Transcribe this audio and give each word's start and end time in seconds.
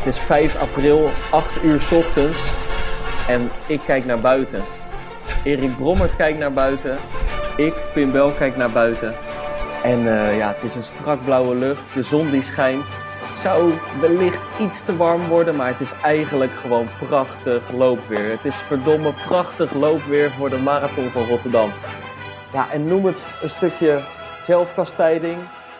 het 0.00 0.14
is 0.14 0.18
5 0.18 0.60
april, 0.60 1.10
8 1.30 1.62
uur 1.62 1.80
's 1.80 1.92
ochtends. 1.92 2.52
En 3.28 3.50
ik 3.66 3.80
kijk 3.86 4.04
naar 4.04 4.20
buiten. 4.20 4.62
Erik 5.44 5.76
Brommert 5.76 6.16
kijkt 6.16 6.38
naar 6.38 6.52
buiten. 6.52 6.98
Ik, 7.56 7.74
Pim 7.92 8.12
Bel, 8.12 8.30
kijk 8.30 8.56
naar 8.56 8.70
buiten. 8.70 9.14
En 9.82 9.98
eh, 9.98 10.36
ja, 10.36 10.48
het 10.48 10.62
is 10.62 10.74
een 10.74 10.84
strak 10.84 11.24
blauwe 11.24 11.54
lucht. 11.54 11.82
De 11.94 12.02
zon 12.02 12.30
die 12.30 12.42
schijnt. 12.42 12.86
Het 13.24 13.34
zou 13.34 13.72
wellicht 14.00 14.38
iets 14.58 14.82
te 14.82 14.96
warm 14.96 15.28
worden, 15.28 15.56
maar 15.56 15.68
het 15.68 15.80
is 15.80 15.92
eigenlijk 16.02 16.54
gewoon 16.54 16.88
prachtig 17.06 17.70
loopweer. 17.70 18.30
Het 18.30 18.44
is 18.44 18.56
verdomme 18.56 19.12
prachtig 19.26 19.72
loopweer 19.72 20.30
voor 20.30 20.50
de 20.50 20.58
Marathon 20.58 21.10
van 21.10 21.26
Rotterdam. 21.26 21.72
Ja, 22.52 22.70
en 22.70 22.86
noem 22.86 23.04
het 23.04 23.24
een 23.42 23.50
stukje 23.50 24.00
zelfkastijding, 24.44 25.36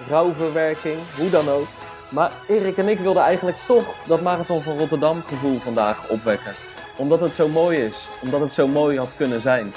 rouwverwerking, 0.09 0.98
hoe 1.16 1.30
dan 1.30 1.48
ook. 1.48 1.66
Maar 2.10 2.32
Erik 2.48 2.77
en 2.77 2.88
ik 2.88 2.98
wilden 2.98 3.23
eigenlijk 3.23 3.56
toch 3.66 3.95
dat 4.06 4.20
Marathon 4.20 4.62
van 4.62 4.78
Rotterdam 4.78 5.23
gevoel 5.23 5.59
vandaag 5.59 6.09
opwekken. 6.09 6.55
Omdat 6.96 7.20
het 7.20 7.32
zo 7.32 7.48
mooi 7.48 7.78
is, 7.78 8.09
omdat 8.23 8.41
het 8.41 8.52
zo 8.52 8.68
mooi 8.68 8.98
had 8.98 9.16
kunnen 9.16 9.41
zijn. 9.41 9.73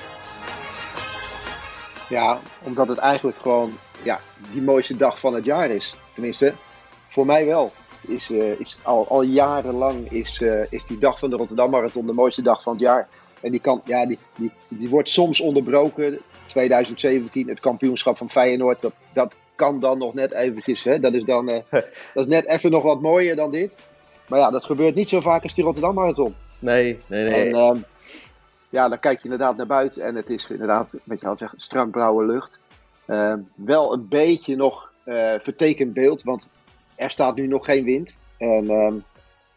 Ja, 2.10 2.40
omdat 2.64 2.88
het 2.88 2.98
eigenlijk 2.98 3.38
gewoon 3.38 3.72
ja, 4.04 4.20
die 4.52 4.62
mooiste 4.62 4.98
dag 4.98 5.20
van 5.20 5.34
het 5.34 5.46
jaar 5.46 5.70
is. 5.70 5.94
Tenminste, 6.14 6.54
voor 7.08 7.26
mij 7.26 7.46
wel. 7.46 7.72
Is, 8.02 8.30
uh, 8.30 8.60
is 8.60 8.78
al, 8.82 9.08
al 9.10 9.22
jarenlang 9.22 10.12
is, 10.12 10.40
uh, 10.40 10.64
is 10.70 10.86
die 10.86 10.98
dag 10.98 11.20
van 11.20 11.30
de 11.30 11.36
Rotterdam 11.36 11.70
Marathon 11.70 12.06
de 12.06 12.14
mooiste 12.14 12.42
dag 12.42 12.64
van 12.64 12.74
het 12.74 12.82
jaar. 12.82 13.08
En 13.42 13.52
die, 13.52 13.60
kan, 13.60 13.82
ja, 13.86 14.06
die, 14.06 14.20
die, 14.36 14.52
die 14.68 14.90
wordt 14.90 15.10
soms 15.10 15.42
onderbroken. 15.42 16.20
2017, 16.46 17.48
het 17.48 17.60
kampioenschap 17.60 18.18
van 18.18 18.30
Feyenoord, 18.30 18.82
dat, 18.82 18.94
dat 19.14 19.36
kan 19.56 19.80
dan 19.80 19.98
nog 19.98 20.14
net 20.14 20.32
eventjes. 20.34 20.84
Hè? 20.84 21.00
Dat, 21.00 21.14
is 21.14 21.24
dan, 21.24 21.50
uh, 21.50 21.60
dat 21.72 21.84
is 22.14 22.26
net 22.26 22.48
even 22.48 22.72
nog 22.72 22.84
wat 22.84 23.02
mooier 23.02 23.36
dan 23.36 23.52
dit. 23.52 23.76
Maar 24.28 24.40
ja, 24.40 24.50
dat 24.50 24.66
gebeurt 24.66 24.96
niet 24.96 25.10
zo 25.10 25.20
vaak 25.20 25.44
als 25.44 25.54
die 25.54 25.64
Rotterdam 25.64 25.94
Marathon. 25.94 26.36
Nee, 26.60 27.00
nee, 27.08 27.30
nee. 27.30 27.34
En 27.34 27.50
uh, 27.50 27.82
ja, 28.70 28.90
dan 28.90 29.00
kijk 29.00 29.18
je 29.18 29.24
inderdaad 29.24 29.58
naar 29.58 29.68
buiten 29.68 30.04
en 30.04 30.16
het 30.16 30.30
is 30.30 30.50
inderdaad, 30.50 30.98
weet 31.04 31.20
je 31.20 31.26
wel, 31.26 31.38
zeggen, 31.38 31.62
strak 31.62 31.92
blauwe 31.92 32.26
lucht. 32.26 32.60
Uh, 33.08 33.34
wel 33.56 33.94
een 33.94 34.08
beetje 34.08 34.56
nog 34.56 34.92
uh, 35.06 35.34
vertekend 35.40 35.94
beeld, 35.94 36.24
want 36.24 36.48
er 36.96 37.12
staat 37.12 37.36
nu 37.36 37.48
nog 37.48 37.66
geen 37.66 37.84
wind. 37.84 38.18
En 38.38 38.70
um, 38.70 39.04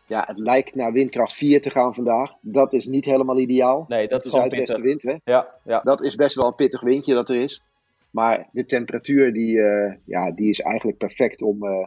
ja, 0.06 0.24
het 0.26 0.38
lijkt 0.38 0.74
naar 0.74 0.92
windkracht 0.92 1.34
4 1.34 1.62
te 1.62 1.70
gaan 1.70 1.94
vandaag. 1.94 2.32
Dat 2.40 2.72
is 2.72 2.86
niet 2.86 3.04
helemaal 3.04 3.38
ideaal. 3.38 3.84
Nee, 3.88 4.08
dat 4.08 4.24
is 4.24 4.32
zuidwestenwind, 4.32 5.02
hè? 5.02 5.14
Ja, 5.24 5.48
ja. 5.62 5.80
Dat 5.84 6.02
is 6.02 6.14
best 6.14 6.34
wel 6.34 6.46
een 6.46 6.54
pittig 6.54 6.80
windje 6.80 7.14
dat 7.14 7.28
er 7.28 7.42
is. 7.42 7.62
Maar 8.16 8.48
de 8.52 8.66
temperatuur 8.66 9.32
die, 9.32 9.56
uh, 9.56 9.92
ja, 10.04 10.32
die 10.32 10.50
is 10.50 10.60
eigenlijk 10.60 10.98
perfect 10.98 11.42
om, 11.42 11.64
uh, 11.64 11.86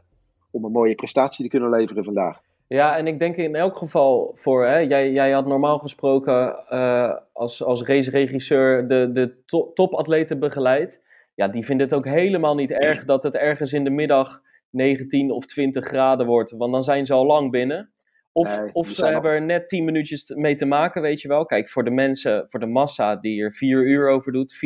om 0.52 0.66
een 0.66 0.72
mooie 0.72 0.96
prestatie 0.96 1.44
te 1.44 1.50
kunnen 1.50 1.70
leveren 1.70 2.04
vandaag. 2.04 2.42
Ja, 2.68 2.98
en 2.98 3.08
ik 3.08 3.20
denk 3.20 3.36
in 3.36 3.56
elk 3.56 3.78
geval 3.78 4.32
voor, 4.36 4.66
hè, 4.66 4.78
jij, 4.78 5.12
jij 5.12 5.32
had 5.32 5.46
normaal 5.46 5.78
gesproken 5.78 6.66
uh, 6.72 7.16
als, 7.34 7.64
als 7.64 7.84
raceregisseur 7.84 8.88
de, 8.88 9.10
de 9.14 9.44
to 9.46 9.72
topatleten 9.74 10.40
begeleid. 10.40 11.02
Ja, 11.36 11.48
die 11.48 11.66
vinden 11.66 11.88
het 11.88 11.96
ook 11.96 12.06
helemaal 12.06 12.56
niet 12.56 12.72
erg 12.72 13.06
dat 13.06 13.24
het 13.24 13.36
ergens 13.36 13.74
in 13.74 13.84
de 13.84 13.90
middag 13.90 14.42
19 14.70 15.32
of 15.32 15.46
20 15.46 15.86
graden 15.86 16.26
wordt. 16.26 16.52
Want 16.52 16.72
dan 16.72 16.84
zijn 16.84 17.06
ze 17.06 17.14
al 17.14 17.26
lang 17.26 17.52
binnen. 17.52 17.90
Of, 18.32 18.60
Nee, 18.60 18.74
of 18.74 18.88
ze 18.88 19.06
hebben 19.06 19.32
er 19.32 19.42
net 19.42 19.68
10 19.68 19.86
minuutjes 19.86 20.34
mee 20.36 20.56
te 20.56 20.66
maken, 20.66 21.02
weet 21.02 21.22
je 21.22 21.28
wel. 21.28 21.46
Kijk, 21.46 21.70
voor 21.70 21.84
de 21.84 21.92
mensen, 21.92 22.46
voor 22.48 22.60
de 22.60 22.66
massa 22.66 23.16
die 23.16 23.42
er 23.42 23.54
4 23.54 23.88
uur 23.88 24.10
over 24.10 24.32
doet, 24.32 24.54
4,5 24.54 24.60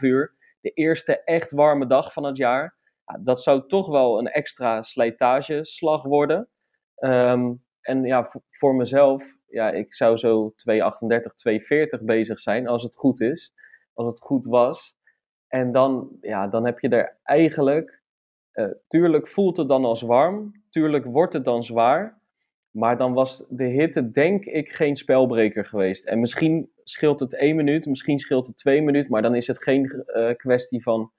uur. 0.00 0.34
De 0.66 0.72
eerste 0.72 1.22
echt 1.24 1.52
warme 1.52 1.86
dag 1.86 2.12
van 2.12 2.24
het 2.24 2.36
jaar. 2.36 2.76
Ja, 3.04 3.18
dat 3.22 3.42
zou 3.42 3.68
toch 3.68 3.88
wel 3.88 4.18
een 4.18 4.26
extra 4.26 4.82
slijtageslag 4.82 6.02
worden. 6.02 6.48
Ehm, 6.94 7.52
en 7.80 8.04
ja, 8.04 8.28
voor, 8.50 8.74
mezelf, 8.74 9.24
ja, 9.46 9.70
ik 9.70 9.94
zou 9.94 10.16
zo 10.16 10.52
238, 10.56 11.34
240 11.34 12.02
bezig 12.02 12.38
zijn 12.38 12.68
als 12.68 12.82
het 12.82 12.96
goed 12.96 13.20
is. 13.20 13.52
Als 13.94 14.06
het 14.06 14.20
goed 14.20 14.44
was. 14.44 14.96
En 15.48 15.72
dan, 15.72 16.16
ja, 16.20 16.48
dan 16.48 16.64
heb 16.64 16.78
je 16.78 16.88
er 16.88 17.18
eigenlijk. 17.22 18.02
eh, 18.52 18.66
tuurlijk 18.88 19.28
voelt 19.28 19.56
het 19.56 19.68
dan 19.68 19.84
als 19.84 20.02
warm. 20.02 20.64
Tuurlijk 20.70 21.04
wordt 21.04 21.32
het 21.32 21.44
dan 21.44 21.64
zwaar. 21.64 22.20
Maar 22.76 22.96
dan 22.96 23.12
was 23.12 23.44
de 23.48 23.64
hitte, 23.64 24.10
denk 24.10 24.44
ik, 24.44 24.72
geen 24.72 24.96
spelbreker 24.96 25.64
geweest. 25.64 26.04
En 26.06 26.20
misschien 26.20 26.70
scheelt 26.84 27.20
het 27.20 27.34
één 27.34 27.56
minuut, 27.56 27.86
misschien 27.86 28.18
scheelt 28.18 28.46
het 28.46 28.56
twee 28.56 28.82
minuten. 28.82 29.10
Maar 29.10 29.22
dan 29.22 29.34
is 29.34 29.46
het 29.46 29.62
geen 29.62 30.02
eh, 30.06 30.34
kwestie 30.36 30.82
van. 30.82 31.12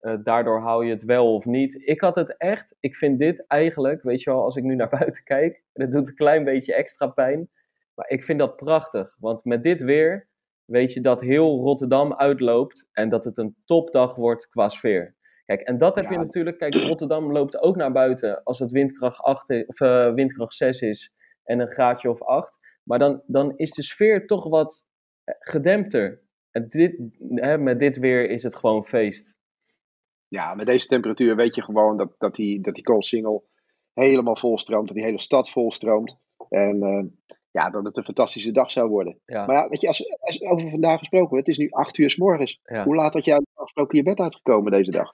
eh, 0.00 0.14
daardoor 0.22 0.60
hou 0.60 0.84
je 0.84 0.90
het 0.90 1.04
wel 1.04 1.34
of 1.34 1.44
niet. 1.44 1.82
Ik 1.88 2.00
had 2.00 2.14
het 2.14 2.36
echt. 2.36 2.74
Ik 2.80 2.96
vind 2.96 3.18
dit 3.18 3.46
eigenlijk, 3.46 4.02
weet 4.02 4.22
je 4.22 4.30
wel, 4.30 4.42
als 4.42 4.56
ik 4.56 4.62
nu 4.64 4.74
naar 4.74 4.88
buiten 4.98 5.24
kijk. 5.24 5.62
Het 5.72 5.92
doet 5.92 6.08
een 6.08 6.14
klein 6.14 6.44
beetje 6.44 6.74
extra 6.74 7.06
pijn. 7.06 7.50
Maar 7.94 8.08
ik 8.10 8.24
vind 8.24 8.38
dat 8.38 8.56
prachtig. 8.56 9.16
Want 9.18 9.44
met 9.44 9.62
dit 9.62 9.82
weer 9.82 10.28
weet 10.64 10.92
je 10.92 11.00
dat 11.00 11.20
heel 11.20 11.60
Rotterdam 11.60 12.14
uitloopt. 12.14 12.88
En 12.92 13.08
dat 13.08 13.24
het 13.24 13.38
een 13.38 13.56
topdag 13.64 14.14
wordt 14.14 14.48
qua 14.48 14.68
sfeer. 14.68 15.16
Kijk, 15.50 15.62
en 15.62 15.78
dat 15.78 15.96
heb 15.96 16.10
je 16.10 16.16
natuurlijk. 16.16 16.58
Kijk, 16.58 16.74
Rotterdam 16.74 17.32
loopt 17.32 17.60
ook 17.60 17.76
naar 17.76 17.92
buiten 17.92 18.42
als 18.42 18.58
het 18.58 18.70
windkracht, 18.70 19.20
8 19.20 19.50
is, 19.50 19.66
of, 19.66 19.80
eh, 19.80 20.12
windkracht 20.12 20.54
6 20.54 20.80
is 20.80 21.12
en 21.44 21.60
een 21.60 21.72
graadje 21.72 22.10
of 22.10 22.22
8. 22.22 22.58
Maar 22.82 22.98
dan, 22.98 23.22
dan 23.26 23.56
is 23.56 23.70
de 23.70 23.82
sfeer 23.82 24.26
toch 24.26 24.48
wat 24.48 24.84
eh, 25.24 25.34
gedempter. 25.38 26.22
En 26.50 26.68
dit, 26.68 27.00
hè, 27.34 27.58
met 27.58 27.78
dit 27.78 27.98
weer 27.98 28.30
is 28.30 28.42
het 28.42 28.56
gewoon 28.56 28.84
feest. 28.86 29.36
Ja, 30.28 30.54
met 30.54 30.66
deze 30.66 30.86
temperatuur 30.86 31.36
weet 31.36 31.54
je 31.54 31.62
gewoon 31.62 31.96
dat, 31.96 32.14
dat 32.18 32.34
die, 32.34 32.60
dat 32.60 32.74
die 32.74 32.84
koolsingel 32.84 33.48
helemaal 33.92 34.36
volstroomt. 34.36 34.86
Dat 34.86 34.96
die 34.96 35.04
hele 35.04 35.20
stad 35.20 35.50
volstroomt. 35.50 36.18
En 36.48 36.82
eh, 36.82 37.04
ja, 37.50 37.70
dat 37.70 37.84
het 37.84 37.96
een 37.96 38.04
fantastische 38.04 38.52
dag 38.52 38.70
zou 38.70 38.88
worden. 38.88 39.20
Ja. 39.26 39.46
Maar 39.46 39.56
ja, 39.56 39.68
weet 39.68 39.80
je, 39.80 39.86
als, 39.86 40.18
als 40.20 40.42
over 40.42 40.70
vandaag 40.70 40.98
gesproken 40.98 41.36
het 41.36 41.48
is 41.48 41.58
nu 41.58 41.70
acht 41.70 41.98
uur 41.98 42.10
s 42.10 42.16
morgens. 42.16 42.60
Ja. 42.62 42.84
Hoe 42.84 42.94
laat 42.94 43.14
had 43.14 43.24
jij 43.24 43.40
afgesproken 43.54 43.98
je 43.98 44.04
bed 44.04 44.18
uitgekomen 44.18 44.72
deze 44.72 44.90
dag? 44.90 45.12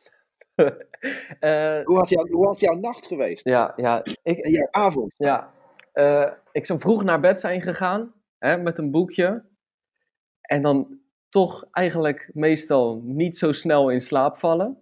Eh, 1.41 1.81
Hoe 1.85 1.97
had, 1.97 2.09
jou, 2.09 2.33
hoe 2.33 2.47
had 2.47 2.61
jouw 2.61 2.75
nacht 2.75 3.07
geweest? 3.07 3.49
ja, 3.49 3.73
ja, 3.77 4.05
ik, 4.23 4.39
En 4.39 4.51
jouw 4.51 4.69
avond? 4.71 5.15
Ja, 5.17 5.53
eh, 5.93 6.31
ik 6.53 6.67
zou 6.67 6.81
vroeg 6.81 7.05
naar 7.05 7.21
bed 7.21 7.41
zijn 7.41 7.63
gegaan 7.63 8.15
hè, 8.39 8.59
met 8.59 8.79
een 8.79 8.91
boekje. 8.91 9.45
En 10.41 10.63
dan 10.63 10.99
toch 11.29 11.65
eigenlijk 11.71 12.31
meestal 12.33 13.01
niet 13.05 13.37
zo 13.37 13.53
snel 13.53 13.91
in 13.91 14.01
slaap 14.01 14.39
vallen. 14.39 14.81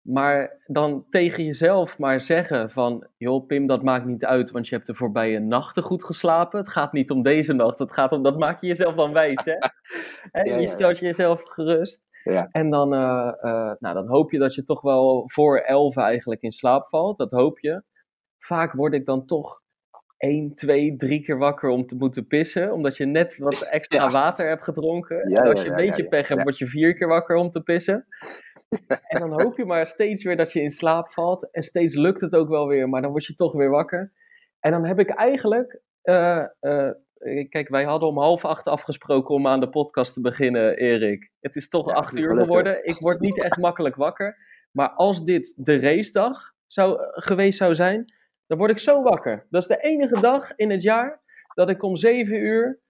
Maar 0.00 0.62
dan 0.66 1.06
tegen 1.10 1.44
jezelf 1.44 1.98
maar 1.98 2.20
zeggen 2.20 2.70
van... 2.70 3.06
joh 3.16 3.46
Pim, 3.46 3.66
dat 3.66 3.82
maakt 3.82 4.04
niet 4.04 4.24
uit, 4.24 4.50
want 4.50 4.68
je 4.68 4.74
hebt 4.74 4.86
de 4.86 4.94
voorbije 4.94 5.38
nachten 5.38 5.82
goed 5.82 6.04
geslapen. 6.04 6.58
Het 6.58 6.68
gaat 6.68 6.92
niet 6.92 7.10
om 7.10 7.22
deze 7.22 7.52
nacht, 7.52 7.78
het 7.78 7.92
gaat 7.92 8.12
om... 8.12 8.22
Dat 8.22 8.38
maak 8.38 8.60
je 8.60 8.66
jezelf 8.66 8.94
dan 8.94 9.12
wijs, 9.12 9.44
hè? 9.44 9.52
Ja, 10.32 10.44
ja, 10.44 10.56
Je 10.56 10.68
stelt 10.68 10.98
jezelf 10.98 11.42
gerust. 11.42 12.02
Ja. 12.24 12.48
En 12.52 12.70
dan, 12.70 12.94
eh, 12.94 13.32
eh, 13.40 13.72
nou, 13.78 13.94
dan 13.94 14.08
hoop 14.08 14.30
je 14.30 14.38
dat 14.38 14.54
je 14.54 14.62
toch 14.62 14.80
wel 14.80 15.22
voor 15.26 15.58
elf 15.58 15.96
eigenlijk 15.96 16.42
in 16.42 16.50
slaap 16.50 16.88
valt. 16.88 17.16
Dat 17.16 17.30
hoop 17.30 17.58
je. 17.58 17.82
Vaak 18.38 18.72
word 18.72 18.94
ik 18.94 19.04
dan 19.04 19.26
toch 19.26 19.62
één, 20.16 20.54
twee, 20.54 20.96
drie 20.96 21.22
keer 21.22 21.38
wakker 21.38 21.68
om 21.68 21.86
te 21.86 21.96
moeten 21.96 22.26
pissen. 22.26 22.72
Omdat 22.72 22.96
je 22.96 23.04
net 23.04 23.38
wat 23.38 23.60
extra 23.62 24.04
Ja. 24.04 24.10
water 24.10 24.48
hebt 24.48 24.64
gedronken. 24.64 25.28
Ja, 25.30 25.42
en 25.42 25.50
als 25.50 25.62
je 25.62 25.68
een 25.68 25.76
beetje 25.76 26.08
pech 26.08 26.28
hebt, 26.28 26.42
word 26.42 26.58
je 26.58 26.66
vier 26.66 26.94
keer 26.94 27.08
wakker 27.08 27.36
om 27.36 27.50
te 27.50 27.62
pissen. 27.62 28.06
en 29.08 29.20
dan 29.20 29.42
hoop 29.42 29.56
je 29.56 29.64
maar 29.64 29.86
steeds 29.86 30.24
weer 30.24 30.36
dat 30.36 30.52
je 30.52 30.60
in 30.62 30.70
slaap 30.70 31.10
valt. 31.10 31.50
En 31.50 31.62
steeds 31.62 31.94
lukt 31.94 32.20
het 32.20 32.34
ook 32.36 32.48
wel 32.48 32.66
weer, 32.66 32.88
maar 32.88 33.02
dan 33.02 33.10
word 33.10 33.24
je 33.24 33.34
toch 33.34 33.52
weer 33.52 33.70
wakker. 33.70 34.12
En 34.60 34.70
dan 34.72 34.84
heb 34.84 34.98
ik 34.98 35.08
eigenlijk... 35.10 35.80
eh, 36.02 36.44
Kijk, 37.48 37.68
wij 37.68 37.84
hadden 37.84 38.08
om 38.08 38.18
half 38.18 38.44
acht 38.44 38.66
afgesproken 38.66 39.34
om 39.34 39.46
aan 39.46 39.60
de 39.60 39.68
podcast 39.68 40.14
te 40.14 40.20
beginnen, 40.20 40.76
Erik. 40.76 41.30
Het 41.40 41.56
is 41.56 41.68
toch 41.68 41.86
Ja, 41.88 41.94
acht 41.94 42.16
uur 42.16 42.36
geworden. 42.36 42.86
Ik 42.86 42.98
word 42.98 43.20
niet 43.20 43.42
echt 43.42 43.58
makkelijk 43.58 43.96
wakker. 43.96 44.36
Maar 44.70 44.90
als 44.90 45.24
dit 45.24 45.54
de 45.56 45.80
racedag 45.80 46.52
zou, 46.66 46.96
geweest 47.00 47.58
zou 47.58 47.74
zijn, 47.74 48.04
dan 48.46 48.58
word 48.58 48.70
ik 48.70 48.78
zo 48.78 49.02
wakker. 49.02 49.46
Dat 49.50 49.62
is 49.62 49.68
de 49.68 49.76
enige 49.82 50.20
dag 50.20 50.54
in 50.56 50.70
het 50.70 50.82
jaar 50.82 51.20
dat 51.54 51.68
ik 51.68 51.82
om 51.82 51.96
zeven 51.96 52.36
uur 52.36 52.80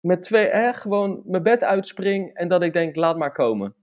met 0.00 0.22
twee, 0.22 0.46
hè, 0.46 0.72
gewoon 0.72 1.22
mijn 1.24 1.42
bed 1.42 1.64
uitspring 1.64 2.34
en 2.34 2.48
dat 2.48 2.62
ik 2.62 2.72
denk, 2.72 2.96
laat 2.96 3.16
maar 3.16 3.32
komen. 3.32 3.74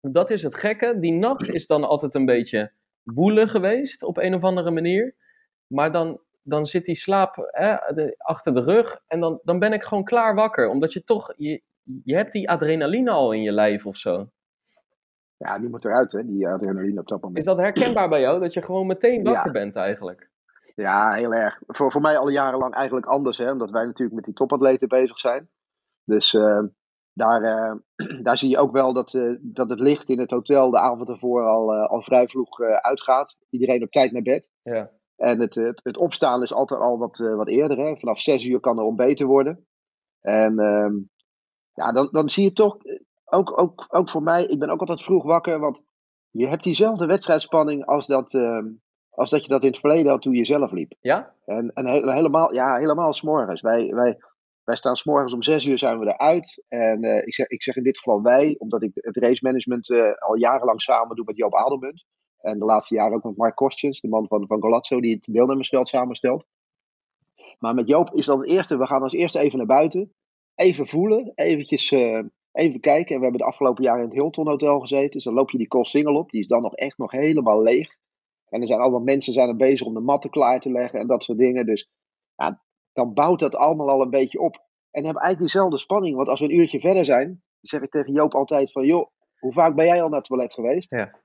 Dat 0.00 0.30
is 0.30 0.42
het 0.42 0.54
gekke. 0.54 0.98
Die 0.98 1.12
nacht 1.12 1.48
is 1.48 1.66
dan 1.66 1.84
altijd 1.84 2.14
een 2.14 2.24
beetje 2.24 2.72
woelen 3.02 3.48
geweest 3.48 4.02
op 4.02 4.16
een 4.16 4.34
of 4.34 4.44
andere 4.44 4.70
manier. 4.70 5.14
Maar 5.66 5.92
dan, 5.92 6.20
dan 6.44 6.66
zit 6.66 6.84
die 6.84 6.94
slaap 6.96 7.48
hè, 7.50 7.94
de- 7.94 8.14
achter 8.18 8.54
de 8.54 8.60
rug 8.60 9.00
en 9.06 9.20
dan, 9.20 9.40
dan 9.42 9.58
ben 9.58 9.72
ik 9.72 9.82
gewoon 9.82 10.04
klaar 10.04 10.34
wakker. 10.34 10.68
Omdat 10.68 10.92
je 10.92 11.04
toch, 11.04 11.32
je, 11.36 11.62
je 12.04 12.14
hebt 12.14 12.32
die 12.32 12.50
adrenaline 12.50 13.10
al 13.10 13.32
in 13.32 13.42
je 13.42 13.52
lijf 13.52 13.86
of 13.86 13.96
zo. 13.96 14.28
Ja, 15.36 15.58
die 15.58 15.68
moet 15.68 15.84
eruit, 15.84 16.12
hè, 16.12 16.24
die 16.26 16.48
adrenaline 16.48 17.00
op 17.00 17.08
dat 17.08 17.20
moment. 17.20 17.38
Is 17.38 17.44
dat 17.44 17.56
herkenbaar 17.56 18.08
bij 18.08 18.20
jou? 18.20 18.40
Dat 18.40 18.52
je 18.54 18.62
gewoon 18.62 18.86
meteen 18.86 19.22
wakker 19.24 19.46
Ja. 19.46 19.50
bent 19.52 19.76
eigenlijk? 19.76 20.30
Ja, 20.74 21.12
heel 21.12 21.32
erg. 21.32 21.58
Voor, 21.66 21.92
voor 21.92 22.00
mij 22.00 22.18
al 22.18 22.28
jarenlang 22.28 22.74
eigenlijk 22.74 23.06
anders, 23.06 23.38
hè, 23.38 23.50
omdat 23.50 23.70
wij 23.70 23.84
natuurlijk 23.86 24.16
met 24.16 24.24
die 24.24 24.34
topatleten 24.34 24.88
bezig 24.88 25.18
zijn. 25.18 25.48
Dus 26.04 26.34
eh, 26.34 26.62
daar, 27.12 27.42
eh, 27.42 27.74
daar 28.26 28.38
zie 28.38 28.48
je 28.50 28.58
ook 28.58 28.72
wel 28.72 28.92
dat, 28.92 29.14
eh, 29.14 29.36
dat 29.40 29.70
het 29.70 29.80
licht 29.80 30.08
in 30.08 30.18
het 30.18 30.30
hotel 30.30 30.70
de 30.70 30.78
avond 30.78 31.08
ervoor 31.08 31.46
al, 31.46 31.72
al 31.74 32.02
vrij 32.02 32.28
vroeg 32.28 32.60
uitgaat. 32.60 33.36
Iedereen 33.50 33.82
op 33.82 33.90
tijd 33.90 34.12
naar 34.12 34.22
bed. 34.22 34.46
Ja. 34.62 34.90
En 35.16 35.40
het, 35.40 35.54
het, 35.54 35.80
het 35.82 35.98
opstaan 35.98 36.42
is 36.42 36.52
altijd 36.52 36.80
al 36.80 36.98
wat, 36.98 37.18
wat 37.18 37.48
eerder. 37.48 37.78
Hè? 37.78 37.96
Vanaf 37.96 38.20
zes 38.20 38.44
uur 38.44 38.60
kan 38.60 38.78
er 38.78 38.84
ontbeten 38.84 39.26
worden. 39.26 39.66
En 40.20 40.58
ehm, 40.58 40.94
ja, 41.72 41.92
dan, 41.92 42.08
dan 42.10 42.28
zie 42.28 42.44
je 42.44 42.52
toch, 42.52 42.76
ook, 43.24 43.60
ook, 43.60 43.86
ook 43.88 44.08
voor 44.08 44.22
mij, 44.22 44.44
ik 44.44 44.58
ben 44.58 44.68
ook 44.68 44.80
altijd 44.80 45.02
vroeg 45.02 45.24
wakker, 45.24 45.58
want 45.58 45.82
je 46.30 46.48
hebt 46.48 46.64
diezelfde 46.64 47.06
wedstrijdspanning 47.06 47.86
als 47.86 48.06
dat, 48.06 48.34
ehm, 48.34 48.66
als 49.10 49.30
dat 49.30 49.42
je 49.42 49.48
dat 49.48 49.62
in 49.62 49.68
het 49.68 49.78
verleden 49.78 50.10
had 50.10 50.22
toen 50.22 50.34
je 50.34 50.44
zelf 50.44 50.70
liep. 50.70 50.94
Ja? 51.00 51.34
En, 51.44 51.70
en 51.72 52.12
helemaal, 52.12 52.54
ja, 52.54 52.76
helemaal 52.76 53.12
s'morgens. 53.12 53.60
Wij, 53.60 53.94
wij, 53.94 54.18
wij 54.64 54.76
staan 54.76 54.96
s'morgens 54.96 55.32
om 55.32 55.42
zes 55.42 55.64
uur 55.66 55.78
zijn 55.78 55.98
we 55.98 56.06
eruit. 56.06 56.64
En 56.68 57.04
uh, 57.04 57.16
ik, 57.16 57.34
zeg, 57.34 57.46
ik 57.46 57.62
zeg 57.62 57.76
in 57.76 57.82
dit 57.82 57.98
geval 57.98 58.22
wij, 58.22 58.54
omdat 58.58 58.82
ik 58.82 58.90
het 58.94 59.16
race 59.16 59.46
management 59.46 59.90
uh, 59.90 60.12
al 60.14 60.36
jarenlang 60.36 60.82
samen 60.82 61.16
doe 61.16 61.24
met 61.24 61.36
Joop 61.36 61.54
Adelmunt. 61.54 62.04
En 62.44 62.58
de 62.58 62.64
laatste 62.64 62.94
jaren 62.94 63.14
ook 63.14 63.24
met 63.24 63.36
Mark 63.36 63.54
Kostjens, 63.54 64.00
de 64.00 64.08
man 64.08 64.26
van, 64.28 64.46
van 64.46 64.60
Golazzo, 64.60 65.00
die 65.00 65.14
het 65.14 65.32
deelnemersveld 65.32 65.88
samenstelt. 65.88 66.44
Maar 67.58 67.74
met 67.74 67.88
Joop 67.88 68.14
is 68.14 68.26
dat 68.26 68.38
het 68.38 68.48
eerste, 68.48 68.78
we 68.78 68.86
gaan 68.86 69.02
als 69.02 69.12
eerste 69.12 69.38
even 69.38 69.58
naar 69.58 69.66
buiten. 69.66 70.12
Even 70.54 70.88
voelen, 70.88 71.32
eventjes 71.34 71.90
uh, 71.90 72.22
even 72.52 72.80
kijken. 72.80 73.14
En 73.14 73.16
we 73.16 73.22
hebben 73.22 73.40
de 73.40 73.46
afgelopen 73.46 73.84
jaren 73.84 74.02
in 74.02 74.08
het 74.08 74.18
Hilton 74.18 74.48
Hotel 74.48 74.80
gezeten. 74.80 75.10
Dus 75.10 75.24
dan 75.24 75.34
loop 75.34 75.50
je 75.50 75.58
die 75.58 75.68
Col 75.68 75.84
Single 75.84 76.18
op. 76.18 76.30
Die 76.30 76.40
is 76.40 76.48
dan 76.48 76.62
nog 76.62 76.74
echt 76.74 76.98
nog 76.98 77.10
helemaal 77.10 77.62
leeg. 77.62 77.96
En 78.48 78.60
er 78.60 78.66
zijn 78.66 78.80
allemaal 78.80 79.00
mensen 79.00 79.32
zijn 79.32 79.48
er 79.48 79.56
bezig 79.56 79.86
om 79.86 79.94
de 79.94 80.00
matten 80.00 80.30
klaar 80.30 80.60
te 80.60 80.70
leggen 80.70 81.00
en 81.00 81.06
dat 81.06 81.24
soort 81.24 81.38
dingen. 81.38 81.66
Dus 81.66 81.90
ja, 82.34 82.62
dan 82.92 83.14
bouwt 83.14 83.40
dat 83.40 83.54
allemaal 83.54 83.88
al 83.88 84.02
een 84.02 84.10
beetje 84.10 84.40
op. 84.40 84.54
En 84.90 85.04
hebben 85.04 85.22
eigenlijk 85.22 85.38
diezelfde 85.38 85.78
spanning. 85.78 86.16
Want 86.16 86.28
als 86.28 86.40
we 86.40 86.46
een 86.46 86.58
uurtje 86.58 86.80
verder 86.80 87.04
zijn, 87.04 87.42
zeg 87.60 87.82
ik 87.82 87.90
tegen 87.90 88.12
Joop 88.12 88.34
altijd 88.34 88.72
van... 88.72 88.86
joh, 88.86 89.10
hoe 89.38 89.52
vaak 89.52 89.74
ben 89.74 89.86
jij 89.86 90.02
al 90.02 90.08
naar 90.08 90.18
het 90.18 90.26
toilet 90.26 90.54
geweest? 90.54 90.90
Ja. 90.90 91.22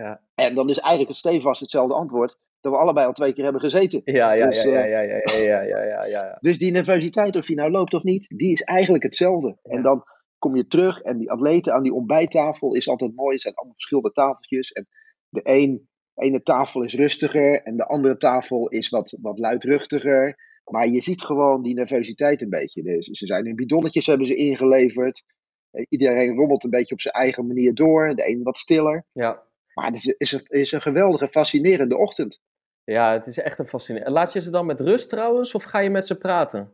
Ja. 0.00 0.20
En 0.34 0.54
dan 0.54 0.68
is 0.68 0.78
eigenlijk 0.78 1.08
het 1.08 1.18
stevast 1.18 1.60
hetzelfde 1.60 1.94
antwoord 1.94 2.38
dat 2.60 2.72
we 2.72 2.78
allebei 2.78 3.06
al 3.06 3.12
twee 3.12 3.32
keer 3.32 3.44
hebben 3.44 3.62
gezeten. 3.62 4.00
Ja, 4.04 4.32
ja, 4.32 4.48
dus, 4.48 4.62
ja, 4.62 4.84
ja, 4.84 5.02
eh, 5.02 5.44
ja, 5.44 5.60
ja, 5.60 5.84
ja, 5.84 6.04
ja, 6.04 6.36
Dus 6.40 6.58
die 6.58 6.70
nervositeit, 6.70 7.36
of 7.36 7.48
je 7.48 7.54
nou 7.54 7.70
loopt 7.70 7.94
of 7.94 8.02
niet, 8.02 8.28
die 8.28 8.52
is 8.52 8.60
eigenlijk 8.60 9.02
hetzelfde. 9.02 9.58
En 9.62 9.82
dan 9.82 10.04
kom 10.38 10.56
je 10.56 10.66
terug 10.66 11.00
en 11.00 11.18
die 11.18 11.30
atleten 11.30 11.72
aan 11.72 11.82
die 11.82 11.94
ontbijttafel 11.94 12.74
is 12.74 12.88
altijd 12.88 13.14
mooi. 13.14 13.32
Het 13.32 13.40
zijn 13.40 13.54
allemaal 13.54 13.74
verschillende 13.74 14.12
tafeltjes. 14.12 14.72
En 14.72 14.86
de 15.28 15.40
een, 15.42 15.88
ene 16.14 16.42
tafel 16.42 16.82
is 16.82 16.94
rustiger 16.94 17.62
en 17.62 17.76
de 17.76 17.86
andere 17.86 18.16
tafel 18.16 18.68
is 18.68 18.88
wat, 18.88 19.16
wat 19.20 19.38
luidruchtiger. 19.38 20.48
Maar 20.64 20.88
je 20.88 21.00
ziet 21.00 21.22
gewoon 21.22 21.62
die 21.62 21.74
nervositeit 21.74 22.42
een 22.42 22.50
beetje. 22.50 22.82
Dus 22.82 23.06
ze 23.06 23.26
zijn 23.26 23.46
in 23.46 23.54
bidonnetjes 23.54 24.06
hebben 24.06 24.26
ze 24.26 24.34
ingeleverd. 24.34 25.22
Eh, 25.70 25.84
iedereen 25.88 26.36
rommelt 26.36 26.64
een 26.64 26.70
beetje 26.70 26.94
op 26.94 27.00
zijn 27.00 27.14
eigen 27.14 27.46
manier 27.46 27.74
door. 27.74 28.14
De 28.14 28.28
een 28.28 28.42
wat 28.42 28.58
stiller. 28.58 29.06
Ja. 29.12 29.48
Maar 29.74 29.86
het 29.86 29.94
is, 29.94 30.06
is, 30.06 30.32
een, 30.32 30.46
is 30.48 30.72
een 30.72 30.82
geweldige, 30.82 31.28
fascinerende 31.28 31.96
ochtend. 31.96 32.40
Ja, 32.84 33.12
het 33.12 33.26
is 33.26 33.38
echt 33.38 33.58
een 33.58 33.66
fascinerende. 33.66 34.14
Laat 34.14 34.32
je 34.32 34.40
ze 34.40 34.50
dan 34.50 34.66
met 34.66 34.80
rust 34.80 35.08
trouwens, 35.08 35.54
of 35.54 35.62
ga 35.62 35.78
je 35.78 35.90
met 35.90 36.06
ze 36.06 36.18
praten? 36.18 36.72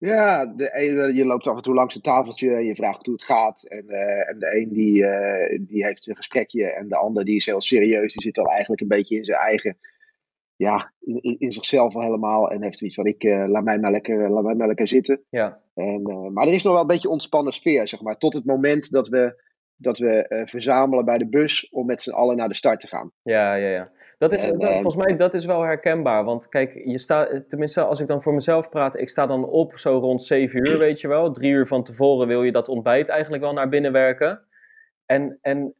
Ja, 0.00 0.46
de 0.46 0.74
ene, 0.74 1.14
je 1.14 1.24
loopt 1.24 1.46
af 1.46 1.56
en 1.56 1.62
toe 1.62 1.74
langs 1.74 1.94
een 1.94 2.00
tafeltje 2.00 2.54
en 2.54 2.64
je 2.64 2.74
vraagt 2.74 3.06
hoe 3.06 3.14
het 3.14 3.24
gaat. 3.24 3.62
En, 3.62 3.84
uh, 3.88 4.28
en 4.28 4.38
de 4.38 4.56
een 4.56 4.72
die, 4.72 5.02
uh, 5.02 5.58
die 5.60 5.84
heeft 5.84 6.08
een 6.08 6.16
gesprekje 6.16 6.72
en 6.72 6.88
de 6.88 6.96
ander 6.96 7.24
die 7.24 7.36
is 7.36 7.46
heel 7.46 7.60
serieus. 7.60 8.12
Die 8.12 8.22
zit 8.22 8.38
al 8.38 8.50
eigenlijk 8.50 8.80
een 8.80 8.88
beetje 8.88 9.16
in 9.16 9.24
zijn 9.24 9.38
eigen, 9.38 9.78
ja, 10.56 10.92
in, 11.00 11.36
in 11.38 11.52
zichzelf 11.52 11.94
al 11.94 12.02
helemaal. 12.02 12.50
En 12.50 12.62
heeft 12.62 12.78
zoiets 12.78 12.96
van, 12.96 13.06
ik, 13.06 13.24
uh, 13.24 13.48
laat, 13.48 13.64
mij 13.64 13.78
maar 13.78 13.90
lekker, 13.90 14.30
laat 14.30 14.44
mij 14.44 14.54
maar 14.54 14.66
lekker 14.66 14.88
zitten. 14.88 15.22
Ja. 15.30 15.60
En, 15.74 16.32
maar 16.32 16.46
er 16.46 16.52
is 16.52 16.62
nog 16.62 16.72
wel 16.72 16.82
een 16.82 16.86
beetje 16.86 17.08
ontspannen 17.08 17.52
sfeer, 17.52 17.88
zeg 17.88 18.02
maar. 18.02 18.18
Tot 18.18 18.34
het 18.34 18.44
moment 18.44 18.90
dat 18.90 19.08
we, 19.08 19.42
dat 19.80 19.98
we 19.98 20.44
verzamelen 20.48 21.04
bij 21.04 21.18
de 21.18 21.28
bus 21.28 21.68
om 21.68 21.86
met 21.86 22.02
z'n 22.02 22.10
allen 22.10 22.36
naar 22.36 22.48
de 22.48 22.54
start 22.54 22.80
te 22.80 22.88
gaan. 22.88 23.12
Ja, 23.22 23.54
ja, 23.54 23.68
ja. 23.68 23.88
Dat 24.18 24.32
is, 24.32 24.42
dat, 24.42 24.72
volgens 24.72 24.96
mij 24.96 25.16
dat 25.16 25.34
is 25.34 25.44
wel 25.44 25.62
herkenbaar. 25.62 26.24
Want 26.24 26.48
kijk, 26.48 26.80
je 26.84 26.98
staat, 26.98 27.48
tenminste 27.48 27.82
als 27.82 28.00
ik 28.00 28.06
dan 28.06 28.22
voor 28.22 28.34
mezelf 28.34 28.68
praat, 28.68 28.98
ik 28.98 29.08
sta 29.08 29.26
dan 29.26 29.44
op 29.44 29.78
zo 29.78 29.98
rond 29.98 30.22
7 30.22 30.68
uur, 30.68 30.78
weet 30.78 31.00
je 31.00 31.08
wel. 31.08 31.32
Drie 31.32 31.50
uur 31.50 31.66
van 31.66 31.84
tevoren 31.84 32.26
wil 32.26 32.42
je 32.42 32.52
dat 32.52 32.68
ontbijt 32.68 33.08
eigenlijk 33.08 33.42
wel 33.42 33.52
naar 33.52 33.68
binnen 33.68 33.92
werken. 33.92 34.44
En, 35.06 35.38
en 35.40 35.74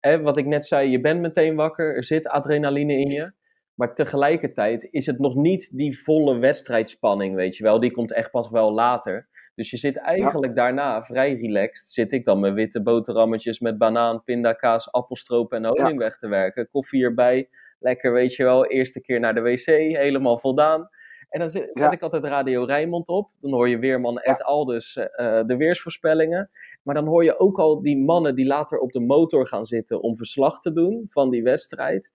hè, 0.00 0.20
wat 0.20 0.36
ik 0.36 0.46
net 0.46 0.66
zei, 0.66 0.90
je 0.90 1.00
bent 1.00 1.20
meteen 1.20 1.54
wakker, 1.54 1.96
er 1.96 2.04
zit 2.04 2.28
adrenaline 2.28 2.92
in 2.92 3.10
je. 3.10 3.32
Maar 3.74 3.94
tegelijkertijd 3.94 4.88
is 4.90 5.06
het 5.06 5.18
nog 5.18 5.34
niet 5.34 5.76
die 5.76 5.98
volle 5.98 6.38
wedstrijdspanning, 6.38 7.34
weet 7.34 7.56
je 7.56 7.62
wel. 7.62 7.80
Die 7.80 7.92
komt 7.92 8.12
echt 8.12 8.30
pas 8.30 8.50
wel 8.50 8.72
later. 8.72 9.28
Dus 9.54 9.70
je 9.70 9.76
zit 9.76 9.96
eigenlijk 9.96 10.54
daarna 10.54 11.02
vrij 11.02 11.34
relaxed. 11.34 11.92
Zit 11.92 12.12
ik 12.12 12.24
dan 12.24 12.40
mijn 12.40 12.54
witte 12.54 12.82
boterhammetjes 12.82 13.60
met 13.60 13.78
banaan, 13.78 14.22
pindakaas, 14.24 14.92
appelstroop 14.92 15.52
en 15.52 15.64
honing 15.64 15.90
ja. 15.90 15.96
weg 15.96 16.18
te 16.18 16.28
werken. 16.28 16.68
Koffie 16.68 17.04
erbij 17.04 17.48
Lekker, 17.84 18.12
weet 18.12 18.34
je 18.34 18.44
wel, 18.44 18.66
eerste 18.66 19.00
keer 19.00 19.20
naar 19.20 19.34
de 19.34 19.40
wc, 19.40 19.66
helemaal 19.96 20.38
voldaan. 20.38 20.88
En 21.28 21.40
dan 21.40 21.48
zet 21.48 21.70
ja. 21.72 21.90
ik 21.90 22.02
altijd 22.02 22.24
Radio 22.24 22.64
Rijnmond 22.64 23.08
op. 23.08 23.30
Dan 23.40 23.52
hoor 23.52 23.68
je 23.68 23.78
weerman 23.78 24.18
Ed 24.18 24.42
Aldus 24.42 24.96
uh, 24.96 25.04
de 25.46 25.56
weersvoorspellingen. 25.56 26.50
Maar 26.82 26.94
dan 26.94 27.06
hoor 27.06 27.24
je 27.24 27.38
ook 27.38 27.58
al 27.58 27.82
die 27.82 27.98
mannen 27.98 28.34
die 28.34 28.46
later 28.46 28.78
op 28.78 28.92
de 28.92 29.00
motor 29.00 29.48
gaan 29.48 29.64
zitten 29.64 30.02
om 30.02 30.16
verslag 30.16 30.60
te 30.60 30.72
doen 30.72 31.06
van 31.08 31.30
die 31.30 31.42
wedstrijd. 31.42 32.10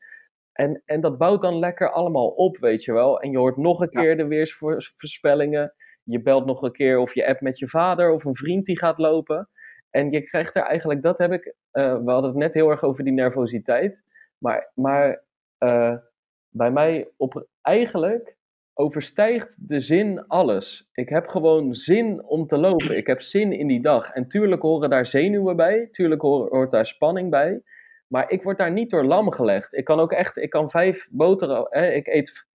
En, 0.53 0.81
en 0.85 1.01
dat 1.01 1.17
bouwt 1.17 1.41
dan 1.41 1.59
lekker 1.59 1.91
allemaal 1.91 2.27
op, 2.27 2.57
weet 2.57 2.83
je 2.83 2.93
wel. 2.93 3.21
En 3.21 3.31
je 3.31 3.37
hoort 3.37 3.57
nog 3.57 3.81
een 3.81 3.89
keer 3.89 4.17
de 4.17 4.27
weersvoorspellingen. 4.27 5.73
Je 6.09 6.21
belt 6.21 6.45
nog 6.45 6.61
een 6.61 6.71
keer 6.71 6.99
of 6.99 7.13
je 7.13 7.27
app 7.27 7.41
met 7.41 7.59
je 7.59 7.67
vader 7.67 8.11
of 8.11 8.23
een 8.23 8.35
vriend 8.35 8.65
die 8.65 8.77
gaat 8.77 8.97
lopen. 8.97 9.49
En 9.89 10.11
je 10.11 10.21
krijgt 10.21 10.55
er 10.55 10.61
eigenlijk, 10.61 11.01
dat 11.01 11.17
heb 11.17 11.31
ik, 11.31 11.45
uh, 11.45 11.97
we 11.97 12.11
hadden 12.11 12.29
het 12.29 12.39
net 12.39 12.53
heel 12.53 12.69
erg 12.69 12.83
over 12.83 13.03
die 13.03 13.13
nervositeit. 13.13 14.01
Maar, 14.37 14.71
maar 14.75 15.23
uh, 15.59 15.95
bij 16.49 16.71
mij 16.71 17.09
op, 17.17 17.47
eigenlijk 17.61 18.37
overstijgt 18.73 19.67
de 19.67 19.79
zin 19.79 20.27
alles. 20.27 20.89
Ik 20.93 21.09
heb 21.09 21.27
gewoon 21.27 21.75
zin 21.75 22.27
om 22.27 22.47
te 22.47 22.57
lopen. 22.57 22.97
Ik 22.97 23.07
heb 23.07 23.21
zin 23.21 23.51
in 23.51 23.67
die 23.67 23.81
dag. 23.81 24.11
En 24.11 24.27
tuurlijk 24.27 24.61
horen 24.61 24.89
daar 24.89 25.05
zenuwen 25.05 25.55
bij. 25.55 25.87
Tuurlijk 25.91 26.21
hoort 26.21 26.71
daar 26.71 26.85
spanning 26.85 27.29
bij. 27.29 27.61
Maar 28.07 28.31
ik 28.31 28.43
word 28.43 28.57
daar 28.57 28.71
niet 28.71 28.89
door 28.89 29.03
lam 29.03 29.31
gelegd. 29.31 29.75
Ik 29.75 29.83
kan 29.83 29.99
ook 29.99 30.11
echt, 30.11 30.37
ik 30.37 30.49
kan 30.49 30.69
vijf 30.69 31.07
boterhammen, 31.11 31.95
ik 31.95 32.07
eet 32.07 32.47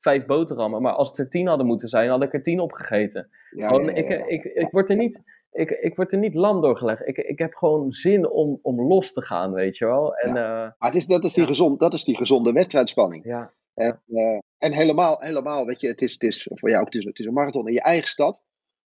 vijf 0.00 0.26
boterhammen. 0.26 0.82
Maar 0.82 0.92
als 0.92 1.08
het 1.08 1.18
er 1.18 1.28
tien 1.28 1.46
hadden 1.46 1.66
moeten 1.66 1.88
zijn, 1.88 2.10
had 2.10 2.22
ik 2.22 2.32
er 2.32 2.42
tien 2.42 2.60
opgegeten. 2.60 3.30
Ja, 3.50 3.68
gewoon, 3.68 3.84
ja, 3.84 3.92
ja, 3.94 4.02
ik, 4.02 4.26
ik, 4.26 4.44
ik, 4.44 4.68
word 4.70 4.90
er 4.90 4.96
niet, 4.96 5.22
ik, 5.52 5.70
ik 5.70 5.96
word 5.96 6.12
er 6.12 6.18
niet 6.18 6.34
lam 6.34 6.60
doorgelegd. 6.60 7.06
Ik, 7.06 7.16
ik 7.16 7.38
heb 7.38 7.54
gewoon 7.54 7.92
zin 7.92 8.30
om, 8.30 8.58
om 8.62 8.80
los 8.80 9.12
te 9.12 9.22
gaan, 9.22 9.52
weet 9.52 9.76
je 9.76 9.84
wel. 9.84 10.14
En, 10.14 10.28
uh, 10.28 10.34
maar 10.34 10.74
het 10.78 10.94
is, 10.94 11.06
dat, 11.06 11.24
is 11.24 11.34
die 11.34 11.46
gezond, 11.46 11.80
dat 11.80 11.92
is 11.92 12.04
die 12.04 12.16
gezonde 12.16 12.52
wedstrijdspanning. 12.52 13.24
Ja. 13.24 13.52
En, 13.74 14.02
uh, 14.06 14.38
en 14.58 14.72
helemaal, 14.72 15.16
helemaal, 15.20 15.66
weet 15.66 15.80
je, 15.80 15.88
het 15.88 16.02
is, 16.02 16.12
het 16.12 16.22
is 16.22 16.48
voor 16.50 16.68
jou 16.68 16.80
ook 16.80 16.92
het 16.92 16.96
is, 16.96 17.04
het 17.04 17.18
is 17.18 17.26
een 17.26 17.32
marathon 17.32 17.66
in 17.66 17.72
je 17.72 17.82
eigen 17.82 18.08
stad. 18.08 18.42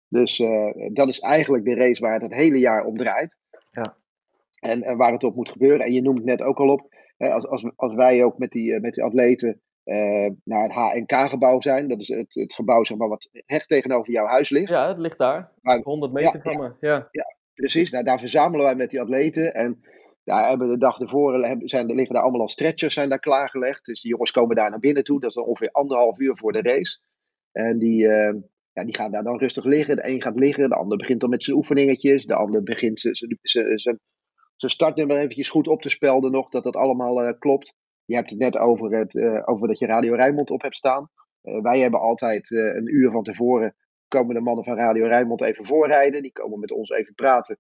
Dus 0.08 0.40
uh, 0.40 0.90
dat 0.94 1.08
is 1.08 1.20
eigenlijk 1.20 1.66
de 1.66 1.76
race 1.76 2.02
waar 2.02 2.14
het 2.14 2.22
het 2.22 2.34
hele 2.34 2.60
jaar 2.60 2.86
om 2.86 2.98
draait. 2.98 3.38
Ja. 3.70 3.96
En, 4.60 4.84
en 4.84 4.98
waar 4.98 5.12
het 5.12 5.24
op 5.24 5.36
moet 5.36 5.50
gebeuren. 5.50 5.86
En 5.86 5.94
je 5.94 6.02
noemt 6.02 6.18
het 6.18 6.28
net 6.28 6.42
ook 6.42 6.60
al 6.60 6.70
op, 6.70 6.96
hè, 7.18 7.32
als, 7.32 7.48
als, 7.48 7.72
als 7.76 7.94
wij 7.94 8.24
ook 8.24 8.38
met 8.38 8.52
die, 8.52 8.80
met 8.80 8.94
die 8.94 9.04
atleten 9.04 9.62
uh, 9.86 10.30
naar 10.44 10.64
het 10.64 10.72
HNK-gebouw 10.72 11.62
zijn. 11.62 11.88
Dat 11.88 12.00
is 12.00 12.08
het, 12.08 12.34
het 12.34 12.54
gebouw 12.54 12.84
zeg 12.84 12.98
maar, 12.98 13.08
wat 13.08 13.30
recht 13.32 13.68
tegenover 13.68 14.14
jouw 14.14 14.26
huis 14.26 14.50
ligt. 14.50 14.70
Ja, 14.70 14.88
het 14.88 15.00
ligt 15.00 15.18
daar. 15.18 15.52
Maar, 15.62 15.80
100 15.80 16.12
meter 16.12 16.42
ja, 16.44 16.52
van 16.52 16.62
me. 16.62 16.74
Ja. 16.80 17.08
ja, 17.12 17.36
precies. 17.54 17.92
Nou, 17.92 18.04
daar 18.04 18.20
verzamelen 18.20 18.66
wij 18.66 18.76
met 18.76 18.90
die 18.90 19.02
atleten. 19.02 19.54
En 19.54 19.82
ja, 20.24 20.50
hebben 20.50 20.70
de 20.70 20.78
dag 20.78 21.00
ervoor 21.00 21.58
zijn, 21.60 21.90
er 21.90 21.96
liggen 21.96 22.14
daar 22.14 22.24
allemaal 22.24 22.42
al 22.42 22.50
stretchers 22.50 22.94
zijn 22.94 23.10
daar 23.10 23.20
klaargelegd. 23.20 23.86
Dus 23.86 24.02
die 24.02 24.12
jongens 24.12 24.32
komen 24.32 24.56
daar 24.56 24.70
naar 24.70 24.80
binnen 24.80 25.04
toe. 25.04 25.20
Dat 25.20 25.30
is 25.30 25.36
dan 25.36 25.46
ongeveer 25.46 25.72
anderhalf 25.72 26.20
uur 26.20 26.38
voor 26.38 26.52
de 26.52 26.62
race. 26.62 27.00
En 27.52 27.80
die, 27.80 28.04
uh, 28.04 28.34
ja, 28.74 28.84
die 28.84 28.96
gaan 28.96 29.12
daar 29.12 29.24
dan 29.24 29.38
rustig 29.38 29.64
liggen. 29.64 29.96
De 29.96 30.08
een 30.08 30.22
gaat 30.22 30.40
liggen, 30.40 30.70
de 30.70 30.76
ander 30.76 30.98
begint 30.98 31.20
dan 31.20 31.30
met 31.30 31.44
zijn 31.44 31.58
oefeningetjes. 31.58 32.26
De 32.26 32.36
ander 32.36 32.64
begint 32.64 33.00
zijn 33.00 34.00
startnummer 34.56 35.18
eventjes 35.18 35.50
goed 35.50 35.68
op 35.68 35.82
te 35.82 35.90
spelden 35.90 36.32
nog, 36.32 36.50
dat 36.50 36.64
dat 36.64 36.76
allemaal 36.76 37.24
uh, 37.24 37.32
klopt. 37.40 37.74
Je 38.06 38.16
hebt 38.16 38.30
het 38.30 38.40
net 38.40 38.58
over, 38.58 38.98
het, 38.98 39.14
uh, 39.14 39.42
over 39.46 39.68
dat 39.68 39.80
je 39.80 39.86
Radio 39.86 40.16
Rijnmond 40.16 40.52
op 40.52 40.62
hebt 40.62 40.76
staan. 40.76 41.10
Uh, 41.44 41.62
wij 41.62 41.80
hebben 41.80 42.00
altijd 42.00 42.50
uh, 42.50 42.76
een 42.76 42.96
uur 42.96 43.12
van 43.12 43.24
tevoren 43.24 43.76
komen 44.08 44.36
de 44.36 44.42
mannen 44.42 44.64
van 44.64 44.78
Radio 44.78 45.06
Rijnmond 45.06 45.42
even 45.42 45.66
voorrijden. 45.66 46.22
Die 46.22 46.32
komen 46.32 46.60
met 46.60 46.72
ons 46.72 46.90
even 46.90 47.14
praten 47.14 47.58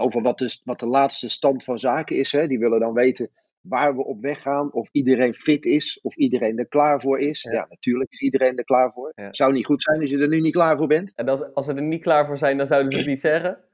over 0.00 0.22
wat 0.22 0.38
de, 0.38 0.60
wat 0.64 0.80
de 0.80 0.86
laatste 0.86 1.28
stand 1.28 1.64
van 1.64 1.78
zaken 1.78 2.16
is. 2.16 2.32
Hè. 2.32 2.46
Die 2.46 2.58
willen 2.58 2.80
dan 2.80 2.92
weten 2.92 3.30
waar 3.60 3.96
we 3.96 4.04
op 4.04 4.20
weg 4.20 4.40
gaan, 4.40 4.72
of 4.72 4.88
iedereen 4.92 5.34
fit 5.34 5.64
is, 5.64 6.00
of 6.02 6.16
iedereen 6.16 6.58
er 6.58 6.68
klaar 6.68 7.00
voor 7.00 7.18
is. 7.18 7.42
Ja, 7.42 7.52
ja 7.52 7.66
natuurlijk 7.68 8.12
is 8.12 8.20
iedereen 8.20 8.56
er 8.56 8.64
klaar 8.64 8.92
voor. 8.92 9.12
Ja. 9.14 9.28
Zou 9.30 9.52
niet 9.52 9.66
goed 9.66 9.82
zijn 9.82 10.00
als 10.00 10.10
je 10.10 10.18
er 10.18 10.28
nu 10.28 10.40
niet 10.40 10.52
klaar 10.52 10.76
voor 10.76 10.86
bent. 10.86 11.12
En 11.14 11.28
als, 11.28 11.54
als 11.54 11.66
ze 11.66 11.74
er 11.74 11.82
niet 11.82 12.02
klaar 12.02 12.26
voor 12.26 12.38
zijn, 12.38 12.56
dan 12.56 12.66
zouden 12.66 12.92
ze 12.92 12.98
het 12.98 13.06
niet 13.06 13.20
zeggen? 13.20 13.64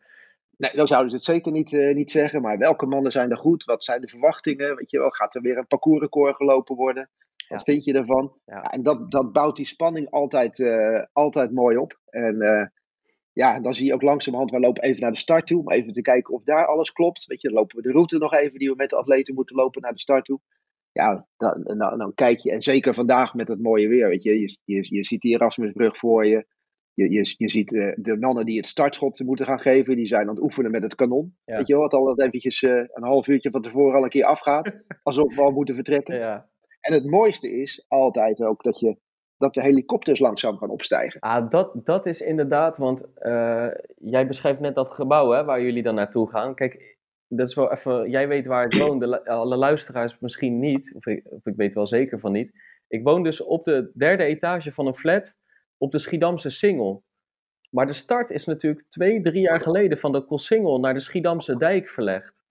Nee, 0.59 0.71
dan 0.75 0.87
zouden 0.87 1.11
ze 1.11 1.17
het 1.17 1.25
zeker 1.25 1.53
niet, 1.53 1.73
uh, 1.73 1.95
niet 1.95 2.11
zeggen. 2.11 2.43
Maar 2.43 2.59
welke 2.59 2.87
mannen 2.87 3.13
zijn 3.13 3.31
er 3.31 3.37
goed? 3.37 3.65
Wat 3.65 3.85
zijn 3.85 4.01
de 4.01 4.09
verwachtingen? 4.09 4.77
Weet 4.77 4.91
je 4.91 4.99
wel, 4.99 5.11
gaat 5.11 5.35
er 5.35 5.43
weer 5.43 5.59
een 5.59 5.67
parcoursrecord 5.67 6.37
gelopen 6.37 6.77
worden? 6.77 7.11
Wat 7.49 7.65
ja. 7.65 7.73
vind 7.73 7.85
je 7.85 7.93
ervan? 7.93 8.33
Ja. 8.45 8.55
Ja, 8.55 8.63
en 8.63 8.83
dat, 8.83 9.11
dat 9.11 9.33
bouwt 9.33 9.57
die 9.57 9.67
spanning 9.67 10.11
altijd, 10.11 10.59
uh, 10.59 11.05
altijd 11.13 11.53
mooi 11.53 11.77
op. 11.77 12.01
En 12.05 12.35
uh, 12.35 12.67
ja, 13.33 13.61
dan 13.61 13.75
zie 13.75 13.87
je 13.87 13.95
ook 13.95 14.03
langzamerhand, 14.03 14.51
we 14.51 14.61
lopen 14.61 14.83
even 14.83 15.01
naar 15.01 15.13
de 15.13 15.19
start 15.19 15.47
toe. 15.47 15.61
Om 15.61 15.71
even 15.71 15.93
te 15.93 16.03
kijken 16.03 16.35
of 16.35 16.43
daar 16.43 16.67
alles 16.67 16.93
klopt. 16.93 17.27
Weet 17.27 17.41
je, 17.41 17.49
dan 17.49 17.57
lopen 17.57 17.77
we 17.77 17.83
de 17.83 17.93
route 17.93 18.19
nog 18.19 18.35
even 18.35 18.59
die 18.59 18.69
we 18.69 18.77
met 18.77 18.91
de 18.91 18.97
atleten 18.97 19.35
moeten 19.35 19.57
lopen 19.57 19.83
naar 19.83 19.93
de 19.93 20.01
start 20.01 20.25
toe. 20.25 20.41
ja, 20.93 21.27
dan, 21.37 21.63
dan, 21.63 21.99
dan, 21.99 22.15
kijk 22.15 22.39
je, 22.39 22.51
en 22.51 22.63
zeker 22.63 22.95
vandaag 22.95 23.35
met 23.35 23.49
het 23.49 23.63
mooie 23.63 23.89
weer, 23.89 24.09
weet 24.09 24.23
je, 24.23 24.41
je, 24.41 24.59
je, 24.65 24.95
je 24.95 25.05
ziet 25.05 25.21
die 25.21 25.35
Erasmusbrug 25.35 25.97
voor 25.97 26.27
je. 26.27 26.47
Je, 26.99 27.11
je, 27.11 27.35
je 27.37 27.49
ziet 27.49 27.73
uh, 27.73 27.93
de 27.97 28.17
mannen 28.17 28.45
die 28.45 28.57
het 28.57 28.67
startschot 28.67 29.21
moeten 29.21 29.47
gaan 29.47 29.61
geven, 29.61 29.97
die 29.97 30.07
zijn 30.07 30.29
aan 30.29 30.35
het 30.35 30.43
oefenen 30.43 30.71
met 30.71 30.83
het 30.83 30.95
kanon. 30.95 31.37
Weet 31.45 31.67
je 31.67 31.73
wel, 31.73 31.83
wat 31.83 31.93
al 31.93 32.21
eventjes 32.21 32.63
uh, 32.63 32.71
een 32.71 33.03
half 33.03 33.27
uurtje 33.27 33.51
van 33.51 33.63
tevoren 33.63 33.97
al 33.97 34.03
een 34.03 34.09
keer 34.09 34.25
afgaat, 34.25 34.73
alsof 35.03 35.35
we 35.35 35.43
al 35.43 35.51
moeten 35.51 35.75
vertrekken. 35.75 36.17
Ja. 36.17 36.49
En 36.81 36.93
het 36.93 37.05
mooiste 37.05 37.51
is 37.51 37.85
altijd 37.89 38.43
ook 38.43 38.63
dat, 38.63 38.79
je, 38.79 38.97
dat 39.37 39.55
de 39.55 39.63
helikopters 39.63 40.21
langzaam 40.21 40.57
gaan 40.57 40.71
opstijgen. 40.71 41.21
Ah, 41.21 41.51
dat, 41.51 41.71
dat 41.85 42.07
is 42.07 42.21
inderdaad, 42.21 42.77
want 42.77 43.07
uh, 43.19 43.69
jij 43.97 44.27
beschrijft 44.27 44.61
net 44.61 44.75
dat 44.75 44.95
gebouw 44.95 45.31
hè, 45.31 45.45
waar 45.45 45.63
jullie 45.63 45.83
dan 45.83 45.95
naartoe 45.95 46.31
gaan. 46.31 46.55
Kijk, 46.55 46.99
dat 47.29 47.49
is 47.49 47.55
wel 47.55 47.73
even, 47.73 48.11
jij 48.11 48.29
weet 48.29 48.47
waar 48.47 48.65
ik 48.65 48.75
woon, 48.75 48.99
de, 48.99 49.25
alle 49.25 49.57
luisteraars 49.57 50.19
misschien 50.21 50.59
niet, 50.59 50.95
of 50.95 51.07
ik, 51.07 51.27
of 51.31 51.47
ik 51.47 51.57
weet 51.57 51.75
wel 51.75 51.87
zeker 51.87 52.19
van 52.19 52.33
niet. 52.33 52.53
Ik 52.89 53.03
woon 53.03 53.23
dus 53.23 53.43
op 53.43 53.65
de 53.65 53.91
derde 53.95 54.25
etage 54.25 54.73
van 54.73 54.87
een 54.87 54.95
flat 54.95 55.37
op 55.79 55.93
de 55.93 55.99
Schiedamse 55.99 56.51
Singel. 56.51 57.05
Maar 57.71 57.87
de 57.87 57.93
start 57.93 58.31
is 58.31 58.45
natuurlijk 58.45 58.89
twee, 58.89 59.23
drie 59.23 59.43
jaar 59.43 59.61
geleden 59.61 59.99
van 59.99 60.13
de 60.13 60.25
Koolsingel 60.25 60.81
naar 60.81 60.95
de 60.95 61.01
Schiedamse 61.01 61.57
dijk 61.57 61.89
verlegd. 61.89 62.43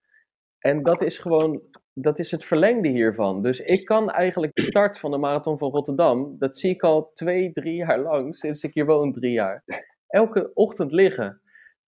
En 0.58 0.82
dat 0.82 1.02
is 1.02 1.18
gewoon, 1.18 1.62
dat 1.92 2.18
is 2.18 2.30
het 2.30 2.44
verlengde 2.44 2.88
hiervan. 2.88 3.42
Dus 3.42 3.60
ik 3.60 3.84
kan 3.84 4.10
eigenlijk 4.10 4.54
de 4.54 4.64
start 4.64 4.98
van 4.98 5.10
de 5.10 5.18
Marathon 5.18 5.58
van 5.58 5.70
Rotterdam, 5.70 6.38
dat 6.38 6.56
zie 6.56 6.70
ik 6.70 6.82
al 6.82 7.10
twee, 7.12 7.52
drie 7.52 7.74
jaar 7.74 8.00
lang, 8.00 8.36
sinds 8.36 8.62
ik 8.62 8.74
hier 8.74 8.86
woon, 8.86 9.12
drie 9.12 9.32
jaar. 9.32 9.64
Elke 10.06 10.50
ochtend 10.54 10.92
liggen. 10.92 11.40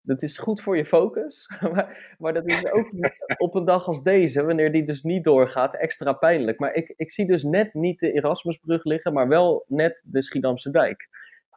Dat 0.02 0.22
is 0.22 0.38
goed 0.38 0.60
voor 0.60 0.76
je 0.76 0.86
focus, 0.86 1.50
maar, 1.72 2.16
maar 2.18 2.32
dat 2.32 2.46
is 2.46 2.72
ook 2.72 2.90
op 3.36 3.54
een 3.54 3.64
dag 3.64 3.86
als 3.86 4.02
deze, 4.02 4.44
wanneer 4.44 4.72
die 4.72 4.84
dus 4.84 5.02
niet 5.02 5.24
doorgaat, 5.24 5.76
extra 5.76 6.12
pijnlijk. 6.12 6.58
Maar 6.58 6.74
ik, 6.74 6.92
ik 6.96 7.12
zie 7.12 7.26
dus 7.26 7.42
net 7.42 7.74
niet 7.74 7.98
de 7.98 8.12
Erasmusbrug 8.12 8.84
liggen, 8.84 9.12
maar 9.12 9.28
wel 9.28 9.64
net 9.66 10.02
de 10.06 10.22
Schiedamse 10.22 10.70
dijk. 10.70 11.08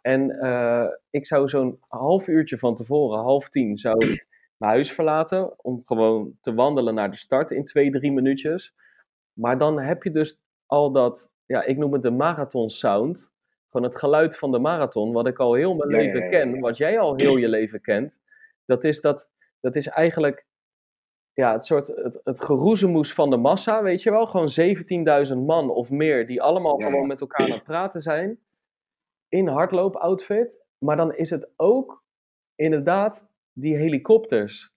En 0.04 0.30
uh, 0.32 0.88
ik 1.10 1.26
zou 1.26 1.50
zo'n 1.50 1.80
half 1.88 2.28
uurtje 2.28 2.58
van 2.58 2.76
tevoren, 2.76 3.20
half 3.20 3.50
tien, 3.50 3.78
zou 3.78 4.06
ik 4.10 4.26
mijn 4.58 4.72
huis 4.72 4.92
verlaten 4.92 5.64
om 5.64 5.82
gewoon 5.86 6.38
te 6.42 6.54
wandelen 6.54 6.94
naar 6.94 7.12
de 7.12 7.18
start 7.18 7.52
in 7.52 7.66
twee, 7.66 7.92
drie 7.92 8.12
minuutjes. 8.12 8.74
Maar 9.34 9.58
dan 9.58 9.80
heb 9.80 10.04
je 10.04 10.12
dus 10.12 10.42
al 10.66 10.92
dat, 10.92 11.32
ja, 11.46 11.64
ik 11.64 11.78
noem 11.78 11.94
het 11.94 12.02
de 12.02 12.12
marathon 12.12 12.70
sound. 12.70 13.32
Gewoon 13.70 13.88
het 13.88 13.98
geluid 13.98 14.38
van 14.38 14.52
de 14.52 14.60
marathon, 14.60 15.12
wat 15.12 15.28
ik 15.28 15.40
al 15.40 15.54
heel 15.54 15.76
mijn 15.76 15.90
Ja, 15.90 15.98
leven 15.98 16.20
ja, 16.20 16.30
ken, 16.30 16.60
wat 16.60 16.78
jij 16.78 17.00
al 17.00 17.16
heel 17.16 17.38
je 17.38 17.48
leven 17.48 17.82
kent. 17.82 18.22
Dat 18.66 18.84
is, 18.84 19.02
dat, 19.02 19.30
dat 19.60 19.76
is 19.76 19.88
eigenlijk 19.88 20.46
ja, 21.34 21.54
het 21.54 21.66
soort 21.66 21.88
het, 21.88 22.22
het 22.24 22.44
geroezemoes 22.44 23.14
van 23.14 23.30
de 23.30 23.38
massa, 23.38 23.84
weet 23.84 24.02
je 24.02 24.12
wel? 24.12 24.26
Gewoon 24.26 24.52
17.000 25.28 25.38
man 25.46 25.70
of 25.70 25.92
meer 25.92 26.28
die 26.28 26.42
allemaal 26.42 26.78
gewoon 26.78 27.08
met 27.08 27.22
elkaar 27.22 27.46
aan 27.46 27.54
het 27.54 27.64
praten 27.64 28.02
zijn. 28.02 28.40
In 29.34 29.48
hardloop-outfit. 29.48 30.64
Maar 30.78 30.98
dan 30.98 31.16
is 31.16 31.30
het 31.30 31.50
ook 31.56 32.04
inderdaad 32.56 33.28
die 33.54 33.78
helikopters. 33.78 34.72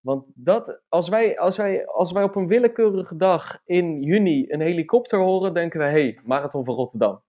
Want 0.00 0.24
dat, 0.34 0.80
als, 0.88 1.08
wij, 1.08 1.38
als, 1.38 1.56
wij, 1.56 1.86
als 1.86 2.12
wij 2.12 2.22
op 2.22 2.36
een 2.36 2.46
willekeurige 2.46 3.16
dag 3.16 3.60
in 3.64 4.02
juni 4.02 4.44
een 4.48 4.60
helikopter 4.60 5.18
horen, 5.18 5.54
denken 5.54 5.78
we: 5.80 5.84
hé, 5.86 5.90
hey, 5.90 6.20
Marathon 6.24 6.64
van 6.64 6.74
Rotterdam. 6.74 7.22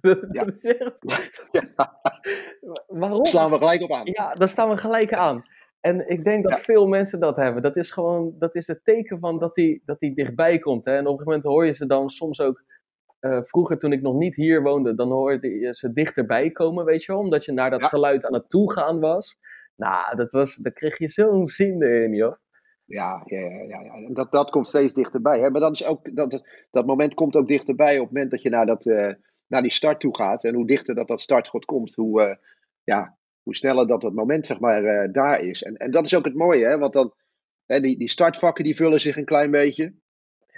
Ja. 0.32 0.44
Dat 0.44 0.54
is 0.54 0.64
echt- 0.64 0.96
Ja, 1.50 2.00
Waarom? 2.86 3.24
slaan 3.24 3.50
we 3.50 3.56
gelijk 3.58 3.82
op 3.82 3.90
aan. 3.92 4.06
Ja, 4.06 4.32
daar 4.32 4.48
staan 4.48 4.68
we 4.68 4.76
gelijk 4.76 5.12
aan. 5.12 5.42
En 5.80 6.08
ik 6.08 6.24
denk 6.24 6.42
dat 6.44 6.52
Ja. 6.52 6.58
veel 6.58 6.86
mensen 6.86 7.20
dat 7.20 7.36
hebben. 7.36 7.62
Dat 7.62 7.76
is 7.76 7.90
gewoon, 7.90 8.34
dat 8.38 8.54
is 8.54 8.66
het 8.66 8.84
teken 8.84 9.18
van 9.18 9.38
dat 9.38 9.54
die, 9.54 9.82
dat 9.84 9.98
die 9.98 10.14
dichtbij 10.14 10.58
komt. 10.58 10.84
Hè? 10.84 10.92
En 10.92 10.98
op 10.98 11.04
een 11.06 11.18
gegeven 11.18 11.24
moment 11.26 11.44
hoor 11.44 11.66
je 11.66 11.72
ze 11.72 11.86
dan 11.86 12.10
soms 12.10 12.40
ook. 12.40 12.62
Eh, 13.20 13.40
vroeger, 13.42 13.78
toen 13.78 13.92
ik 13.92 14.02
nog 14.02 14.14
niet 14.14 14.36
hier 14.36 14.62
woonde, 14.62 14.94
dan 14.94 15.10
hoorde 15.10 15.48
je 15.48 15.74
ze 15.74 15.92
dichterbij 15.92 16.50
komen, 16.50 16.84
weet 16.84 17.04
je 17.04 17.12
wel. 17.12 17.20
Omdat 17.20 17.44
je 17.44 17.52
naar 17.52 17.70
dat 17.70 17.80
Ja. 17.80 17.88
geluid 17.88 18.26
aan 18.26 18.34
het 18.34 18.48
toegaan 18.48 19.00
was. 19.00 19.36
Nou, 19.76 20.16
dat 20.16 20.30
was, 20.30 20.54
daar 20.56 20.72
kreeg 20.72 20.98
je 20.98 21.08
zo'n 21.08 21.48
zin 21.48 21.82
in, 21.82 22.12
joh. 22.14 22.34
Ja, 22.84 23.22
ja, 23.24 23.40
ja, 23.40 23.80
ja, 23.80 24.08
Dat, 24.12 24.32
dat 24.32 24.50
komt 24.50 24.68
steeds 24.68 24.92
dichterbij. 24.92 25.40
Hè? 25.40 25.50
Maar 25.50 25.60
dat, 25.60 25.72
is 25.72 25.84
ook, 25.84 26.16
dat, 26.16 26.42
dat 26.70 26.86
moment 26.86 27.14
komt 27.14 27.36
ook 27.36 27.48
dichterbij 27.48 27.94
op 27.98 28.04
het 28.04 28.12
moment 28.12 28.30
dat 28.30 28.42
je 28.42 28.50
naar, 28.50 28.66
dat, 28.66 28.86
eh, 28.86 29.14
naar 29.46 29.62
die 29.62 29.72
start 29.72 30.00
toe 30.00 30.16
gaat. 30.16 30.44
En 30.44 30.54
hoe 30.54 30.66
dichter 30.66 30.94
dat, 30.94 31.08
dat 31.08 31.20
startschot 31.20 31.64
komt, 31.64 31.94
hoe, 31.94 32.22
eh, 32.22 32.36
ja, 32.84 33.16
hoe 33.42 33.56
sneller 33.56 33.86
dat 33.86 34.02
het 34.02 34.14
moment 34.14 34.46
zeg 34.46 34.60
maar, 34.60 35.12
daar 35.12 35.40
is. 35.40 35.62
En, 35.62 35.76
en 35.76 35.90
dat 35.90 36.04
is 36.04 36.14
ook 36.14 36.24
het 36.24 36.34
mooie, 36.34 36.66
hè? 36.66 36.78
want 36.78 36.92
dan, 36.92 37.14
hè, 37.66 37.80
die, 37.80 37.98
die 37.98 38.08
startvakken 38.10 38.64
die 38.64 38.76
vullen 38.76 39.00
zich 39.00 39.16
een 39.16 39.24
klein 39.24 39.50
beetje. 39.50 39.94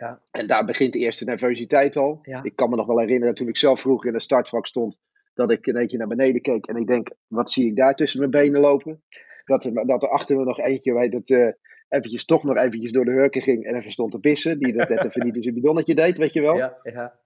Ja. 0.03 0.21
En 0.31 0.47
daar 0.47 0.65
begint 0.65 0.93
de 0.93 0.99
eerste 0.99 1.25
nervositeit 1.25 1.97
al. 1.97 2.19
Ja. 2.23 2.43
Ik 2.43 2.57
kan 2.57 2.71
me 2.71 2.77
nog 2.77 2.87
wel 2.87 2.99
herinneren 2.99 3.35
toen 3.35 3.49
ik 3.49 3.57
zelf 3.57 3.81
vroeger 3.81 4.09
in 4.09 4.15
een 4.15 4.21
startvak 4.21 4.67
stond, 4.67 4.99
dat 5.35 5.51
ik 5.51 5.67
één 5.67 5.87
keer 5.87 5.99
naar 5.99 6.09
beneden 6.09 6.41
keek 6.41 6.67
en 6.67 6.77
ik 6.77 6.87
denk, 6.87 7.11
wat 7.27 7.51
zie 7.51 7.67
ik 7.67 7.77
daar 7.77 7.95
tussen 7.95 8.19
mijn 8.19 8.31
benen 8.31 8.61
lopen? 8.61 9.03
Dat 9.45 9.65
er, 9.65 9.87
dat 9.87 10.03
er 10.03 10.09
achter 10.09 10.37
me 10.37 10.45
nog 10.45 10.59
eentje, 10.59 10.95
weet 10.95 11.13
het, 11.13 11.31
eh, 11.31 11.49
eventjes 11.89 12.25
toch 12.25 12.43
nog 12.43 12.57
eventjes 12.57 12.93
door 12.93 13.05
de 13.05 13.11
hurken 13.11 13.43
ging 13.43 13.65
en 13.65 13.75
even 13.75 13.93
stond 13.93 14.13
te 14.13 14.19
pissen. 14.19 14.59
Die 14.59 14.73
dat 14.73 14.89
net 14.89 15.05
even 15.07 15.25
niet 15.25 15.37
in 15.37 15.43
zijn 15.43 15.55
bidonnetje 15.55 15.95
deed, 15.95 16.17
weet 16.17 16.33
je 16.33 16.41
wel. 16.41 16.57
Ja, 16.57 16.79
ja, 16.83 17.19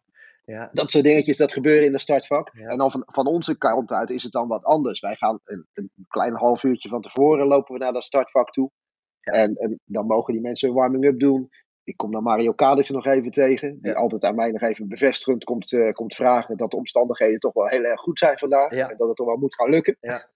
ja. 0.45 0.71
Dat 0.73 0.91
soort 0.91 1.05
dingetjes, 1.05 1.37
dat 1.37 1.53
gebeuren 1.53 1.85
in 1.85 1.93
een 1.93 2.01
startvak. 2.01 2.51
Ja. 2.53 2.69
En 2.69 2.79
dan 2.79 2.91
van, 2.91 3.03
van 3.07 3.27
onze 3.27 3.59
kant 3.59 3.91
uit 3.91 4.11
is 4.11 4.23
het 4.23 4.33
dan 4.33 4.49
wat 4.49 4.65
anders. 4.65 5.01
Wij 5.01 5.15
gaan 5.15 5.39
een, 5.43 5.67
een 5.73 5.91
klein 6.09 6.35
half 6.35 6.63
uurtje 6.63 6.89
van 6.89 7.01
tevoren 7.01 7.47
lopen 7.47 7.75
we 7.75 7.81
naar 7.81 7.93
dat 7.93 8.05
startvak 8.05 8.51
toe. 8.51 8.71
Ja. 9.19 9.33
En, 9.33 9.55
en 9.55 9.81
dan 9.85 10.07
mogen 10.07 10.33
die 10.33 10.43
mensen 10.43 10.69
een 10.69 10.75
warming-up 10.75 11.19
doen. 11.19 11.51
Ik 11.87 11.97
kom 11.97 12.13
dan 12.13 12.23
Mario 12.23 12.53
Kadix 12.53 12.91
nog 12.91 13.07
even 13.07 13.31
tegen. 13.31 13.79
Die 13.81 13.91
Ja. 13.93 13.99
altijd 13.99 14.25
aan 14.25 14.35
mij 14.35 14.51
nog 14.51 14.63
even 14.63 14.89
bevestigend 14.89 15.45
komt, 15.45 15.73
eh, 15.73 15.93
komt 15.93 16.15
vragen 16.15 16.57
dat 16.57 16.71
de 16.71 16.77
omstandigheden 16.77 17.39
toch 17.41 17.53
wel 17.53 17.67
heel 17.67 17.83
erg 17.83 18.01
goed 18.01 18.19
zijn 18.19 18.39
vandaag. 18.39 18.71
Ja. 18.71 18.91
En 18.91 18.97
dat 18.97 19.09
het 19.09 19.17
toch 19.17 19.27
wel 19.27 19.37
moet 19.37 19.55
gaan 19.55 19.71
lukken. 19.71 19.97
Ja. 20.01 20.29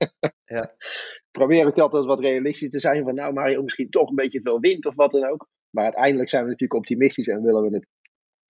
Ja. 0.45 0.75
Probeer 1.38 1.66
ik 1.66 1.78
altijd 1.78 2.04
wat 2.04 2.21
realistisch 2.21 2.71
te 2.71 2.80
zijn. 2.80 3.04
Van 3.04 3.14
nou 3.14 3.33
Mario, 3.33 3.62
misschien 3.62 3.90
toch 3.90 4.09
een 4.09 4.14
beetje 4.14 4.40
veel 4.42 4.61
wind 4.61 4.87
of 4.87 4.95
wat 4.95 5.12
dan 5.12 5.28
ook. 5.30 5.49
Maar 5.71 5.85
uiteindelijk 5.85 6.28
zijn 6.30 6.42
we 6.42 6.50
natuurlijk 6.50 6.80
optimistisch 6.80 7.28
en 7.28 7.42
willen 7.42 7.71
we 7.71 7.75
het 7.76 7.87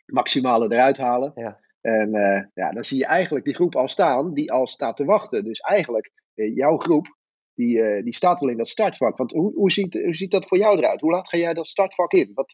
maximale 0.07 0.73
eruit 0.75 0.97
halen. 0.99 1.33
Ja. 1.35 1.61
En 1.81 2.15
eh, 2.15 2.45
ja, 2.55 2.71
dan 2.71 2.85
zie 2.85 2.99
je 2.99 3.07
eigenlijk 3.07 3.45
die 3.45 3.55
groep 3.55 3.77
al 3.77 3.89
staan, 3.89 4.35
die 4.35 4.53
al 4.53 4.67
staat 4.67 4.97
te 4.97 5.05
wachten. 5.05 5.45
Dus 5.45 5.61
eigenlijk, 5.61 6.13
eh, 6.35 6.55
jouw 6.57 6.77
groep, 6.77 7.17
die, 7.55 8.03
die 8.03 8.15
staat 8.15 8.41
al 8.41 8.49
in 8.49 8.57
dat 8.57 8.69
startvak. 8.69 9.17
Want 9.17 9.33
hoe, 9.33 9.53
hoe, 9.55 9.73
ziet, 9.73 9.95
hoe 9.95 10.15
ziet 10.15 10.31
dat 10.31 10.47
voor 10.47 10.59
jou 10.59 10.79
eruit? 10.79 11.01
Hoe 11.01 11.11
laat 11.11 11.29
ga 11.29 11.39
jij 11.39 11.55
dat 11.55 11.67
startvak 11.67 12.13
in? 12.13 12.31
Wat, 12.35 12.53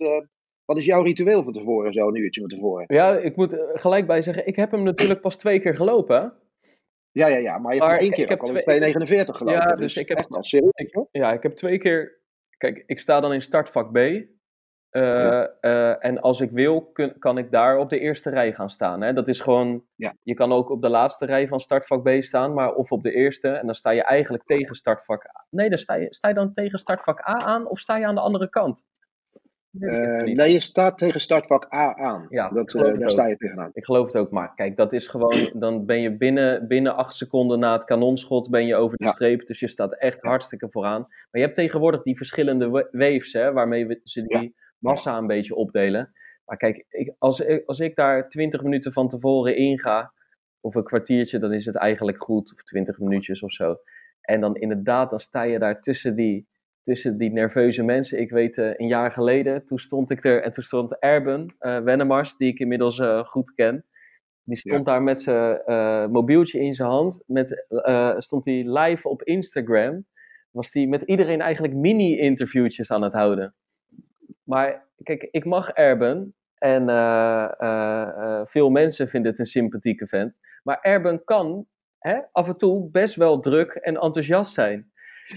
wat 0.67 0.77
is 0.77 0.85
jouw 0.85 1.03
ritueel 1.03 1.43
van 1.43 1.53
tevoren, 1.53 1.93
zo 1.93 2.09
een 2.09 2.17
uurtje 2.17 2.41
van 2.41 2.51
tevoren? 2.51 2.85
ja, 2.89 3.17
ik 3.17 3.37
moet 3.37 3.53
er 3.53 3.79
gelijk 3.79 4.07
bij 4.07 4.21
zeggen, 4.23 4.47
ik 4.47 4.57
heb 4.57 4.71
hem 4.71 4.83
natuurlijk 4.83 5.21
pas 5.21 5.37
twee 5.37 5.61
keer 5.61 5.75
gelopen. 5.77 6.33
Ja, 7.13 7.27
ja, 7.27 7.37
ja, 7.37 7.59
maar 7.59 7.75
je 7.75 7.79
hebt 7.79 7.79
Maar 7.79 7.89
maar 7.89 7.99
één 7.99 8.09
ik 8.09 8.15
keer 8.15 8.29
heb 8.29 8.41
ook 8.41 8.49
al 8.49 8.55
in 8.55 8.61
twee- 8.61 8.79
2,49 8.81 9.37
gelopen. 9.37 9.61
Ja, 9.63 9.67
dus, 9.75 9.79
dus 9.81 9.97
ik 9.97 10.09
heb- 10.09 10.19
echt 10.19 10.29
wel 10.29 10.45
serieus. 10.45 10.93
hoor. 10.93 11.09
Ja, 11.13 11.33
ik 11.33 11.43
heb 11.43 11.53
twee 11.55 11.79
keer. 11.79 12.19
Kijk, 12.57 12.83
ik 12.87 12.99
sta 12.99 13.21
dan 13.21 13.33
in 13.33 13.43
startvak 13.43 13.93
B. 13.93 13.97
eh, 13.97 15.03
Ja. 15.03 15.57
eh, 15.61 16.05
en 16.05 16.21
als 16.21 16.41
ik 16.41 16.51
wil, 16.51 16.83
kun- 16.93 17.19
kan 17.19 17.39
ik 17.39 17.51
daar 17.51 17.79
op 17.79 17.91
de 17.91 17.99
eerste 17.99 18.31
rij 18.31 18.53
gaan 18.53 18.71
staan. 18.71 19.01
Hè? 19.03 19.13
Dat 19.13 19.29
is 19.29 19.41
gewoon. 19.41 19.85
Ja. 19.95 20.15
Je 20.23 20.35
kan 20.35 20.53
ook 20.53 20.71
op 20.71 20.83
de 20.83 20.89
laatste 20.89 21.27
rij 21.27 21.49
van 21.49 21.61
startvak 21.61 22.03
B 22.03 22.23
staan, 22.23 22.55
maar 22.55 22.75
of 22.75 22.93
op 22.93 23.03
de 23.03 23.13
eerste. 23.13 23.49
En 23.49 23.67
dan 23.67 23.75
sta 23.75 23.91
je 23.91 24.03
eigenlijk 24.03 24.45
tegen 24.45 24.75
startvak 24.75 25.25
A. 25.27 25.47
Nee, 25.51 25.69
dan 25.69 25.79
sta 25.79 25.95
je, 25.95 26.07
sta 26.11 26.29
je 26.29 26.35
dan 26.35 26.53
tegen 26.53 26.79
startvak 26.79 27.21
A 27.21 27.33
aan 27.39 27.69
of 27.69 27.79
sta 27.79 27.97
je 27.97 28.07
aan 28.07 28.15
de 28.15 28.21
andere 28.21 28.49
kant? 28.49 28.85
Eh, 29.81 30.35
nee, 30.35 30.53
je 30.53 30.61
staat 30.61 30.99
tegen 30.99 31.21
startvak 31.21 31.75
A 31.75 31.95
aan. 31.97 32.25
Ja, 32.29 32.49
dat, 32.49 32.75
eh, 32.75 32.83
daar 32.83 32.95
ook. 32.95 33.11
sta 33.11 33.27
je 33.27 33.37
tegenaan. 33.37 33.71
Ik 33.73 33.85
geloof 33.85 34.07
het 34.07 34.17
ook, 34.17 34.31
maar 34.31 34.55
kijk, 34.55 34.77
dat 34.77 34.93
is 34.93 35.07
gewoon, 35.07 35.51
dan 35.65 35.85
ben 35.87 36.01
je 36.01 36.17
binnen, 36.17 36.67
binnen 36.69 36.97
acht 36.97 37.15
seconden 37.15 37.59
na 37.59 37.73
het 37.73 37.85
kanonschot 37.85 38.51
ben 38.51 38.67
je 38.67 38.75
over 38.77 38.97
de 38.97 39.05
Ja. 39.05 39.11
streep, 39.11 39.47
dus 39.47 39.61
je 39.61 39.69
staat 39.69 39.95
echt 39.99 40.19
Ja. 40.23 40.29
hartstikke 40.29 40.67
vooraan. 40.71 41.01
Maar 41.01 41.29
je 41.31 41.41
hebt 41.41 41.55
tegenwoordig 41.55 42.03
die 42.03 42.17
verschillende 42.17 42.69
wa- 42.69 42.89
waves, 42.91 43.33
hè, 43.33 43.53
waarmee 43.53 43.87
we, 43.87 44.01
ze 44.05 44.23
die 44.23 44.55
massa 44.79 45.17
een 45.19 45.27
beetje 45.27 45.55
opdelen. 45.55 46.13
Maar 46.45 46.57
kijk, 46.57 46.85
ik, 46.89 47.15
als, 47.19 47.65
als 47.67 47.81
ik 47.81 47.97
daar 47.97 48.29
20 48.29 48.63
minuten 48.63 48.93
van 48.93 49.09
tevoren 49.09 49.57
inga, 49.57 50.13
of 50.61 50.75
een 50.75 50.85
kwartiertje, 50.85 51.39
dan 51.39 51.53
is 51.53 51.67
het 51.67 51.77
eigenlijk 51.77 52.23
goed, 52.23 52.53
of 52.55 52.63
20 52.63 52.99
minuutjes 52.99 53.43
of 53.43 53.53
zo. 53.53 53.77
En 54.21 54.41
dan 54.41 54.57
inderdaad, 54.57 55.11
dan 55.11 55.19
sta 55.19 55.43
je 55.43 55.59
daar 55.59 55.81
tussen 55.81 56.15
die, 56.17 56.49
tussen 56.87 57.19
die 57.19 57.33
nerveuze 57.33 57.83
mensen. 57.83 58.21
Ik 58.21 58.31
weet, 58.31 58.59
eh, 58.59 58.71
een 58.77 58.87
jaar 58.87 59.13
geleden, 59.13 59.65
toen 59.65 59.79
stond 59.79 60.11
ik 60.11 60.25
er 60.25 60.43
en 60.43 60.51
toen 60.51 60.65
stond 60.65 60.99
Erben 60.99 61.55
eh 61.59 61.79
Wennemars, 61.79 62.37
die 62.37 62.53
ik 62.53 62.59
inmiddels 62.59 62.99
eh, 62.99 63.25
goed 63.25 63.55
ken. 63.55 63.85
Die 64.45 64.57
stond 64.57 64.85
daar 64.85 65.03
met 65.03 65.21
zijn 65.21 66.11
mobieltje 66.11 66.61
in 66.61 66.75
zijn 66.75 66.89
hand. 66.89 67.23
Met, 67.27 67.67
stond 68.17 68.45
hij 68.45 68.79
live 68.79 69.09
op 69.09 69.23
Instagram. 69.23 70.05
Was 70.51 70.73
hij 70.73 70.87
met 70.87 71.03
iedereen 71.03 71.41
eigenlijk 71.41 71.75
mini-interviewtjes 71.75 72.91
aan 72.91 73.03
het 73.03 73.13
houden. 73.13 73.55
Maar 74.43 74.87
kijk, 75.03 75.29
ik 75.31 75.45
mag 75.45 75.71
Erben. 75.71 76.35
En 76.59 76.87
veel 78.49 78.71
mensen 78.71 79.09
vinden 79.09 79.31
het 79.31 79.41
een 79.41 79.47
sympathieke 79.47 80.07
vent. 80.07 80.39
Maar 80.63 80.79
Erben 80.81 81.25
kan 81.25 81.67
hè, 81.99 82.19
af 82.33 82.49
en 82.49 82.57
toe 82.57 82.91
best 82.91 83.15
wel 83.15 83.41
druk 83.41 83.75
en 83.75 83.95
enthousiast 83.95 84.53
zijn. 84.53 84.91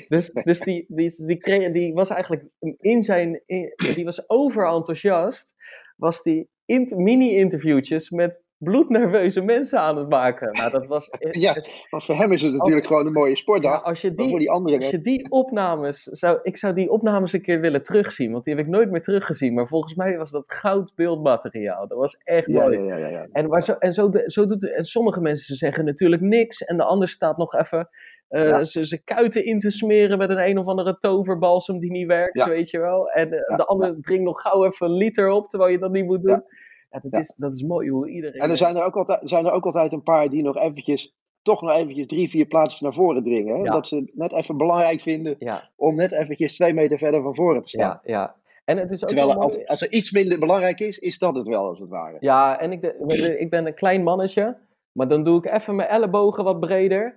Dus, 0.08 0.30
dus 0.30 0.60
die, 0.60 0.86
die, 0.88 1.26
die, 1.26 1.38
kreeg, 1.38 1.72
die 1.72 1.94
was 1.94 2.10
eigenlijk 2.10 2.44
in 2.80 3.04
zijn. 3.04 3.42
in- 3.46 3.74
die 3.96 4.06
was 4.06 4.30
overenthousiast. 4.30 5.54
was 5.96 6.24
die 6.24 6.50
mini-interviewtjes 6.96 8.10
met 8.10 8.44
bloednerveuze 8.60 9.42
mensen 9.42 9.80
aan 9.80 9.98
het 9.98 10.10
maken. 10.10 10.54
Nou, 10.54 10.72
dat 10.72 10.88
was... 10.88 11.10
ja, 11.32 11.56
want 11.90 12.06
voor 12.06 12.16
hem 12.16 12.32
is 12.32 12.42
het 12.42 12.54
natuurlijk 12.54 12.88
gewoon 12.88 13.06
een 13.06 13.12
mooie 13.12 13.36
sportdag. 13.36 13.72
Ja, 13.72 13.78
als 13.78 14.02
je 14.02 14.14
die, 14.14 14.30
voor 14.30 14.40
die 14.40 14.52
andere 14.52 14.78
als 14.78 14.90
je 14.90 15.02
die 15.02 15.32
opnames... 15.32 16.04
Zou, 16.04 16.40
ik 16.44 16.58
zou 16.58 16.74
die 16.74 16.90
opnames 16.92 17.34
een 17.34 17.42
keer 17.42 17.60
willen 17.60 17.84
terugzien, 17.84 18.32
want 18.32 18.44
die 18.44 18.56
heb 18.56 18.66
ik 18.66 18.72
nooit 18.72 18.92
meer 18.92 19.02
teruggezien. 19.02 19.54
Maar 19.54 19.68
volgens 19.68 19.96
mij 19.96 20.18
was 20.18 20.32
dat 20.32 20.44
goud 20.48 20.92
beeldmateriaal. 20.96 21.88
Dat 21.88 21.98
was 21.98 22.22
echt 22.24 22.48
mooi. 22.48 22.80
Ja, 22.80 22.98
ja, 22.98 23.08
ja, 23.08 23.28
en, 23.32 23.48
waar 23.48 23.64
zo, 23.64 23.74
en, 23.74 23.94
zo, 23.94 24.10
zo 24.26 24.46
doet, 24.46 24.74
en 24.74 24.86
sommige 24.86 25.22
mensen 25.22 25.56
zeggen 25.56 25.86
natuurlijk 25.86 26.22
niks. 26.22 26.64
En 26.64 26.78
de 26.78 26.84
ander 26.84 27.08
staat 27.08 27.38
nog 27.38 27.54
even 27.54 27.90
uh, 28.30 28.64
ze, 28.64 28.86
ze 28.86 29.04
kuiten 29.04 29.46
in 29.46 29.60
te 29.60 29.72
smeren 29.72 30.18
met 30.18 30.30
een 30.30 30.48
een 30.50 30.58
of 30.58 30.68
andere 30.68 30.98
toverbalsem 30.98 31.80
die 31.80 31.92
niet 31.92 32.08
werkt, 32.08 32.46
weet 32.46 32.70
je 32.70 32.80
wel. 32.80 33.10
En 33.10 33.28
uh, 33.34 33.58
de 33.58 33.66
ander 33.66 34.02
drinkt 34.02 34.24
nog 34.24 34.42
gauw 34.42 34.66
even 34.66 34.88
een 34.88 34.94
liter 34.94 35.30
op, 35.30 35.50
terwijl 35.50 35.72
je 35.72 35.80
dat 35.80 35.92
niet 35.92 36.06
moet 36.06 36.24
doen. 36.24 36.44
Ja, 36.90 37.00
dat, 37.02 37.20
Is, 37.22 37.34
dat 37.38 37.54
is 37.54 37.64
mooi 37.64 37.90
hoe 37.90 38.10
iedereen... 38.10 38.42
En 38.42 38.50
er 38.50 38.58
zijn 38.58 38.76
er, 38.76 38.84
ook 38.84 38.96
altijd, 38.96 39.20
zijn 39.24 39.46
er 39.46 39.52
ook 39.52 39.66
altijd 39.66 39.94
een 39.94 40.04
paar 40.04 40.30
die 40.30 40.44
nog 40.44 40.58
eventjes, 40.58 41.16
toch 41.42 41.62
nog 41.62 41.72
eventjes 41.72 42.08
drie, 42.08 42.30
vier 42.30 42.46
plaatsjes 42.46 42.82
naar 42.82 42.94
voren 42.94 43.24
dringen. 43.24 43.56
Hè? 43.56 43.64
Dat 43.64 43.88
ze 43.88 44.12
net 44.14 44.32
even 44.32 44.58
belangrijk 44.58 45.02
vinden 45.02 45.38
om 45.76 45.96
net 45.96 46.12
eventjes 46.12 46.56
twee 46.56 46.74
meter 46.74 46.98
verder 46.98 47.22
van 47.22 47.36
voren 47.36 47.62
te 47.62 47.70
staan. 47.70 48.00
Ja, 48.04 48.14
ja. 48.14 48.36
En 48.66 48.78
het 48.78 48.92
is 48.92 49.02
ook 49.04 49.10
Terwijl 49.10 49.40
mooi... 49.40 49.64
als 49.66 49.82
er 49.82 49.92
iets 49.92 50.12
minder 50.12 50.40
belangrijk 50.40 50.80
is, 50.80 51.00
is 51.00 51.18
dat 51.20 51.36
het 51.36 51.48
wel 51.48 51.68
als 51.68 51.80
het 51.80 51.90
ware. 51.90 52.18
Ja, 52.20 52.60
en 52.60 52.72
ik, 52.72 52.82
de, 52.82 53.38
ik 53.40 53.50
ben 53.50 53.66
een 53.66 53.74
klein 53.74 54.04
mannetje, 54.04 54.58
maar 54.92 55.08
dan 55.08 55.24
doe 55.24 55.38
ik 55.38 55.52
even 55.52 55.76
mijn 55.76 55.90
ellebogen 55.90 56.44
wat 56.44 56.60
breder 56.60 57.16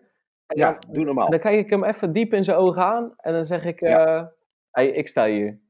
ja, 0.55 0.79
doe 0.91 1.05
normaal. 1.05 1.31
Dan 1.31 1.39
kijk 1.39 1.59
ik 1.59 1.71
hem 1.71 1.85
even 1.85 2.13
diep 2.13 2.33
in 2.33 2.45
zijn 2.45 2.57
ogen 2.57 2.83
aan 2.83 3.15
en 3.17 3.33
dan 3.33 3.45
zeg 3.47 3.65
ik, 3.65 3.81
ja. 3.81 4.33
hey, 4.71 4.89
ik 4.89 5.09
sta 5.09 5.27
hier. 5.27 5.61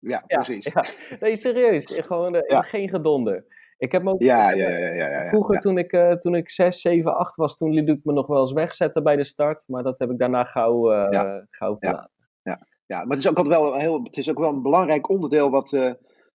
Ja, 0.00 0.24
precies. 0.26 0.64
Ja. 0.64 0.84
Nee, 1.20 1.36
serieus. 1.36 1.84
Gewoon 1.86 2.34
uh, 2.34 2.42
geen 2.48 2.88
gedonder. 2.88 3.44
Ik 3.78 3.92
heb 3.92 4.06
ook, 4.06 4.22
ja, 4.22 4.50
ja, 4.50 4.68
ja, 4.68 4.88
ja, 4.88 5.08
ja, 5.08 5.28
Vroeger, 5.28 5.60
Toen, 5.60 5.78
ik, 5.78 5.92
uh, 5.92 6.12
toen 6.12 6.34
ik 6.34 6.50
6, 6.50 6.80
7, 6.80 7.16
8 7.16 7.36
was, 7.36 7.56
toen 7.56 7.72
liet 7.72 7.88
ik 7.88 8.00
me 8.04 8.12
nog 8.12 8.26
wel 8.26 8.40
eens 8.40 8.52
wegzetten 8.52 9.02
bij 9.02 9.16
de 9.16 9.24
start. 9.24 9.64
Maar 9.66 9.82
dat 9.82 9.98
heb 9.98 10.10
ik 10.10 10.18
daarna 10.18 10.44
gauw, 10.44 10.92
uh, 10.92 11.06
ja. 11.10 11.46
gauw 11.50 11.76
verlaten. 11.78 12.10
Ja. 12.42 12.58
Ja. 12.86 12.96
maar 12.96 13.16
het 13.16 13.18
is 13.18 13.30
ook 13.30 13.36
altijd 13.36 13.60
wel, 13.60 13.74
heel, 13.74 14.02
het 14.02 14.16
is 14.16 14.30
ook 14.30 14.38
wel 14.38 14.48
een 14.48 14.62
belangrijk 14.62 15.08
onderdeel 15.08 15.50
wat 15.50 15.72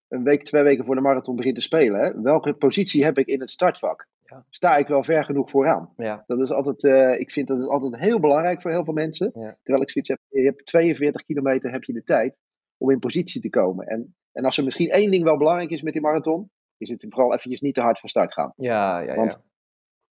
een 0.07 0.23
week, 0.23 0.43
twee 0.43 0.63
weken 0.63 0.85
voor 0.85 0.95
de 0.95 1.01
marathon 1.01 1.35
begint 1.35 1.55
te 1.55 1.61
spelen. 1.61 1.99
Hè? 1.99 2.21
Welke 2.21 2.53
positie 2.53 3.03
heb 3.03 3.17
ik 3.17 3.27
in 3.27 3.39
het 3.39 3.51
startvak? 3.51 4.07
Ja. 4.25 4.45
sta 4.49 4.77
ik 4.77 4.87
wel 4.87 5.03
ver 5.03 5.23
genoeg 5.23 5.49
vooraan. 5.49 5.93
Ja. 5.97 6.23
Dat 6.27 6.41
is 6.41 6.51
altijd, 6.51 6.83
uh, 6.83 7.19
ik 7.19 7.31
vind 7.31 7.47
dat 7.47 7.59
is 7.59 7.67
altijd 7.67 7.97
heel 7.97 8.19
belangrijk 8.19 8.61
voor 8.61 8.71
heel 8.71 8.83
veel 8.83 8.93
mensen. 8.93 9.31
Terwijl 9.31 9.81
ik 9.81 9.89
zoiets 9.89 10.09
heb, 10.09 10.19
je 10.29 10.45
hebt 10.45 10.65
42 10.65 11.23
kilometer 11.25 11.71
heb 11.71 11.83
je 11.83 11.93
de 11.93 12.03
tijd 12.03 12.35
om 12.77 12.91
in 12.91 12.99
positie 12.99 13.41
te 13.41 13.49
komen. 13.49 13.85
En, 13.85 14.15
en 14.31 14.45
als 14.45 14.57
er 14.57 14.63
misschien 14.63 14.89
één 14.89 15.11
ding 15.11 15.23
wel 15.23 15.37
belangrijk 15.37 15.69
is 15.69 15.81
met 15.81 15.93
die 15.93 16.01
marathon, 16.01 16.49
is 16.77 16.89
het 16.89 17.05
vooral 17.09 17.33
eventjes 17.33 17.61
niet 17.61 17.73
te 17.73 17.81
hard 17.81 17.99
van 17.99 18.09
start 18.09 18.33
gaan. 18.33 18.53
Ja, 18.55 18.99
ja, 18.99 19.15
Want 19.15 19.43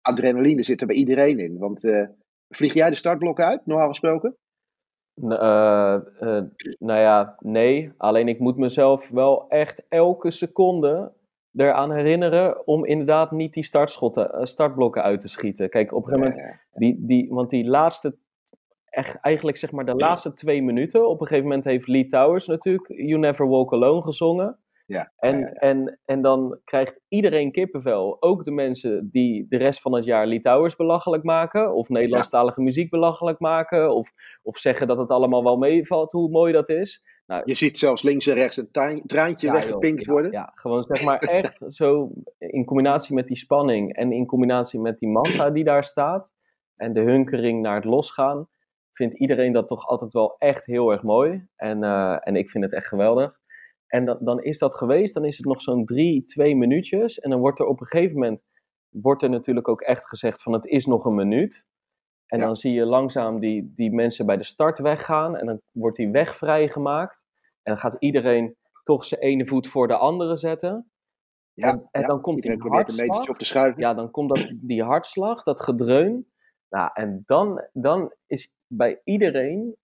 adrenaline 0.01 0.63
zit 0.63 0.81
er 0.81 0.87
bij 0.87 0.97
iedereen 0.97 1.39
in. 1.39 1.59
Want 1.59 1.85
uh, 1.85 2.09
vlieg 2.49 2.73
jij 2.73 2.91
de 2.91 2.97
startblokken 2.97 3.45
uit, 3.45 3.67
normaal 3.67 3.89
gesproken? 3.89 4.37
Uh, 5.15 6.01
nou 6.79 7.01
ja, 7.01 7.37
nee. 7.39 7.93
Alleen 7.97 8.29
ik 8.29 8.39
moet 8.39 8.57
mezelf 8.57 9.09
wel 9.09 9.49
echt 9.49 9.87
elke 9.89 10.31
seconde 10.31 11.13
eraan 11.57 11.93
herinneren 11.93 12.67
om 12.67 12.85
inderdaad 12.85 13.31
niet 13.31 13.55
die 13.55 13.65
startschotten, 13.65 14.33
eh, 14.33 14.45
startblokken 14.45 15.03
uit 15.03 15.21
te 15.21 15.29
schieten. 15.29 15.71
Kijk, 15.71 15.93
op 15.93 16.05
een 16.05 16.09
gegeven 16.09 16.33
moment, 16.37 16.59
die, 16.73 17.07
die, 17.07 17.29
want 17.31 17.51
die 17.51 17.67
laatste, 17.67 18.17
echt, 18.85 19.17
eigenlijk 19.21 19.57
zeg 19.57 19.73
maar 19.73 19.85
de 19.85 19.95
laatste 19.95 20.33
twee 20.33 20.63
minuten, 20.63 21.09
op 21.09 21.21
een 21.21 21.27
gegeven 21.27 21.49
moment 21.49 21.65
heeft 21.65 21.89
Lee 21.89 22.07
Towers 22.07 22.47
natuurlijk 22.47 22.89
You 22.89 23.19
Never 23.19 23.49
Walk 23.49 23.73
Alone 23.73 24.03
gezongen. 24.03 24.59
Ja, 24.87 25.13
en, 25.17 25.53
En, 25.55 26.01
en 26.05 26.23
dan 26.23 26.61
krijgt 26.65 27.01
iedereen 27.09 27.53
kippenvel. 27.53 28.17
Ook 28.23 28.45
de 28.45 28.51
mensen 28.51 29.09
die 29.11 29.47
de 29.49 29.57
rest 29.57 29.81
van 29.81 29.95
het 29.95 30.05
jaar 30.05 30.27
Lee 30.27 30.41
Towers 30.41 30.77
belachelijk 30.77 31.23
maken. 31.23 31.75
Of 31.75 31.89
Nederlandstalige 31.89 32.61
muziek 32.61 32.91
belachelijk 32.91 33.39
maken. 33.39 33.95
Of, 33.95 34.13
of 34.43 34.59
zeggen 34.59 34.87
dat 34.87 34.99
het 34.99 35.11
allemaal 35.11 35.45
wel 35.45 35.57
meevalt, 35.57 36.13
hoe 36.13 36.29
mooi 36.29 36.53
dat 36.53 36.69
is. 36.69 37.03
Nou, 37.27 37.43
je 37.45 37.55
ziet 37.55 37.79
zelfs 37.79 38.03
links 38.03 38.27
en 38.27 38.35
rechts 38.35 38.57
een 38.57 38.71
traantje 39.07 39.47
ja, 39.47 39.53
weggepinkt 39.53 40.07
worden. 40.07 40.33
Ja, 40.33 40.53
gewoon 40.55 40.83
zeg 40.83 41.05
maar 41.05 41.19
echt 41.19 41.65
zo 41.69 42.13
in 42.39 42.65
combinatie 42.65 43.15
met 43.15 43.27
die 43.27 43.37
spanning 43.37 43.95
en 43.95 44.13
in 44.13 44.27
combinatie 44.27 44.81
met 44.81 44.99
die 44.99 45.09
massa 45.09 45.51
die 45.51 45.65
daar 45.65 45.85
staat 45.85 46.33
en 46.77 46.93
de 46.93 47.01
hunkering 47.01 47.63
naar 47.63 47.75
het 47.75 47.85
losgaan, 47.85 48.49
vindt 48.93 49.19
iedereen 49.19 49.53
dat 49.53 49.69
toch 49.69 49.87
altijd 49.87 50.13
wel 50.13 50.37
echt 50.39 50.67
heel 50.67 50.91
erg 50.93 51.03
mooi. 51.03 51.47
En, 51.57 51.83
uh, 51.83 52.17
en 52.21 52.37
ik 52.37 52.51
vind 52.51 52.65
het 52.65 52.73
echt 52.73 52.87
geweldig. 52.87 53.39
En 53.87 54.05
dan, 54.05 54.19
dan 54.21 54.43
is 54.43 54.59
dat 54.59 54.75
geweest, 54.75 55.15
dan 55.15 55.25
is 55.25 55.37
het 55.37 55.47
nog 55.47 55.61
zo'n 55.61 55.85
drie, 55.85 56.25
twee 56.25 56.57
minuutjes. 56.57 57.19
En 57.19 57.31
dan 57.31 57.41
wordt 57.41 57.59
er 57.59 57.67
op 57.67 57.81
een 57.81 57.87
gegeven 57.87 58.15
moment, 58.15 58.43
wordt 58.89 59.23
er 59.23 59.31
natuurlijk 59.31 59.69
ook 59.69 59.81
echt 59.81 60.09
gezegd 60.09 60.43
van 60.43 60.53
het 60.53 60.67
is 60.67 60.87
nog 60.87 61.05
een 61.05 61.15
minuut. 61.15 61.67
En 62.27 62.41
dan 62.41 62.57
zie 62.57 62.73
je 62.73 62.85
langzaam 62.85 63.41
die, 63.41 63.73
die 63.77 63.93
mensen 63.93 64.27
bij 64.27 64.37
de 64.37 64.45
start 64.45 64.79
weggaan. 64.79 65.37
En 65.37 65.47
dan 65.47 65.61
wordt 65.73 65.97
die 65.97 66.11
weg 66.11 66.37
vrijgemaakt. 66.37 67.21
En 67.63 67.73
dan 67.73 67.79
gaat 67.79 67.97
iedereen 67.99 68.57
toch 68.83 69.05
zijn 69.05 69.21
ene 69.21 69.47
voet 69.47 69.69
voor 69.69 69.89
de 69.89 69.97
andere 69.97 70.37
zetten. 70.37 70.91
Ja, 71.53 71.69
en, 71.69 71.89
en 71.91 72.07
dan 72.07 72.21
komt 72.21 72.43
die 72.43 72.57
hartslag. 72.59 73.29
Op 73.29 73.37
te 73.37 73.45
schuiven. 73.45 73.83
Ja, 73.83 73.95
dan 73.95 74.11
komt 74.11 74.29
dat, 74.29 74.53
die 74.55 74.83
hartslag, 74.83 75.43
dat 75.43 75.61
gedreun. 75.61 76.33
Nou, 76.69 76.91
en 76.95 77.23
dan, 77.27 77.69
dan 77.73 78.15
is 78.27 78.55
bij 78.67 79.01
iedereen 79.05 79.77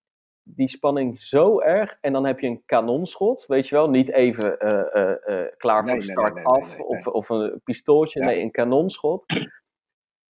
die 0.42 0.68
spanning 0.68 1.20
zo 1.20 1.60
erg. 1.60 1.98
En 2.00 2.12
dan 2.12 2.26
heb 2.26 2.40
je 2.40 2.46
een 2.46 2.62
kanonschot, 2.64 3.46
weet 3.46 3.68
je 3.68 3.74
wel. 3.74 3.90
Niet 3.90 4.12
even 4.12 4.56
uh, 4.64 5.02
uh, 5.02 5.14
uh, 5.26 5.46
klaar 5.56 5.88
voor 5.88 6.02
start 6.02 6.44
af 6.44 6.80
of, 6.80 7.06
of 7.06 7.28
een 7.28 7.60
pistooltje. 7.64 8.20
Nee, 8.24 8.40
een 8.40 8.50
kanonschot. 8.50 9.24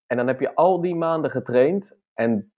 En 0.08 0.16
dan 0.16 0.26
heb 0.26 0.40
je 0.40 0.54
al 0.54 0.80
die 0.80 0.94
maanden 0.94 1.30
getraind. 1.30 1.98
En 2.14 2.52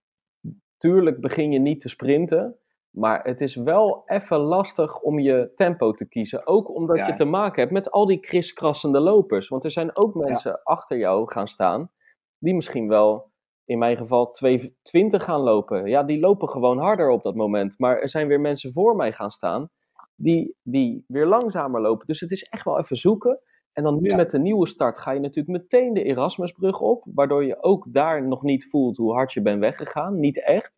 tuurlijk 0.77 1.21
begin 1.21 1.53
je 1.53 1.59
niet 1.59 1.81
te 1.81 1.89
sprinten. 1.89 2.59
Maar 2.91 3.25
het 3.25 3.41
is 3.41 3.55
wel 3.55 4.03
even 4.07 4.39
lastig 4.39 5.01
om 5.01 5.19
je 5.19 5.53
tempo 5.55 5.93
te 5.93 6.09
kiezen. 6.09 6.47
Ook 6.47 6.75
omdat 6.75 7.07
je 7.07 7.15
te 7.15 7.25
maken 7.25 7.61
hebt 7.61 7.73
met 7.73 7.91
al 7.91 8.07
die 8.07 8.21
kriskrassende 8.21 9.01
lopers. 9.01 9.49
Want 9.49 9.65
er 9.65 9.71
zijn 9.71 9.97
ook 9.97 10.15
mensen 10.15 10.63
achter 10.63 10.99
jou 10.99 11.31
gaan 11.31 11.49
staan. 11.49 11.91
Die 12.39 12.55
misschien 12.55 12.89
wel, 12.89 13.33
in 13.65 13.79
mijn 13.79 13.97
geval, 13.97 14.31
220 14.31 15.25
gaan 15.25 15.41
lopen. 15.41 15.87
Ja, 15.87 16.03
die 16.03 16.21
lopen 16.21 16.49
gewoon 16.49 16.79
harder 16.79 17.11
op 17.11 17.23
dat 17.23 17.35
moment. 17.35 17.79
Maar 17.79 17.99
er 17.99 18.09
zijn 18.09 18.27
weer 18.27 18.41
mensen 18.41 18.73
voor 18.73 18.97
mij 18.97 19.13
gaan 19.13 19.31
staan. 19.31 19.71
Die, 20.15 20.57
die 20.63 21.05
weer 21.07 21.27
langzamer 21.27 21.81
lopen. 21.81 22.07
Dus 22.07 22.21
het 22.21 22.31
is 22.31 22.43
echt 22.43 22.65
wel 22.65 22.79
even 22.79 22.97
zoeken. 22.97 23.41
En 23.81 23.87
dan 23.87 23.99
nu 24.01 24.15
met 24.17 24.31
de 24.31 24.39
nieuwe 24.39 24.69
start 24.69 24.99
ga 24.99 25.11
je 25.11 25.21
natuurlijk 25.21 25.59
meteen 25.59 25.95
de 25.95 26.03
Erasmusbrug 26.03 26.81
op, 26.81 27.05
waardoor 27.15 27.45
je 27.45 27.63
ook 27.63 27.93
daar 27.93 28.27
nog 28.27 28.43
niet 28.43 28.69
voelt 28.71 28.97
hoe 28.97 29.13
hard 29.13 29.33
je 29.33 29.43
bent 29.43 29.61
weggegaan. 29.61 30.21
Niet 30.21 30.45
echt. 30.45 30.73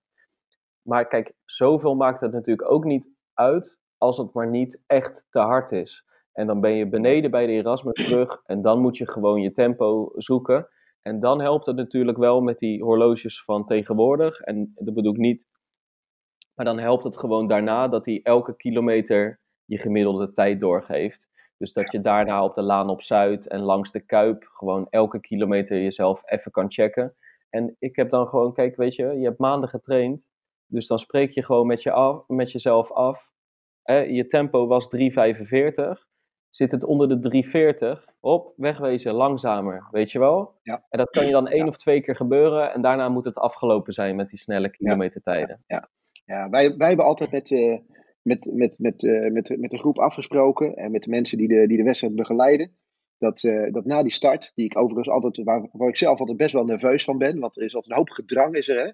Maar 0.82 1.08
kijk, 1.08 1.32
zoveel 1.44 1.94
maakt 1.94 2.20
het 2.20 2.32
natuurlijk 2.32 2.70
ook 2.70 2.84
niet 2.84 3.06
uit 3.34 3.80
als 3.98 4.18
het 4.18 4.32
maar 4.32 4.50
niet 4.50 4.82
echt 4.86 5.26
te 5.30 5.38
hard 5.38 5.72
is. 5.72 6.04
En 6.32 6.46
dan 6.46 6.60
ben 6.60 6.74
je 6.74 6.88
beneden 6.88 7.30
bij 7.30 7.46
de 7.46 7.52
Erasmusbrug 7.52 8.42
en 8.44 8.62
dan 8.62 8.80
moet 8.80 8.96
je 8.96 9.10
gewoon 9.10 9.40
je 9.40 9.52
tempo 9.52 10.10
zoeken. 10.14 10.68
En 11.02 11.18
dan 11.18 11.40
helpt 11.40 11.66
het 11.66 11.76
natuurlijk 11.76 12.18
wel 12.18 12.40
met 12.40 12.58
die 12.58 12.82
horloges 12.82 13.44
van 13.44 13.66
tegenwoordig. 13.66 14.40
En 14.40 14.72
dat 14.74 14.94
bedoel 14.94 15.12
ik 15.12 15.18
niet. 15.18 15.46
Maar 16.54 16.64
dan 16.64 16.78
helpt 16.78 17.04
het 17.04 17.16
gewoon 17.18 17.46
daarna 17.46 17.88
dat 17.88 18.06
hij 18.06 18.20
elke 18.22 18.56
kilometer 18.56 19.40
je 19.64 19.78
gemiddelde 19.78 20.32
tijd 20.32 20.60
doorgeeft. 20.60 21.30
Dus 21.62 21.72
dat 21.72 21.92
je 21.92 22.00
daarna 22.00 22.44
op 22.44 22.54
de 22.54 22.62
Laan 22.62 22.88
op 22.88 23.02
Zuid 23.02 23.48
en 23.48 23.60
langs 23.60 23.92
de 23.92 24.00
Kuip 24.00 24.44
gewoon 24.52 24.86
elke 24.90 25.20
kilometer 25.20 25.82
jezelf 25.82 26.22
even 26.24 26.50
kan 26.50 26.72
checken. 26.72 27.14
En 27.50 27.76
ik 27.78 27.96
heb 27.96 28.10
dan 28.10 28.28
gewoon, 28.28 28.52
kijk, 28.52 28.76
weet 28.76 28.94
je, 28.94 29.04
je 29.04 29.24
hebt 29.24 29.38
maanden 29.38 29.68
getraind. 29.68 30.26
Dus 30.66 30.86
dan 30.86 30.98
spreek 30.98 31.30
je 31.30 31.44
gewoon 31.44 31.66
met, 31.66 31.82
je 31.82 31.92
af, 31.92 32.28
met 32.28 32.52
jezelf 32.52 32.92
af. 32.92 33.30
je 33.84 34.26
tempo 34.26 34.66
was 34.66 34.88
3,45. 34.96 35.00
Zit 36.48 36.70
het 36.70 36.84
onder 36.84 37.20
de 37.20 37.96
3,40? 37.98 38.14
Op, 38.20 38.52
wegwezen, 38.56 39.12
langzamer, 39.12 39.88
weet 39.90 40.10
je 40.10 40.18
wel? 40.18 40.58
Ja. 40.62 40.84
En 40.88 40.98
dat 40.98 41.10
kan 41.10 41.26
je 41.26 41.32
dan 41.32 41.48
één 41.48 41.68
of 41.68 41.76
twee 41.76 42.00
keer 42.00 42.16
gebeuren. 42.16 42.72
En 42.72 42.80
daarna 42.80 43.08
moet 43.08 43.24
het 43.24 43.38
afgelopen 43.38 43.92
zijn 43.92 44.16
met 44.16 44.28
die 44.28 44.38
snelle 44.38 44.70
kilometertijden. 44.70 45.64
Ja, 45.66 45.88
ja. 46.24 46.34
ja. 46.34 46.48
wij, 46.48 46.76
wij 46.76 46.88
hebben 46.88 47.06
altijd 47.06 47.30
met... 47.30 47.50
Uh 47.50 47.78
met, 48.22 48.50
met, 48.52 48.74
met, 48.78 49.02
uh, 49.02 49.30
met, 49.30 49.56
met 49.58 49.70
de 49.70 49.78
groep 49.78 49.98
afgesproken 49.98 50.74
en 50.74 50.90
met 50.90 51.02
de 51.02 51.10
mensen 51.10 51.38
die 51.38 51.48
de, 51.48 51.66
die 51.66 51.76
de 51.76 51.82
wedstrijd 51.82 52.14
begeleiden. 52.14 52.76
Dat, 53.18 53.42
uh, 53.42 53.72
dat 53.72 53.84
na 53.84 54.02
die 54.02 54.12
start, 54.12 54.52
die 54.54 54.64
ik 54.64 54.78
overigens 54.78 55.08
altijd, 55.08 55.46
waar, 55.46 55.68
waar 55.72 55.88
ik 55.88 55.96
zelf 55.96 56.18
altijd 56.18 56.38
best 56.38 56.52
wel 56.52 56.64
nerveus 56.64 57.04
van 57.04 57.18
ben, 57.18 57.38
want 57.38 57.56
er 57.56 57.64
is 57.64 57.74
altijd 57.74 57.92
een 57.92 57.98
hoop 57.98 58.10
gedrang 58.10 58.54
is 58.54 58.68
er. 58.68 58.84
Hè? 58.84 58.90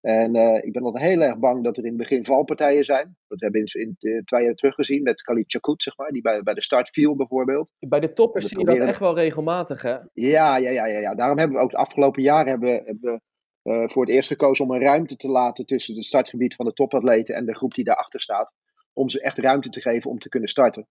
En 0.00 0.36
uh, 0.36 0.56
ik 0.64 0.72
ben 0.72 0.82
altijd 0.82 1.04
heel 1.04 1.22
erg 1.22 1.38
bang 1.38 1.64
dat 1.64 1.76
er 1.76 1.82
in 1.82 1.88
het 1.88 1.98
begin 1.98 2.24
valpartijen 2.24 2.84
zijn. 2.84 3.16
Dat 3.28 3.40
hebben 3.40 3.62
we 3.62 3.80
in, 3.80 3.96
in 3.98 4.24
twee 4.24 4.44
jaar 4.44 4.54
terug 4.54 4.74
gezien 4.74 5.02
met 5.02 5.22
Khalid 5.22 5.50
Chakut, 5.50 5.82
zeg 5.82 5.96
maar, 5.96 6.10
die 6.10 6.22
bij, 6.22 6.42
bij 6.42 6.54
de 6.54 6.62
start 6.62 6.88
viel 6.88 7.16
bijvoorbeeld. 7.16 7.72
Bij 7.78 8.00
de 8.00 8.12
toppers 8.12 8.46
zie 8.46 8.58
je 8.58 8.64
dat 8.64 8.76
echt 8.76 8.98
wel 8.98 9.14
regelmatig, 9.14 9.82
hè? 9.82 9.96
Ja, 10.12 10.56
ja, 10.56 10.70
ja, 10.70 10.86
ja, 10.86 10.98
ja. 10.98 11.14
Daarom 11.14 11.38
hebben 11.38 11.56
we 11.56 11.62
ook 11.62 11.70
de 11.70 11.76
afgelopen 11.76 12.22
jaren 12.22 12.48
hebben, 12.48 12.82
hebben 12.84 13.22
uh, 13.66 13.88
voor 13.88 14.04
het 14.04 14.14
eerst 14.14 14.28
gekozen 14.28 14.64
om 14.64 14.70
een 14.70 14.80
ruimte 14.80 15.16
te 15.16 15.28
laten 15.28 15.66
tussen 15.66 15.94
het 15.94 16.04
startgebied 16.04 16.54
van 16.54 16.66
de 16.66 16.72
topatleten 16.72 17.34
en 17.34 17.46
de 17.46 17.56
groep 17.56 17.74
die 17.74 17.84
daarachter 17.84 18.20
staat. 18.20 18.52
Om 18.92 19.08
ze 19.08 19.20
echt 19.20 19.38
ruimte 19.38 19.68
te 19.68 19.80
geven 19.80 20.10
om 20.10 20.18
te 20.18 20.28
kunnen 20.28 20.48
starten. 20.48 20.86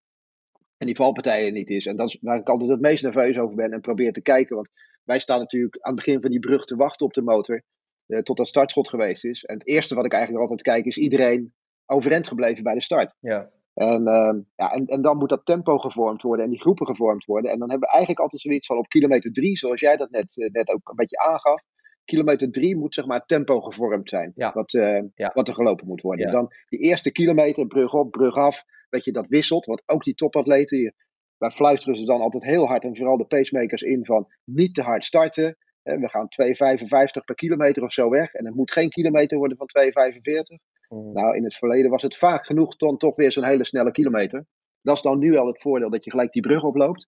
En 0.78 0.88
die 0.88 0.96
valpartijen 0.96 1.54
niet 1.54 1.70
is. 1.70 1.86
En 1.86 1.96
dat 1.96 2.08
is 2.08 2.18
waar 2.22 2.40
ik 2.40 2.50
altijd 2.50 2.70
het 2.70 2.82
meest 2.82 3.04
nerveus 3.04 3.38
over 3.38 3.56
ben 3.56 3.72
en 3.72 3.82
probeer 3.82 4.14
te 4.14 4.22
kijken. 4.22 4.56
Want 4.56 4.70
wij 5.04 5.20
staan 5.20 5.40
natuurlijk 5.40 5.78
aan 5.80 5.96
het 5.96 6.06
begin 6.06 6.22
van 6.22 6.30
die 6.30 6.40
brug 6.40 6.66
te 6.66 6.76
wachten 6.76 7.06
op 7.06 7.14
de 7.14 7.22
motor. 7.22 7.62
Uh, 8.08 8.20
tot 8.20 8.38
dat 8.38 8.48
startschot 8.48 8.90
geweest 8.90 9.26
is. 9.26 9.44
En 9.44 9.58
het 9.58 9.68
eerste 9.68 9.96
wat 9.96 10.06
ik 10.06 10.14
eigenlijk 10.14 10.42
altijd 10.42 10.62
kijk 10.62 10.86
is 10.86 10.98
iedereen 10.98 11.54
overeind 11.86 12.28
gebleven 12.28 12.64
bij 12.64 12.74
de 12.74 12.82
start. 12.82 13.16
Ja. 13.20 13.50
En, 13.74 14.02
uh, 14.08 14.34
ja, 14.56 14.72
en, 14.72 14.86
en 14.86 15.02
dan 15.02 15.18
moet 15.18 15.30
dat 15.30 15.46
tempo 15.46 15.78
gevormd 15.78 16.22
worden 16.22 16.46
en 16.46 16.52
die 16.52 16.62
groepen 16.62 16.86
gevormd 16.86 17.26
worden. 17.26 17.52
En 17.52 17.60
dan 17.60 17.70
hebben 17.70 17.88
we 17.88 17.94
eigenlijk 17.94 18.24
altijd 18.24 18.42
zoiets 18.42 18.68
van 18.68 18.78
op 18.78 18.88
kilometer 18.88 19.32
drie, 19.32 19.58
zoals 19.58 19.80
jij 19.80 19.98
dat 19.98 20.10
net, 20.10 20.38
uh, 20.38 20.50
net 20.50 20.70
ook 20.70 20.90
een 20.90 20.96
beetje 20.96 21.18
aangaf. 21.18 21.62
Kilometer 22.06 22.52
drie 22.52 22.76
moet 22.76 22.94
zeg 22.94 23.06
maar 23.06 23.26
tempo 23.26 23.62
gevormd 23.62 24.10
zijn. 24.10 24.32
Ja. 24.36 24.54
Wat, 24.54 24.74
uh, 24.74 25.02
Ja. 25.16 25.32
wat 25.34 25.48
er 25.48 25.54
gelopen 25.54 25.88
moet 25.88 26.02
worden. 26.02 26.26
Ja. 26.26 26.32
Dan 26.32 26.52
die 26.70 26.80
eerste 26.80 27.12
kilometer, 27.12 27.68
brug 27.68 27.94
op, 27.94 28.12
brug 28.12 28.34
af. 28.36 28.64
Dat 28.90 29.04
je 29.04 29.12
dat 29.12 29.28
wisselt. 29.28 29.66
Want 29.66 29.82
ook 29.86 30.04
die 30.04 30.14
topatleten, 30.16 30.94
wij 31.38 31.52
fluisteren 31.52 31.98
ze 31.98 32.06
dan 32.06 32.22
altijd 32.22 32.44
heel 32.44 32.68
hard. 32.68 32.84
En 32.84 32.98
vooral 32.98 33.18
de 33.18 33.26
pacemakers 33.26 33.82
in 33.82 34.06
van 34.06 34.28
niet 34.44 34.76
te 34.76 34.82
hard 34.82 35.06
starten. 35.06 35.58
Hè, 35.84 35.98
We 35.98 36.10
gaan 36.10 36.28
2,55 36.30 37.24
per 37.26 37.36
kilometer 37.36 37.84
of 37.84 37.94
zo 37.94 38.10
weg. 38.10 38.34
En 38.34 38.46
het 38.46 38.56
moet 38.56 38.72
geen 38.72 38.90
kilometer 38.90 39.38
worden 39.38 39.58
van 39.58 39.68
2,45. 39.68 40.60
Mm. 40.90 41.14
Nou, 41.14 41.36
in 41.36 41.44
het 41.44 41.56
verleden 41.56 41.92
was 41.92 42.02
het 42.02 42.18
vaak 42.18 42.46
genoeg 42.46 42.76
dan 42.76 42.98
toch 42.98 43.16
weer 43.16 43.32
zo'n 43.32 43.46
hele 43.46 43.66
snelle 43.66 43.92
kilometer. 43.92 44.46
Dat 44.82 44.96
is 44.96 45.02
dan 45.02 45.20
nu 45.20 45.36
al 45.36 45.48
het 45.48 45.62
voordeel 45.62 45.90
dat 45.90 46.04
je 46.04 46.12
gelijk 46.12 46.32
die 46.32 46.42
brug 46.42 46.64
oploopt. 46.64 47.08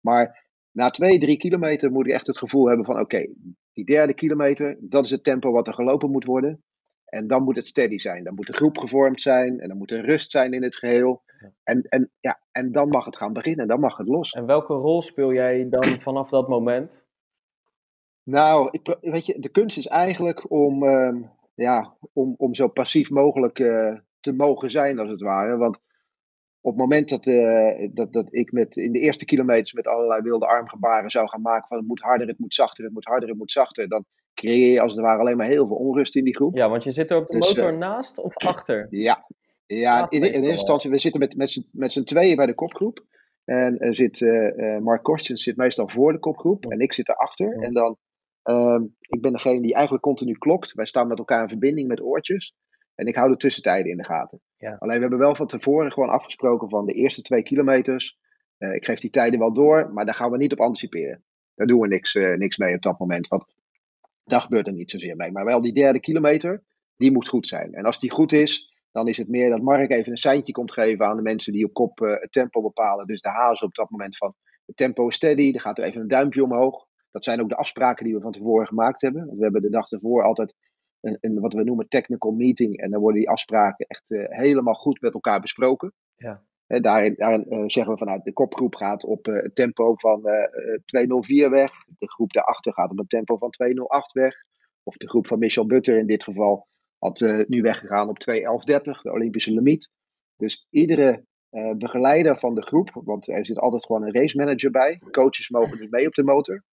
Maar 0.00 0.44
na 0.72 0.90
twee, 0.90 1.18
drie 1.18 1.36
kilometer 1.36 1.90
moet 1.90 2.06
je 2.06 2.12
echt 2.12 2.26
het 2.26 2.38
gevoel 2.38 2.66
hebben 2.66 2.86
van 2.86 3.00
oké, 3.00 3.26
die 3.76 3.84
derde 3.84 4.14
kilometer, 4.14 4.76
dat 4.80 5.04
is 5.04 5.10
het 5.10 5.24
tempo 5.24 5.52
wat 5.52 5.66
er 5.66 5.74
gelopen 5.74 6.10
moet 6.10 6.24
worden. 6.24 6.62
En 7.04 7.26
dan 7.26 7.42
moet 7.42 7.56
het 7.56 7.66
steady 7.66 7.98
zijn. 7.98 8.24
Dan 8.24 8.34
moet 8.34 8.46
de 8.46 8.52
groep 8.52 8.78
gevormd 8.78 9.20
zijn 9.20 9.60
en 9.60 9.68
dan 9.68 9.76
moet 9.76 9.90
er 9.90 10.04
rust 10.04 10.30
zijn 10.30 10.52
in 10.52 10.62
het 10.62 10.76
geheel. 10.76 11.22
En, 11.62 11.82
en, 11.82 12.10
ja, 12.20 12.40
en 12.52 12.72
dan 12.72 12.88
mag 12.88 13.04
het 13.04 13.16
gaan 13.16 13.32
beginnen, 13.32 13.68
dan 13.68 13.80
mag 13.80 13.96
het 13.96 14.08
los. 14.08 14.32
En 14.32 14.46
welke 14.46 14.74
rol 14.74 15.02
speel 15.02 15.32
jij 15.32 15.68
dan 15.68 16.00
vanaf 16.08 16.28
dat 16.28 16.48
moment? 16.48 17.02
Nou, 18.22 18.68
ik, 18.70 18.96
weet 19.00 19.26
je, 19.26 19.40
de 19.40 19.48
kunst 19.48 19.76
is 19.76 19.86
eigenlijk 19.86 20.50
om, 20.50 20.86
ehm, 20.86 21.22
ja, 21.54 21.96
om, 22.12 22.34
om 22.36 22.54
zo 22.54 22.68
passief 22.68 23.10
mogelijk 23.10 23.58
eh, 23.58 23.96
te 24.20 24.32
mogen 24.32 24.70
zijn, 24.70 24.98
als 24.98 25.10
het 25.10 25.20
ware. 25.20 25.56
Want 25.56 25.80
op 26.66 26.72
het 26.72 26.80
moment 26.80 27.08
dat, 27.08 27.26
eh, 27.26 27.88
dat, 27.92 28.12
dat 28.12 28.26
ik 28.30 28.52
met, 28.52 28.76
in 28.76 28.92
de 28.92 28.98
eerste 28.98 29.24
kilometers 29.24 29.72
met 29.72 29.86
allerlei 29.86 30.22
wilde 30.22 30.46
armgebaren 30.46 31.10
zou 31.10 31.28
gaan 31.28 31.40
maken 31.40 31.68
van 31.68 31.76
het 31.76 31.86
moet 31.86 32.00
harder, 32.00 32.26
het 32.26 32.38
moet 32.38 32.54
zachter, 32.54 32.84
het 32.84 32.92
moet 32.92 33.04
harder, 33.04 33.28
het 33.28 33.38
moet 33.38 33.52
zachter, 33.52 33.88
dan 33.88 34.04
creëer 34.34 34.72
je 34.72 34.80
als 34.80 34.92
het 34.92 35.00
ware 35.00 35.18
alleen 35.20 35.36
maar 35.36 35.46
heel 35.46 35.66
veel 35.66 35.76
onrust 35.76 36.16
in 36.16 36.24
die 36.24 36.34
groep. 36.34 36.56
Ja, 36.56 36.68
want 36.68 36.84
je 36.84 36.90
zit 36.90 37.10
er 37.10 37.16
op 37.16 37.26
de 37.26 37.38
Dus, 37.38 37.54
motor 37.54 37.76
naast 37.76 38.18
of 38.18 38.36
achter? 38.36 38.86
Ja, 38.90 39.26
ja 39.66 40.10
in, 40.10 40.20
in 40.20 40.32
eerste 40.32 40.50
instantie, 40.50 40.90
we 40.90 40.98
zitten 40.98 41.20
met, 41.20 41.36
met, 41.36 41.50
z'n- 41.50 41.68
met 41.72 41.92
z'n 41.92 42.02
tweeën 42.02 42.36
bij 42.36 42.46
de 42.46 42.54
kopgroep. 42.54 43.04
En 43.44 43.78
er 43.78 43.96
zit, 43.96 44.22
eh, 44.22 44.74
eh, 44.76 44.82
Mark 44.82 45.02
Kostjens 45.02 45.42
zit 45.42 45.56
meestal 45.56 45.88
voor 45.88 46.12
de 46.12 46.18
kopgroep 46.18 46.64
en 46.66 46.80
ik 46.80 46.92
zit 46.92 47.08
erachter. 47.08 47.56
Ja. 47.60 47.66
En 47.66 47.74
dan, 47.74 47.96
ehm, 48.42 48.82
ik 49.00 49.20
ben 49.20 49.32
degene 49.32 49.60
die 49.60 49.74
eigenlijk 49.74 50.04
continu 50.04 50.32
klokt. 50.32 50.72
Wij 50.72 50.86
staan 50.86 51.06
met 51.08 51.18
elkaar 51.18 51.42
in 51.42 51.48
verbinding 51.48 51.88
met 51.88 52.02
oortjes. 52.02 52.54
En 52.94 53.06
ik 53.06 53.16
hou 53.16 53.30
de 53.30 53.36
tussentijden 53.36 53.90
in 53.90 53.96
de 53.96 54.04
gaten. 54.04 54.40
Ja. 54.58 54.76
Alleen 54.78 54.94
we 54.94 55.00
hebben 55.00 55.18
wel 55.18 55.34
van 55.36 55.46
tevoren 55.46 55.92
gewoon 55.92 56.08
afgesproken 56.08 56.68
van 56.68 56.86
de 56.86 56.92
eerste 56.92 57.22
twee 57.22 57.42
kilometers. 57.42 58.18
eh, 58.58 58.74
ik 58.74 58.84
geef 58.84 59.00
die 59.00 59.10
tijden 59.10 59.38
wel 59.38 59.52
door, 59.52 59.92
maar 59.92 60.04
daar 60.04 60.14
gaan 60.14 60.30
we 60.30 60.36
niet 60.36 60.52
op 60.52 60.60
anticiperen. 60.60 61.24
Daar 61.54 61.66
doen 61.66 61.80
we 61.80 61.86
niks, 61.88 62.14
eh, 62.14 62.36
niks 62.36 62.56
mee 62.56 62.74
op 62.74 62.82
dat 62.82 62.98
moment. 62.98 63.28
Want 63.28 63.44
daar 64.24 64.40
gebeurt 64.40 64.66
er 64.66 64.72
niet 64.72 64.90
zozeer 64.90 65.16
mee. 65.16 65.32
Maar 65.32 65.44
wel 65.44 65.60
die 65.60 65.72
derde 65.72 66.00
kilometer, 66.00 66.62
die 66.96 67.12
moet 67.12 67.28
goed 67.28 67.46
zijn. 67.46 67.74
En 67.74 67.84
als 67.84 67.98
die 67.98 68.10
goed 68.10 68.32
is, 68.32 68.74
dan 68.92 69.08
is 69.08 69.16
het 69.16 69.28
meer 69.28 69.50
dat 69.50 69.62
Mark 69.62 69.90
even 69.90 70.10
een 70.10 70.16
seintje 70.16 70.52
komt 70.52 70.72
geven 70.72 71.06
aan 71.06 71.16
de 71.16 71.22
mensen 71.22 71.52
die 71.52 71.64
op 71.64 71.72
kop 71.72 72.00
eh, 72.00 72.10
het 72.20 72.32
tempo 72.32 72.62
bepalen. 72.62 73.06
Dus 73.06 73.20
de 73.20 73.28
hazen 73.28 73.66
op 73.66 73.74
dat 73.74 73.90
moment 73.90 74.16
van 74.16 74.34
het 74.66 74.76
tempo 74.76 75.08
is 75.08 75.14
steady, 75.14 75.52
er 75.54 75.60
gaat 75.60 75.78
er 75.78 75.84
even 75.84 76.00
een 76.00 76.08
duimpje 76.08 76.44
omhoog. 76.44 76.86
Dat 77.10 77.24
zijn 77.24 77.40
ook 77.40 77.48
de 77.48 77.56
afspraken 77.56 78.04
die 78.04 78.14
we 78.14 78.20
van 78.20 78.32
tevoren 78.32 78.66
gemaakt 78.66 79.00
hebben. 79.00 79.26
We 79.36 79.42
hebben 79.42 79.62
de 79.62 79.70
dag 79.70 79.90
ervoor 79.90 80.22
altijd 80.22 80.54
een, 81.00 81.18
een 81.20 81.40
wat 81.40 81.52
we 81.52 81.64
noemen 81.64 81.88
technical 81.88 82.32
meeting. 82.32 82.76
En 82.76 82.90
dan 82.90 83.00
worden 83.00 83.20
die 83.20 83.30
afspraken 83.30 83.86
echt 83.86 84.10
eh, 84.10 84.24
helemaal 84.28 84.74
goed 84.74 85.00
met 85.00 85.14
elkaar 85.14 85.40
besproken. 85.40 85.92
Ja. 86.16 86.42
Daarin 86.66 87.14
daarin 87.16 87.44
eh, 87.44 87.62
zeggen 87.66 87.92
we 87.92 87.98
vanuit 87.98 88.24
de 88.24 88.32
kopgroep 88.32 88.74
gaat 88.74 89.04
op 89.04 89.28
eh, 89.28 89.42
het 89.42 89.54
tempo 89.54 89.94
van 89.94 90.26
eh, 90.26 90.74
eh, 90.74 90.80
204 90.84 91.50
weg. 91.50 91.70
De 91.98 92.08
groep 92.08 92.32
daarachter 92.32 92.72
gaat 92.72 92.90
op 92.90 92.98
een 92.98 93.06
tempo 93.06 93.36
van 93.36 93.50
208 93.50 94.12
weg. 94.12 94.34
Of 94.82 94.96
de 94.96 95.08
groep 95.08 95.26
van 95.26 95.38
Michel 95.38 95.66
Butter 95.66 95.98
in 95.98 96.06
dit 96.06 96.22
geval 96.22 96.66
had 96.98 97.44
nu 97.48 97.62
weggegaan 97.62 98.08
op 98.08 98.18
21130, 98.18 99.02
de 99.02 99.12
Olympische 99.12 99.52
limiet. 99.52 99.90
Dus 100.36 100.66
iedere 100.70 101.24
begeleider 101.76 102.38
van 102.38 102.54
de 102.54 102.62
groep, 102.62 102.90
want 103.04 103.28
er 103.28 103.46
zit 103.46 103.58
altijd 103.58 103.86
gewoon 103.86 104.02
een 104.02 104.14
race 104.14 104.36
manager 104.36 104.70
bij. 104.70 105.00
Coaches 105.10 105.48
mogen 105.48 105.80
niet 105.80 105.90
mee 105.90 106.06
op 106.06 106.14
de 106.14 106.24
motor. 106.24 106.64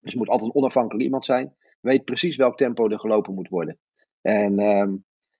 Dus 0.00 0.12
er 0.12 0.18
moet 0.18 0.28
altijd 0.28 0.50
een 0.50 0.56
onafhankelijk 0.56 1.04
iemand 1.04 1.24
zijn. 1.24 1.56
Weet 1.80 2.04
precies 2.04 2.36
welk 2.36 2.56
tempo 2.56 2.88
er 2.88 2.98
gelopen 2.98 3.34
moet 3.34 3.48
worden. 3.48 3.78
En 4.20 4.58
ehm, 4.58 4.94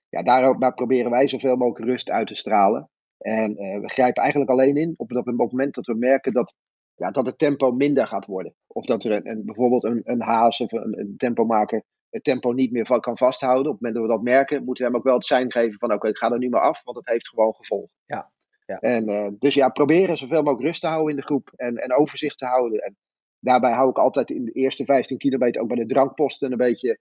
ja, 0.08 0.22
daar, 0.22 0.58
daar 0.58 0.74
proberen 0.74 1.10
wij 1.10 1.28
zoveel 1.28 1.56
mogelijk 1.56 1.90
rust 1.90 2.10
uit 2.10 2.26
te 2.26 2.34
stralen. 2.34 2.90
En 3.18 3.56
eh, 3.56 3.80
we 3.80 3.88
grijpen 3.90 4.22
eigenlijk 4.22 4.50
alleen 4.50 4.76
in 4.76 4.94
op, 4.96 5.08
dat, 5.08 5.26
op 5.26 5.26
het 5.26 5.52
moment 5.52 5.74
dat 5.74 5.86
we 5.86 5.94
merken 5.94 6.32
dat, 6.32 6.54
ja, 6.94 7.10
dat 7.10 7.26
het 7.26 7.38
tempo 7.38 7.72
minder 7.72 8.06
gaat 8.06 8.26
worden. 8.26 8.54
Of 8.66 8.84
dat 8.84 9.04
er 9.04 9.12
een, 9.12 9.30
een- 9.30 9.44
bijvoorbeeld 9.44 9.84
een, 9.84 10.00
een 10.04 10.22
haas 10.22 10.60
of 10.60 10.72
een, 10.72 10.98
een 10.98 11.14
tempomaker 11.16 11.82
het 12.10 12.24
tempo 12.24 12.52
niet 12.52 12.72
meer 12.72 13.00
kan 13.00 13.16
vasthouden. 13.16 13.66
Op 13.72 13.72
het 13.72 13.80
moment 13.80 13.94
dat 13.94 14.04
we 14.04 14.22
dat 14.24 14.34
merken, 14.34 14.64
moeten 14.64 14.84
we 14.84 14.90
hem 14.90 14.98
ook 14.98 15.06
wel 15.06 15.14
het 15.14 15.24
zijn 15.24 15.52
geven 15.52 15.78
van 15.78 15.92
oké, 15.92 16.08
ik 16.08 16.16
ga 16.16 16.30
er 16.30 16.38
nu 16.38 16.48
maar 16.48 16.60
af, 16.60 16.84
want 16.84 16.96
het 16.96 17.08
heeft 17.08 17.28
gewoon 17.28 17.54
gevolgen. 17.54 17.90
Ja, 18.06 18.30
ja. 18.66 18.78
En, 18.78 19.06
eh, 19.08 19.28
dus 19.38 19.54
ja, 19.54 19.68
proberen 19.68 20.16
zoveel 20.18 20.42
mogelijk 20.42 20.66
rust 20.66 20.80
te 20.80 20.86
houden 20.86 21.10
in 21.10 21.16
de 21.16 21.26
groep 21.26 21.52
en, 21.56 21.76
en 21.76 21.94
overzicht 21.94 22.38
te 22.38 22.46
houden. 22.46 22.78
En 22.80 22.96
daarbij 23.40 23.72
hou 23.72 23.90
ik 23.90 23.98
altijd 23.98 24.30
in 24.30 24.44
de 24.44 24.52
eerste 24.52 24.84
15 24.84 25.18
kilometer 25.18 25.62
ook 25.62 25.68
bij 25.68 25.76
de 25.76 25.86
drankposten 25.86 26.52
een 26.52 26.58
beetje, 26.58 26.88
een 26.88 26.98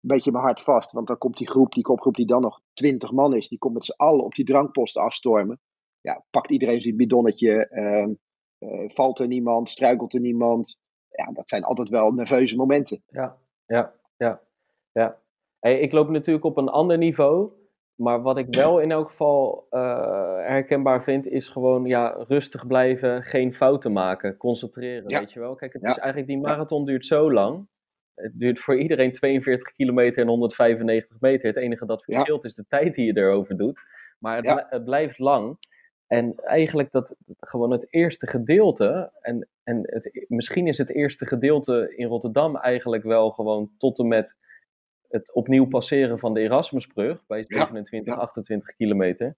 beetje 0.00 0.32
mijn 0.32 0.44
hart 0.44 0.60
vast. 0.60 0.92
Want 0.92 1.06
dan 1.06 1.18
komt 1.18 1.36
die 1.36 1.48
groep, 1.48 1.72
die 1.72 1.82
kopgroep 1.82 2.14
die 2.14 2.26
dan 2.26 2.42
nog 2.42 2.60
20 2.72 3.12
man 3.12 3.36
is, 3.36 3.48
die 3.48 3.58
komt 3.58 3.74
met 3.74 3.84
z'n 3.84 3.96
allen 3.96 4.24
op 4.24 4.34
die 4.34 4.44
drankposten 4.44 5.02
afstormen. 5.02 5.60
Ja, 6.00 6.24
pakt 6.30 6.50
iedereen 6.50 6.80
zijn 6.80 6.96
bidonnetje, 6.96 7.68
ehm, 7.68 8.12
eh, 8.58 8.90
valt 8.94 9.18
er 9.18 9.26
niemand, 9.26 9.70
struikelt 9.70 10.14
er 10.14 10.20
niemand. 10.20 10.78
Ja, 11.08 11.32
dat 11.32 11.48
zijn 11.48 11.64
altijd 11.64 11.88
wel 11.88 12.12
nerveuze 12.12 12.56
momenten. 12.56 13.02
Ja, 13.06 13.38
ja, 13.66 13.94
ja, 14.16 14.40
ja. 14.92 15.20
Hey, 15.58 15.80
ik 15.80 15.92
loop 15.92 16.08
natuurlijk 16.08 16.44
op 16.44 16.56
een 16.56 16.68
ander 16.68 16.98
niveau, 16.98 17.50
maar 18.02 18.22
wat 18.22 18.38
ik 18.38 18.54
wel 18.54 18.78
in 18.78 18.90
elk 18.90 19.08
geval 19.08 19.66
eh, 19.70 19.80
herkenbaar 20.36 21.02
vind, 21.02 21.26
is 21.26 21.48
gewoon 21.48 21.84
ja, 21.84 22.24
rustig 22.28 22.66
blijven, 22.66 23.22
geen 23.22 23.54
fouten 23.54 23.92
maken, 23.92 24.36
concentreren, 24.36 25.04
Ja. 25.06 25.18
weet 25.18 25.32
je 25.32 25.40
wel. 25.40 25.54
Kijk, 25.54 25.72
het 25.72 25.82
Ja. 25.82 25.90
is 25.90 25.98
eigenlijk, 25.98 26.30
die 26.32 26.40
marathon 26.40 26.84
duurt 26.84 27.06
zo 27.06 27.32
lang. 27.32 27.66
Het 28.14 28.32
duurt 28.34 28.58
voor 28.58 28.78
iedereen 28.78 29.12
42 29.12 29.72
kilometer 29.72 30.22
en 30.22 30.28
195 30.28 31.20
meter. 31.20 31.46
Het 31.48 31.56
enige 31.56 31.86
dat 31.86 32.02
Ja. 32.06 32.14
verschilt 32.14 32.44
is 32.44 32.54
de 32.54 32.66
tijd 32.66 32.94
die 32.94 33.06
je 33.06 33.16
erover 33.20 33.56
doet. 33.56 33.82
Maar 34.18 34.36
het, 34.36 34.44
bl- 34.54 34.74
het 34.76 34.84
blijft 34.84 35.18
lang. 35.18 35.58
En 36.06 36.34
eigenlijk 36.36 36.90
dat 36.92 37.14
gewoon 37.40 37.70
het 37.70 37.86
eerste 37.92 38.26
gedeelte, 38.26 39.12
en, 39.20 39.48
en 39.64 39.78
het, 39.82 40.24
misschien 40.28 40.66
is 40.66 40.78
het 40.78 40.90
eerste 40.94 41.26
gedeelte 41.26 41.92
in 41.96 42.06
Rotterdam 42.06 42.56
eigenlijk 42.56 43.02
wel 43.02 43.30
gewoon 43.30 43.70
tot 43.78 43.98
en 43.98 44.08
met 44.08 44.36
het 45.12 45.32
opnieuw 45.32 45.66
passeren 45.66 46.18
van 46.18 46.34
de 46.34 46.40
Erasmusbrug 46.40 47.26
bij 47.26 47.44
Ja, 47.48 47.56
27, 47.58 48.14
ja. 48.14 48.20
28 48.20 48.74
kilometer. 48.76 49.36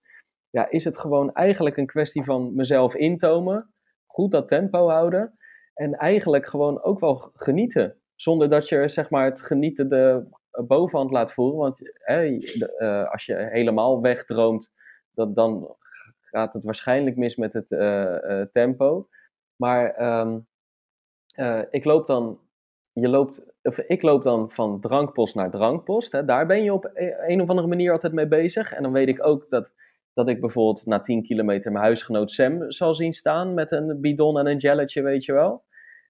Ja, 0.50 0.70
is 0.70 0.84
het 0.84 0.98
gewoon 0.98 1.32
eigenlijk 1.32 1.76
een 1.76 1.86
kwestie 1.86 2.24
van 2.24 2.54
mezelf 2.54 2.94
intomen, 2.94 3.74
goed 4.06 4.30
dat 4.30 4.48
tempo 4.48 4.88
houden 4.88 5.38
en 5.74 5.94
eigenlijk 5.94 6.46
gewoon 6.46 6.82
ook 6.82 7.00
wel 7.00 7.30
genieten. 7.34 7.96
Zonder 8.14 8.50
dat 8.50 8.68
je 8.68 8.88
zeg 8.88 9.10
maar 9.10 9.24
het 9.24 9.42
genieten 9.42 9.88
de 9.88 10.26
eh, 10.50 10.64
bovenhand 10.64 11.10
laat 11.10 11.32
voeren. 11.32 11.58
Want 11.58 11.92
hè, 11.92 12.38
eh, 12.78 13.10
als 13.10 13.24
je 13.24 13.34
helemaal 13.34 14.00
wegdroomt, 14.00 14.72
dat, 15.10 15.34
dan 15.34 15.76
gaat 16.20 16.54
het 16.54 16.64
waarschijnlijk 16.64 17.16
mis 17.16 17.36
met 17.36 17.52
het 17.52 17.70
eh, 17.70 18.40
tempo. 18.52 19.08
Maar 19.56 19.94
ehm, 19.94 20.38
eh, 21.34 21.62
ik 21.70 21.84
loop 21.84 22.06
dan, 22.06 22.40
je 22.94 23.08
loopt, 23.08 23.46
of 23.62 23.78
ik 23.78 24.02
loop 24.02 24.22
dan 24.22 24.52
van 24.52 24.80
drankpost 24.80 25.34
naar 25.34 25.50
drankpost. 25.50 26.12
Hè. 26.12 26.24
Daar 26.24 26.46
ben 26.46 26.62
je 26.62 26.72
op 26.72 26.90
e- 26.94 27.14
een 27.26 27.40
of 27.40 27.48
andere 27.48 27.68
manier 27.68 27.92
altijd 27.92 28.12
mee 28.12 28.28
bezig. 28.28 28.72
En 28.72 28.82
dan 28.82 28.92
weet 28.92 29.08
ik 29.08 29.26
ook 29.26 29.48
dat, 29.48 29.72
dat 30.12 30.28
ik 30.28 30.40
bijvoorbeeld 30.40 30.86
na 30.86 31.00
10 31.00 31.22
kilometer 31.22 31.72
mijn 31.72 31.84
huisgenoot 31.84 32.30
Sam 32.30 32.70
zal 32.70 32.94
zien 32.94 33.12
staan 33.12 33.54
met 33.54 33.72
een 33.72 34.00
bidon 34.00 34.38
en 34.38 34.46
een 34.46 34.56
jelletje, 34.56 35.02
weet 35.02 35.24
je 35.24 35.32
wel. 35.32 35.64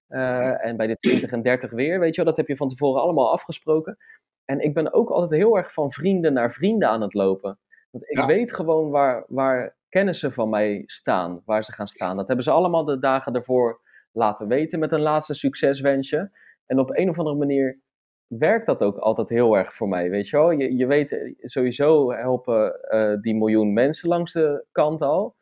Eh, 0.07 0.65
en 0.65 0.77
bij 0.77 0.87
de 0.87 0.97
20 0.97 1.31
en 1.31 1.41
30 1.41 1.71
weer, 1.71 1.99
weet 1.99 2.15
je 2.15 2.23
wel, 2.23 2.25
dat 2.25 2.37
heb 2.37 2.47
je 2.47 2.55
van 2.55 2.67
tevoren 2.67 3.01
allemaal 3.01 3.31
afgesproken. 3.31 3.97
En 4.45 4.59
ik 4.59 4.73
ben 4.73 4.93
ook 4.93 5.09
altijd 5.09 5.41
heel 5.41 5.57
erg 5.57 5.73
van 5.73 5.91
vrienden 5.91 6.33
naar 6.33 6.51
vrienden 6.51 6.89
aan 6.89 7.01
het 7.01 7.13
lopen. 7.13 7.59
Want 7.91 8.09
ik 8.09 8.17
Ja. 8.17 8.25
weet 8.25 8.53
gewoon 8.53 8.89
waar, 8.89 9.25
waar 9.27 9.75
kennissen 9.89 10.33
van 10.33 10.49
mij 10.49 10.83
staan, 10.85 11.41
waar 11.45 11.63
ze 11.63 11.71
gaan 11.71 11.87
staan. 11.87 12.17
Dat 12.17 12.27
hebben 12.27 12.45
ze 12.45 12.51
allemaal 12.51 12.85
de 12.85 12.99
dagen 12.99 13.33
daarvoor 13.33 13.81
laten 14.11 14.47
weten 14.47 14.79
met 14.79 14.91
een 14.91 15.01
laatste 15.01 15.33
succeswensje. 15.33 16.31
En 16.65 16.79
op 16.79 16.97
een 16.97 17.09
of 17.09 17.17
andere 17.17 17.37
manier 17.37 17.79
werkt 18.27 18.65
dat 18.65 18.81
ook 18.81 18.97
altijd 18.97 19.29
heel 19.29 19.57
erg 19.57 19.75
voor 19.75 19.87
mij, 19.87 20.09
weet 20.09 20.29
je 20.29 20.37
wel. 20.37 20.51
Je, 20.51 20.75
je 20.75 20.85
weet, 20.85 21.11
eh, 21.11 21.33
sowieso 21.37 22.11
helpen 22.11 22.81
eh, 22.81 23.21
die 23.21 23.35
miljoen 23.35 23.73
mensen 23.73 24.09
langs 24.09 24.33
de 24.33 24.65
kant 24.71 25.01
al. 25.01 25.35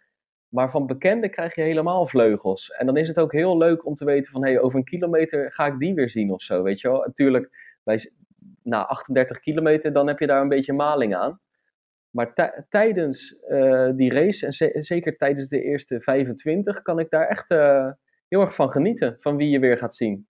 Maar 0.47 0.71
van 0.71 0.88
bekenden 0.88 1.29
krijg 1.29 1.55
je 1.55 1.62
helemaal 1.62 2.07
vleugels. 2.07 2.69
En 2.69 2.86
dan 2.86 2.97
is 2.97 3.07
het 3.07 3.19
ook 3.19 3.31
heel 3.31 3.57
leuk 3.57 3.86
om 3.86 3.95
te 3.95 4.05
weten 4.05 4.31
van, 4.31 4.43
hey, 4.43 4.59
over 4.59 4.77
een 4.77 4.86
kilometer 4.86 5.51
ga 5.51 5.65
ik 5.65 5.79
die 5.79 5.93
weer 5.93 6.09
zien 6.09 6.31
of 6.31 6.41
zo, 6.41 6.63
weet 6.63 6.81
je 6.81 6.88
wel. 6.88 6.99
Natuurlijk, 7.05 7.77
bij, 7.83 8.12
na 8.63 8.86
38 8.86 9.39
kilometer, 9.39 9.93
dan 9.93 10.07
heb 10.07 10.19
je 10.19 10.27
daar 10.27 10.41
een 10.41 10.49
beetje 10.49 10.73
maling 10.73 11.15
aan. 11.15 11.39
Maar 12.09 12.55
tijdens 12.69 13.38
uh, 13.49 13.89
die 13.95 14.13
race, 14.13 14.45
en 14.45 14.83
zeker 14.83 15.17
tijdens 15.17 15.49
de 15.49 15.62
eerste 15.62 16.01
25, 16.01 16.81
kan 16.81 16.99
ik 16.99 17.09
daar 17.09 17.27
echt 17.27 17.49
heel 18.27 18.41
erg 18.41 18.55
van 18.55 18.71
genieten. 18.71 19.19
Van 19.19 19.36
wie 19.36 19.49
je 19.49 19.59
weer 19.59 19.77
gaat 19.77 19.95
zien. 19.95 20.27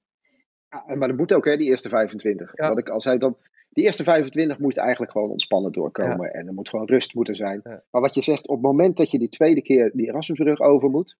Ja, 0.87 0.95
maar 0.95 1.07
dat 1.07 1.17
moet 1.17 1.33
ook, 1.33 1.45
hè, 1.45 1.57
die 1.57 1.67
eerste 1.67 1.89
25. 1.89 2.51
Ja. 2.55 2.69
Wat 2.69 2.77
ik 2.77 2.89
al 2.89 3.01
zei, 3.01 3.17
dan, 3.17 3.37
die 3.69 3.83
eerste 3.83 4.03
25 4.03 4.59
moet 4.59 4.77
eigenlijk 4.77 5.11
gewoon 5.11 5.29
ontspannen 5.29 5.71
doorkomen. 5.71 6.25
Ja. 6.25 6.31
En 6.31 6.47
er 6.47 6.53
moet 6.53 6.69
gewoon 6.69 6.87
rust 6.87 7.13
moeten 7.13 7.35
zijn. 7.35 7.59
Ja. 7.63 7.83
Maar 7.91 8.01
wat 8.01 8.13
je 8.13 8.21
zegt, 8.21 8.47
op 8.47 8.55
het 8.55 8.65
moment 8.65 8.97
dat 8.97 9.11
je 9.11 9.19
die 9.19 9.29
tweede 9.29 9.61
keer 9.61 9.91
die 9.93 10.07
Erasmusbrug 10.07 10.59
over 10.59 10.89
moet. 10.89 11.17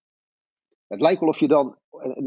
Het 0.88 1.02
lijkt 1.02 1.20
wel 1.20 1.30
of 1.30 1.40
je 1.40 1.48
dan. 1.48 1.78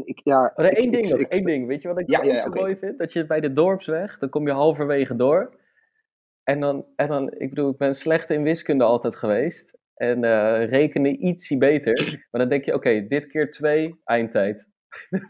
Ik, 0.03 0.19
ja, 0.23 0.53
oh, 0.55 0.65
één 0.65 0.91
ding 0.91 1.09
nog, 1.09 1.19
één 1.19 1.43
ding. 1.43 1.67
Weet 1.67 1.81
je 1.81 1.87
wat 1.87 1.99
ik 1.99 2.11
ja, 2.11 2.23
ja, 2.23 2.39
zo 2.39 2.49
mooi 2.49 2.75
vind? 2.75 2.97
Dat 2.97 3.13
je 3.13 3.25
bij 3.25 3.39
de 3.39 3.51
dorpsweg, 3.51 4.17
dan 4.17 4.29
kom 4.29 4.47
je 4.47 4.53
halverwege 4.53 5.15
door. 5.15 5.55
En 6.43 6.59
dan, 6.59 6.85
en 6.95 7.07
dan, 7.07 7.33
ik 7.33 7.49
bedoel, 7.49 7.69
ik 7.69 7.77
ben 7.77 7.93
slecht 7.93 8.29
in 8.29 8.43
wiskunde 8.43 8.83
altijd 8.83 9.15
geweest. 9.15 9.77
En 9.93 10.23
uh, 10.23 10.69
rekenen 10.69 11.25
ietsie 11.25 11.57
beter. 11.57 12.25
Maar 12.31 12.41
dan 12.41 12.49
denk 12.49 12.65
je, 12.65 12.73
oké, 12.73 13.07
dit 13.07 13.27
keer 13.27 13.51
twee, 13.51 14.01
eindtijd. 14.03 14.69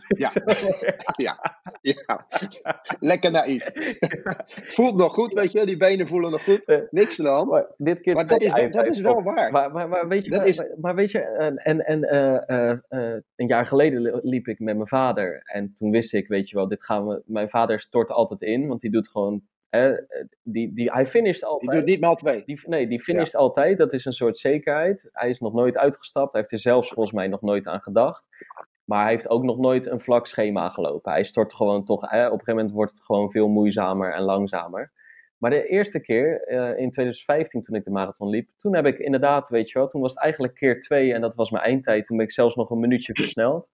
Ja. 0.07 0.31
ja. 1.25 1.59
ja, 1.81 2.27
lekker 2.99 3.31
naïef. 3.31 3.69
Voelt 4.45 4.95
nog 4.95 5.13
goed, 5.13 5.33
weet 5.33 5.51
je, 5.51 5.65
die 5.65 5.77
benen 5.77 6.07
voelen 6.07 6.31
nog 6.31 6.43
goed. 6.43 6.87
Niks 6.89 7.17
hand. 7.17 7.49
Maar, 7.49 7.73
dit 7.77 8.01
keer 8.01 8.13
maar 8.13 8.27
dat, 8.27 8.41
is, 8.41 8.71
dat 8.71 8.87
is 8.87 8.99
wel 8.99 9.23
waar. 9.23 9.51
Maar, 9.51 9.71
maar, 9.71 9.89
maar 9.89 10.07
weet 10.07 10.25
je, 10.25 10.31
maar, 10.31 10.67
maar, 10.81 10.95
weet 10.95 11.11
je 11.11 11.19
en, 11.19 11.85
en 11.85 12.03
uh, 12.03 12.77
uh, 12.89 13.17
een 13.35 13.47
jaar 13.47 13.65
geleden 13.65 14.19
liep 14.23 14.47
ik 14.47 14.59
met 14.59 14.75
mijn 14.75 14.87
vader. 14.87 15.41
En 15.43 15.73
toen 15.73 15.91
wist 15.91 16.13
ik, 16.13 16.27
weet 16.27 16.49
je 16.49 16.55
wel, 16.55 16.67
dit 16.67 16.85
gaan 16.85 17.07
we. 17.07 17.21
Mijn 17.25 17.49
vader 17.49 17.81
stort 17.81 18.11
altijd 18.11 18.41
in, 18.41 18.67
want 18.67 18.81
die 18.81 18.91
doet 18.91 19.09
gewoon 19.09 19.43
die, 20.43 20.73
die, 20.73 20.91
hij 20.91 21.05
finisht 21.05 21.43
altijd. 21.43 21.71
Die 21.71 21.79
doet 21.79 21.89
niet 21.89 21.99
maal 21.99 22.15
twee. 22.15 22.43
Die, 22.45 22.59
nee, 22.67 22.87
die 22.87 23.01
finisht 23.01 23.35
altijd. 23.35 23.77
Dat 23.77 23.93
is 23.93 24.05
een 24.05 24.13
soort 24.13 24.37
zekerheid. 24.37 25.09
Hij 25.11 25.29
is 25.29 25.39
nog 25.39 25.53
nooit 25.53 25.77
uitgestapt. 25.77 26.31
Hij 26.31 26.41
heeft 26.41 26.53
er 26.53 26.59
zelfs 26.59 26.87
volgens 26.87 27.15
mij 27.15 27.27
nog 27.27 27.41
nooit 27.41 27.67
aan 27.67 27.81
gedacht. 27.81 28.27
Maar 28.87 29.01
hij 29.01 29.11
heeft 29.11 29.29
ook 29.29 29.43
nog 29.43 29.57
nooit 29.57 29.85
een 29.85 29.99
vlak 29.99 30.27
schema 30.27 30.69
gelopen. 30.69 31.11
Hij 31.11 31.23
stort 31.23 31.53
gewoon 31.53 31.85
toch. 31.85 32.03
op 32.03 32.11
een 32.11 32.19
gegeven 32.19 32.55
moment 32.55 32.71
wordt 32.71 32.91
het 32.91 33.03
gewoon 33.03 33.31
veel 33.31 33.47
moeizamer 33.47 34.13
en 34.13 34.21
langzamer. 34.21 34.91
Maar 35.37 35.49
de 35.49 35.67
eerste 35.67 35.99
keer, 35.99 36.41
eh, 36.41 36.79
in 36.79 36.91
2015 36.91 37.61
toen 37.61 37.75
ik 37.75 37.83
de 37.83 37.91
marathon 37.91 38.29
liep, 38.29 38.49
toen 38.57 38.75
heb 38.75 38.85
ik 38.85 38.99
inderdaad, 38.99 39.49
weet 39.49 39.69
je 39.69 39.79
wel, 39.79 39.87
toen 39.87 40.01
was 40.01 40.11
het 40.11 40.21
eigenlijk 40.21 40.53
keer 40.53 40.79
twee 40.79 41.13
en 41.13 41.21
dat 41.21 41.35
was 41.35 41.51
mijn 41.51 41.63
eindtijd. 41.63 42.05
Toen 42.05 42.17
ben 42.17 42.25
ik 42.25 42.31
zelfs 42.31 42.55
nog 42.55 42.69
een 42.69 42.79
minuutje 42.79 43.13
versneld. 43.15 43.69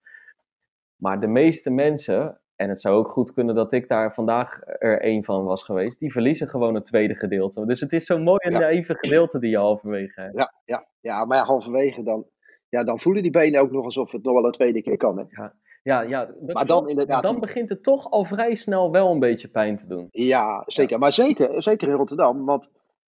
Maar 0.95 1.19
de 1.19 1.27
meeste 1.27 1.69
mensen, 1.69 2.41
en 2.55 2.69
het 2.69 2.81
zou 2.81 2.95
ook 2.95 3.11
goed 3.11 3.33
kunnen 3.33 3.55
dat 3.55 3.71
ik 3.73 3.87
daar 3.87 4.13
vandaag 4.13 4.59
er 4.65 5.05
een 5.05 5.23
van 5.23 5.43
was 5.43 5.63
geweest. 5.63 5.99
Die 5.99 6.11
verliezen 6.11 6.49
gewoon 6.49 6.75
het 6.75 6.85
tweede 6.85 7.15
gedeelte. 7.15 7.65
Dus 7.65 7.79
het 7.79 7.93
is 7.93 8.05
zo'n 8.05 8.23
mooi 8.23 8.39
en 8.39 8.51
ja. 8.51 8.59
naïeve 8.59 8.95
gedeelte 8.95 9.39
die 9.39 9.49
je 9.49 9.57
halverwege 9.57 10.21
hebt. 10.21 10.37
Ja, 10.37 10.53
ja, 10.65 10.87
ja 10.99 11.25
maar 11.25 11.45
halverwege 11.45 12.03
dan, 12.03 12.25
ja, 12.73 12.83
dan 12.83 12.99
voelen 12.99 13.21
die 13.21 13.31
benen 13.31 13.61
ook 13.61 13.71
nog 13.71 13.85
alsof 13.85 14.11
het 14.11 14.23
nog 14.23 14.33
wel 14.33 14.45
een 14.45 14.51
tweede 14.51 14.81
keer 14.81 14.97
kan. 14.97 15.17
Hè? 15.17 15.23
Ja, 15.29 15.53
ja, 15.83 16.01
ja 16.01 16.33
maar 16.45 16.65
dan, 16.65 16.89
inderdaad, 16.89 17.23
dan 17.23 17.39
begint 17.39 17.69
het 17.69 17.83
toch 17.83 18.09
al 18.09 18.25
vrij 18.25 18.55
snel 18.55 18.91
wel 18.91 19.11
een 19.11 19.19
beetje 19.19 19.47
pijn 19.47 19.77
te 19.77 19.87
doen. 19.87 20.07
Ja, 20.11 20.63
zeker. 20.65 20.99
Maar 20.99 21.13
zeker, 21.13 21.63
zeker 21.63 21.87
in 21.87 21.93
Rotterdam. 21.93 22.45
Want 22.45 22.71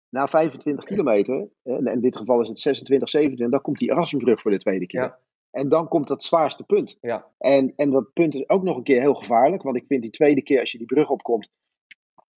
na 0.10 0.28
25 0.28 0.86
kilometer, 0.86 1.50
en 1.64 1.86
in 1.86 2.02
dit 2.02 2.18
geval 2.18 2.42
is 2.42 2.48
het 2.48 2.60
26, 2.60 3.10
27, 3.10 3.52
dan 3.52 3.62
komt 3.62 3.78
die 3.78 3.92
Erasmusbrug 3.92 4.42
voor 4.42 4.52
de 4.52 4.58
tweede 4.58 4.88
keer. 4.88 5.02
Ja. 5.02 5.20
En 5.52 5.70
dan 5.70 5.88
komt 5.88 6.08
dat 6.08 6.24
zwaarste 6.24 6.64
punt. 6.64 6.98
Ja. 7.02 7.26
En, 7.38 7.74
en 7.76 7.92
dat 7.92 8.14
punt 8.14 8.36
is 8.36 8.50
ook 8.50 8.64
nog 8.64 8.78
een 8.78 8.84
keer 8.84 9.02
heel 9.02 9.14
gevaarlijk. 9.14 9.64
Want 9.64 9.76
ik 9.76 9.86
vind 9.88 10.02
die 10.02 10.12
tweede 10.12 10.42
keer 10.42 10.60
als 10.60 10.72
je 10.72 10.78
die 10.78 10.88
brug 10.88 11.10
opkomt. 11.10 11.50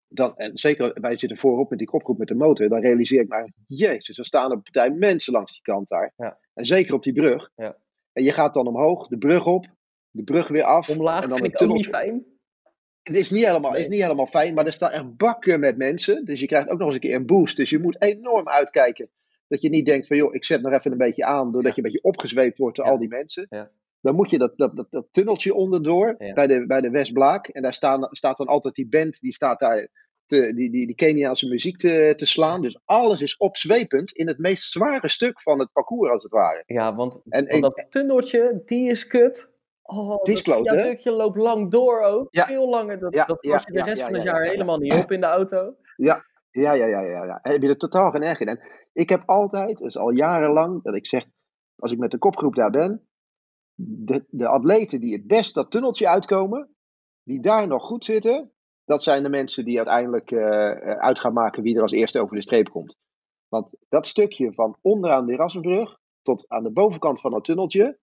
Dan, 0.07 0.35
en 0.35 0.57
zeker, 0.57 0.97
wij 1.01 1.17
zitten 1.17 1.37
voorop 1.37 1.69
met 1.69 1.79
die 1.79 1.87
kopgroep 1.87 2.17
met 2.17 2.27
de 2.27 2.35
motor. 2.35 2.69
Dan 2.69 2.81
realiseer 2.81 3.21
ik 3.21 3.27
me, 3.27 3.51
jezus, 3.67 4.17
er 4.17 4.25
staan 4.25 4.51
een 4.51 4.61
partij 4.61 4.91
mensen 4.91 5.33
langs 5.33 5.53
die 5.53 5.61
kant 5.61 5.87
daar. 5.87 6.13
Ja. 6.15 6.37
En 6.59 6.65
zeker 6.65 6.93
op 6.93 7.03
die 7.03 7.13
brug. 7.13 7.51
Ja. 7.55 7.77
En 8.13 8.23
je 8.23 8.31
gaat 8.31 8.53
dan 8.53 8.67
omhoog, 8.67 9.07
de 9.07 9.17
brug 9.17 9.45
op, 9.45 9.67
de 10.11 10.23
brug 10.23 10.47
weer 10.47 10.63
af. 10.63 10.89
Omlaag 10.89 11.23
en 11.23 11.29
dan 11.29 11.37
vind 11.37 11.53
ik 11.53 11.61
ook 11.61 11.75
niet 11.75 11.87
fijn. 11.87 12.25
Het 13.03 13.17
is 13.17 13.29
niet, 13.29 13.45
helemaal, 13.45 13.75
is 13.75 13.87
niet 13.87 14.01
helemaal 14.01 14.27
fijn, 14.27 14.53
maar 14.53 14.65
er 14.65 14.73
staan 14.73 14.91
echt 14.91 15.17
bakken 15.17 15.59
met 15.59 15.77
mensen. 15.77 16.25
Dus 16.25 16.39
je 16.39 16.45
krijgt 16.45 16.69
ook 16.69 16.77
nog 16.77 16.87
eens 16.87 16.95
een 16.95 17.01
keer 17.01 17.15
een 17.15 17.25
boost. 17.25 17.57
Dus 17.57 17.69
je 17.69 17.79
moet 17.79 18.01
enorm 18.01 18.47
uitkijken 18.47 19.09
dat 19.47 19.61
je 19.61 19.69
niet 19.69 19.85
denkt 19.85 20.07
van 20.07 20.17
joh, 20.17 20.33
ik 20.33 20.45
zet 20.45 20.61
nog 20.61 20.73
even 20.73 20.91
een 20.91 20.97
beetje 20.97 21.25
aan, 21.25 21.51
doordat 21.51 21.75
je 21.75 21.77
een 21.77 21.91
beetje 21.91 22.03
opgezweept 22.03 22.57
wordt 22.57 22.77
door 22.77 22.85
al 22.85 22.99
die 22.99 23.09
mensen. 23.09 23.45
Ja. 23.49 23.71
Dan 24.01 24.15
moet 24.15 24.29
je 24.29 24.37
dat, 24.37 24.57
dat, 24.57 24.75
dat, 24.75 24.87
dat 24.89 25.07
tunneltje 25.11 25.53
onderdoor 25.53 26.15
bij, 26.17 26.47
de, 26.47 26.65
bij 26.65 26.81
de 26.81 26.89
Westblaak. 26.89 27.47
En 27.47 27.61
daar 27.61 27.73
staan, 27.73 28.07
staat 28.09 28.37
dan 28.37 28.47
altijd 28.47 28.75
die 28.75 28.87
band, 28.87 29.19
die 29.19 29.33
staat 29.33 29.59
daar 29.59 29.89
te, 30.29 30.53
die, 30.53 30.71
die, 30.71 30.85
die 30.85 30.95
Keniaanse 30.95 31.47
muziek 31.47 31.77
te, 31.77 32.13
te 32.15 32.25
slaan. 32.25 32.61
Dus 32.61 32.79
alles 32.85 33.21
is 33.21 33.37
opzwepend 33.37 34.11
in 34.11 34.27
het 34.27 34.37
meest 34.37 34.71
zware 34.71 35.09
stuk 35.09 35.41
van 35.41 35.59
het 35.59 35.71
parcours, 35.71 36.11
als 36.11 36.23
het 36.23 36.31
ware. 36.31 36.63
Ja, 36.65 36.95
want, 36.95 37.21
en, 37.29 37.61
dat 37.61 37.85
tunneltje, 37.89 38.61
die 38.65 38.89
is 38.89 39.07
kut. 39.07 39.51
Oh, 39.81 40.23
die 40.23 40.33
is 40.33 40.41
kloot, 40.41 40.67
dat 40.67 40.79
stukje 40.79 41.11
loopt 41.11 41.37
lang 41.37 41.71
door 41.71 42.01
ook. 42.01 42.27
Veel 42.31 42.69
langer. 42.69 42.99
Dat, 42.99 43.13
dat 43.13 43.27
was 43.27 43.63
je 43.63 43.71
de 43.71 43.83
rest 43.83 44.01
van 44.01 44.13
het 44.13 44.23
jaar 44.23 44.43
helemaal 44.43 44.77
niet 44.77 44.93
op 44.93 45.11
in 45.11 45.19
de 45.19 45.25
auto. 45.25 45.75
Ja, 45.95 46.25
ja, 46.51 46.73
ja, 46.73 46.85
ja, 46.85 47.01
ja, 47.01 47.25
ja. 47.25 47.39
Heb 47.41 47.61
je 47.61 47.67
er 47.67 47.77
totaal 47.77 48.11
geen 48.11 48.23
erg 48.23 48.39
in. 48.39 48.47
En 48.47 48.59
ik 48.93 49.09
heb 49.09 49.23
altijd, 49.25 49.77
dus 49.77 49.97
al 49.97 50.09
jarenlang, 50.09 50.83
dat 50.83 50.95
ik 50.95 51.07
zeg, 51.07 51.25
als 51.75 51.91
ik 51.91 51.97
met 51.97 52.11
de 52.11 52.17
kopgroep 52.17 52.55
daar 52.55 52.71
ben, 52.71 53.07
de, 53.81 54.25
de 54.29 54.47
atleten 54.47 54.99
die 54.99 55.13
het 55.13 55.27
best 55.27 55.53
dat 55.53 55.71
tunneltje 55.71 56.07
uitkomen, 56.07 56.75
die 57.23 57.41
daar 57.41 57.67
nog 57.67 57.83
goed 57.83 58.05
zitten, 58.05 58.51
dat 58.89 59.03
zijn 59.03 59.23
de 59.23 59.29
mensen 59.29 59.65
die 59.65 59.77
uiteindelijk 59.77 60.31
uh, 60.31 60.41
uit 60.79 61.19
gaan 61.19 61.33
maken 61.33 61.63
wie 61.63 61.75
er 61.75 61.81
als 61.81 61.91
eerste 61.91 62.19
over 62.19 62.35
de 62.35 62.41
streep 62.41 62.69
komt. 62.69 62.97
Want 63.47 63.77
dat 63.89 64.07
stukje 64.07 64.53
van 64.53 64.77
onderaan 64.81 65.25
de 65.25 65.33
Erasmusbrug 65.33 65.97
tot 66.21 66.45
aan 66.47 66.63
de 66.63 66.71
bovenkant 66.71 67.21
van 67.21 67.31
dat 67.31 67.43
tunneltje, 67.43 67.99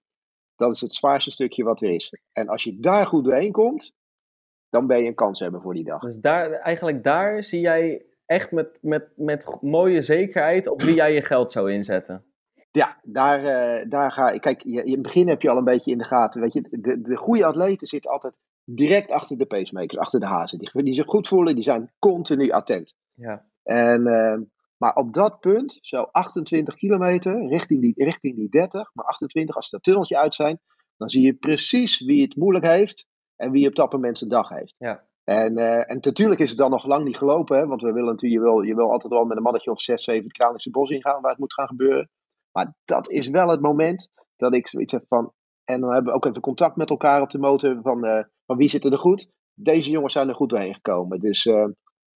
dat 0.57 0.75
is 0.75 0.81
het 0.81 0.93
zwaarste 0.93 1.31
stukje 1.31 1.65
wat 1.65 1.83
er 1.83 1.91
is. 1.91 2.13
En 2.33 2.49
als 2.49 2.65
je 2.65 2.81
daar 2.81 3.07
goed 3.07 3.25
doorheen 3.25 3.53
komt, 3.53 3.93
dan 4.69 4.87
ben 4.87 4.99
je 4.99 5.07
een 5.07 5.15
kans 5.15 5.41
hebben 5.41 5.61
voor 5.61 5.75
die 5.75 5.85
dag. 5.85 6.01
Dus 6.01 6.17
daar, 6.17 6.51
eigenlijk 6.51 7.05
daar 7.05 7.43
zie 7.43 7.61
jij 7.61 8.07
echt 8.27 8.53
met, 8.53 8.79
met, 8.81 9.13
met 9.17 9.59
mooie 9.61 10.03
zekerheid 10.03 10.67
op 10.67 10.83
wie 10.83 10.95
jij 10.95 11.13
je 11.13 11.23
geld 11.23 11.51
zou 11.51 11.73
inzetten. 11.73 12.25
Ja, 12.71 13.01
daar, 13.03 13.41
uh, 13.41 13.91
daar 13.91 14.13
ga 14.13 14.31
ik. 14.31 14.41
Kijk, 14.41 14.63
je, 14.63 14.83
in 14.83 14.93
het 14.93 15.03
begin 15.03 15.29
heb 15.29 15.43
je 15.43 15.51
al 15.51 15.57
een 15.57 15.65
beetje 15.65 15.91
in 15.91 15.99
de 15.99 16.05
gaten. 16.05 16.41
Weet 16.41 16.53
je, 16.53 16.61
de, 16.71 17.01
de 17.01 17.17
goede 17.17 17.45
atleten 17.45 17.87
zitten 17.87 18.11
altijd 18.11 18.35
direct 18.69 19.11
achter 19.11 19.39
de 19.39 19.47
pacemakers, 19.47 19.99
achter 19.99 20.21
de 20.21 20.27
hazen. 20.27 20.59
Die, 20.59 20.83
die 20.83 20.95
zich 20.95 21.07
goed 21.07 21.29
voelen, 21.29 21.55
die 21.55 21.65
zijn 21.65 21.93
continu 21.99 22.51
attent. 22.51 22.95
Ja. 23.15 23.45
En, 23.63 24.07
uh, 24.07 24.39
maar 24.77 24.95
op 24.95 25.13
dat 25.13 25.41
punt, 25.41 25.79
zo 25.81 26.03
28 26.03 26.75
kilometer, 26.75 27.47
richting 27.47 27.81
die, 27.81 27.93
richting 27.97 28.37
die 28.37 28.49
30, 28.49 28.91
maar 28.95 29.05
28 29.05 29.57
als 29.57 29.65
ze 29.65 29.75
dat 29.75 29.85
tunneltje 29.85 30.19
uit 30.19 30.35
zijn, 30.35 30.61
dan 30.97 31.11
zie 31.11 31.23
je 31.23 31.35
precies 31.35 32.05
wie 32.05 32.23
het 32.23 32.37
moeilijk 32.37 32.67
heeft 32.67 33.07
en 33.37 33.51
wie 33.51 33.69
op 33.69 33.75
dat 33.75 33.93
moment 33.93 34.19
zijn 34.19 34.31
dag 34.31 34.49
heeft. 34.49 34.75
Ja. 34.79 35.05
En, 35.25 35.59
uh, 35.59 35.91
en 35.91 35.99
natuurlijk 36.01 36.41
is 36.41 36.49
het 36.49 36.59
dan 36.59 36.71
nog 36.71 36.87
lang 36.87 37.05
niet 37.05 37.17
gelopen, 37.17 37.59
hè, 37.59 37.67
want 37.67 37.83
we 37.83 37.93
willen 37.93 38.11
natuurlijk, 38.11 38.43
je, 38.43 38.51
wil, 38.51 38.63
je 38.63 38.75
wil 38.75 38.91
altijd 38.91 39.13
wel 39.13 39.25
met 39.25 39.37
een 39.37 39.43
mannetje 39.43 39.71
of 39.71 39.81
6, 39.81 40.05
7 40.05 40.23
het 40.23 40.33
Kralingse 40.33 40.71
bos 40.71 40.91
ingaan 40.91 41.21
waar 41.21 41.31
het 41.31 41.41
moet 41.41 41.55
gaan 41.55 41.67
gebeuren. 41.67 42.11
Maar 42.53 42.75
dat 42.85 43.11
is 43.11 43.29
wel 43.29 43.49
het 43.49 43.61
moment 43.61 44.09
dat 44.37 44.55
ik 44.55 44.69
zoiets 44.69 44.93
heb 44.93 45.07
van. 45.07 45.33
En 45.65 45.81
dan 45.81 45.93
hebben 45.93 46.13
we 46.13 46.17
ook 46.19 46.27
even 46.27 46.41
contact 46.41 46.77
met 46.77 46.91
elkaar 46.91 47.23
op 47.23 47.31
de 47.31 47.39
motor 47.39 47.79
van, 47.83 48.05
uh, 48.05 48.23
van 48.47 48.57
wie 48.57 48.69
zit 48.69 48.85
er 48.85 48.99
goed. 48.99 49.29
Deze 49.55 49.91
jongens 49.91 50.13
zijn 50.13 50.29
er 50.29 50.35
goed 50.35 50.49
doorheen 50.49 50.75
gekomen. 50.75 51.21
Dus 51.21 51.45
uh, 51.45 51.67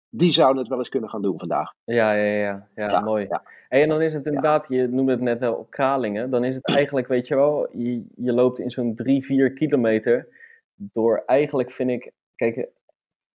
die 0.09 0.31
zouden 0.31 0.59
het 0.59 0.69
wel 0.69 0.79
eens 0.79 0.89
kunnen 0.89 1.11
gaan 1.11 1.23
doen 1.23 1.39
vandaag. 1.39 1.73
Ja, 1.85 2.13
ja, 2.13 2.25
ja, 2.25 2.69
ja, 2.75 3.01
mooi. 3.01 3.27
Ja. 3.29 3.43
En 3.69 3.89
dan 3.89 4.03
is 4.03 4.15
het 4.15 4.27
inderdaad, 4.27 4.67
je 4.69 4.89
noemde 4.89 5.13
het 5.13 5.21
net 5.21 5.39
wel 5.39 5.67
Kralingen. 5.71 6.31
Dan 6.31 6.45
is 6.45 6.55
het 6.55 6.67
eigenlijk, 6.77 7.07
weet 7.07 7.27
je 7.27 7.35
wel, 7.35 7.69
je, 7.77 8.05
je 8.17 8.33
loopt 8.33 8.59
in 8.59 8.71
zo'n 8.71 8.95
3, 8.95 9.25
4 9.25 9.53
kilometer. 9.53 10.29
Door 10.75 11.23
eigenlijk 11.27 11.71
vind 11.71 11.91
ik, 11.91 12.13
kijk, 12.35 12.69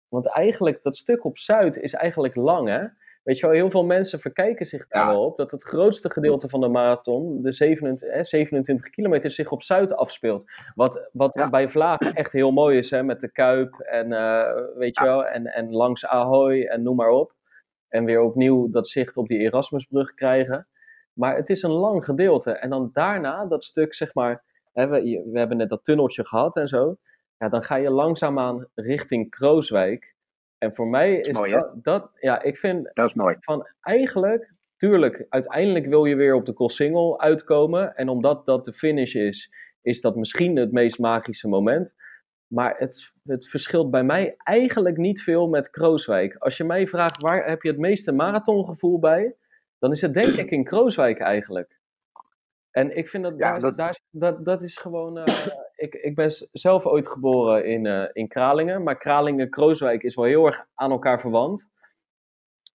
want 0.07 0.25
eigenlijk, 0.25 0.83
dat 0.83 0.97
stuk 0.97 1.23
op 1.23 1.37
Zuid 1.37 1.77
is 1.77 1.93
eigenlijk 1.93 2.35
lang, 2.35 2.67
hè? 2.67 2.85
Weet 3.25 3.39
je 3.39 3.45
wel, 3.45 3.55
heel 3.55 3.69
veel 3.69 3.83
mensen 3.83 4.19
verkijken 4.19 4.65
zich 4.65 4.87
daar 4.87 5.07
wel 5.07 5.25
op 5.25 5.37
dat 5.37 5.51
het 5.51 5.63
grootste 5.63 6.09
gedeelte 6.09 6.49
van 6.49 6.61
de 6.61 6.67
marathon, 6.67 7.41
de 7.41 7.51
27, 7.51 8.27
27 8.27 8.89
kilometer, 8.89 9.31
zich 9.31 9.51
op 9.51 9.63
Zuid 9.63 9.95
afspeelt. 9.95 10.45
Wat, 10.75 11.09
wat 11.11 11.47
bij 11.51 11.69
Vlaag 11.69 11.99
echt 11.99 12.31
heel 12.31 12.51
mooi 12.51 12.77
is, 12.77 12.89
hè, 12.89 13.03
met 13.03 13.19
de 13.19 13.31
Kuip 13.31 13.79
en, 13.79 14.11
uh, 14.11 14.43
weet 14.75 14.97
je 14.97 15.03
wel, 15.03 15.25
en, 15.25 15.45
en 15.45 15.71
langs 15.71 16.05
Ahoy 16.05 16.63
en 16.63 16.83
noem 16.83 16.95
maar 16.95 17.09
op. 17.09 17.33
En 17.87 18.05
weer 18.05 18.21
opnieuw 18.21 18.69
dat 18.69 18.87
zicht 18.87 19.17
op 19.17 19.27
die 19.27 19.39
Erasmusbrug 19.39 20.13
krijgen. 20.13 20.67
Maar 21.13 21.35
het 21.35 21.49
is 21.49 21.63
een 21.63 21.71
lang 21.71 22.05
gedeelte. 22.05 22.51
En 22.51 22.69
dan 22.69 22.89
daarna, 22.93 23.45
dat 23.45 23.63
stuk, 23.63 23.93
zeg 23.93 24.13
maar, 24.13 24.43
hè, 24.73 24.87
we, 24.87 25.01
we 25.31 25.39
hebben 25.39 25.57
net 25.57 25.69
dat 25.69 25.83
tunneltje 25.83 26.27
gehad 26.27 26.55
en 26.55 26.67
zo 26.67 26.97
ja, 27.37 27.49
dan 27.49 27.63
ga 27.63 27.75
je 27.75 27.89
langzaamaan 27.89 28.67
richting 28.73 29.29
Krooswijk. 29.29 30.14
En 30.65 30.75
voor 30.75 30.87
mij 30.87 31.15
is, 31.19 31.33
dat, 31.33 31.71
dat, 31.83 32.09
ja, 32.19 32.41
ik 32.41 32.57
vind 32.57 32.91
dat 32.93 33.09
is 33.09 33.13
mooi. 33.13 33.35
van 33.39 33.67
eigenlijk 33.81 34.53
tuurlijk, 34.77 35.25
uiteindelijk 35.29 35.85
wil 35.85 36.05
je 36.05 36.15
weer 36.15 36.35
op 36.35 36.45
de 36.45 36.53
Koolsingel 36.53 37.21
uitkomen. 37.21 37.95
En 37.95 38.09
omdat 38.09 38.45
dat 38.45 38.65
de 38.65 38.73
finish 38.73 39.15
is, 39.15 39.51
is 39.81 40.01
dat 40.01 40.15
misschien 40.15 40.55
het 40.55 40.71
meest 40.71 40.99
magische 40.99 41.47
moment. 41.47 41.95
Maar 42.47 42.75
het, 42.77 43.13
het 43.23 43.47
verschilt 43.47 43.91
bij 43.91 44.03
mij 44.03 44.35
eigenlijk 44.37 44.97
niet 44.97 45.21
veel 45.21 45.47
met 45.47 45.69
Krooswijk. 45.69 46.35
Als 46.35 46.57
je 46.57 46.63
mij 46.63 46.87
vraagt 46.87 47.21
waar 47.21 47.47
heb 47.47 47.61
je 47.61 47.69
het 47.69 47.79
meeste 47.79 48.11
marathongevoel 48.11 48.99
bij, 48.99 49.35
dan 49.79 49.91
is 49.91 50.01
het 50.01 50.13
denk 50.13 50.35
ik 50.35 50.51
in 50.51 50.63
Krooswijk 50.63 51.19
eigenlijk. 51.19 51.74
En 52.75 52.97
ik 52.97 53.07
vind 53.07 53.23
dat, 53.23 53.33
Ja, 53.37 53.51
daar, 53.51 53.59
dat- 53.59 53.77
dat, 53.77 54.01
dat, 54.11 54.45
dat 54.45 54.61
is 54.61 54.77
gewoon. 54.77 55.17
eh, 55.17 55.45
ik, 55.85 55.93
ik 55.93 56.15
ben 56.15 56.31
zelf 56.51 56.85
ooit 56.85 57.07
geboren 57.07 57.65
in, 57.65 57.85
eh, 57.85 58.09
in 58.13 58.27
Kralingen, 58.27 58.83
maar 58.83 58.97
Kralingen-Krooswijk 58.97 60.03
is 60.03 60.15
wel 60.15 60.25
heel 60.25 60.45
erg 60.45 60.65
aan 60.73 60.91
elkaar 60.91 61.19
verwant. 61.19 61.69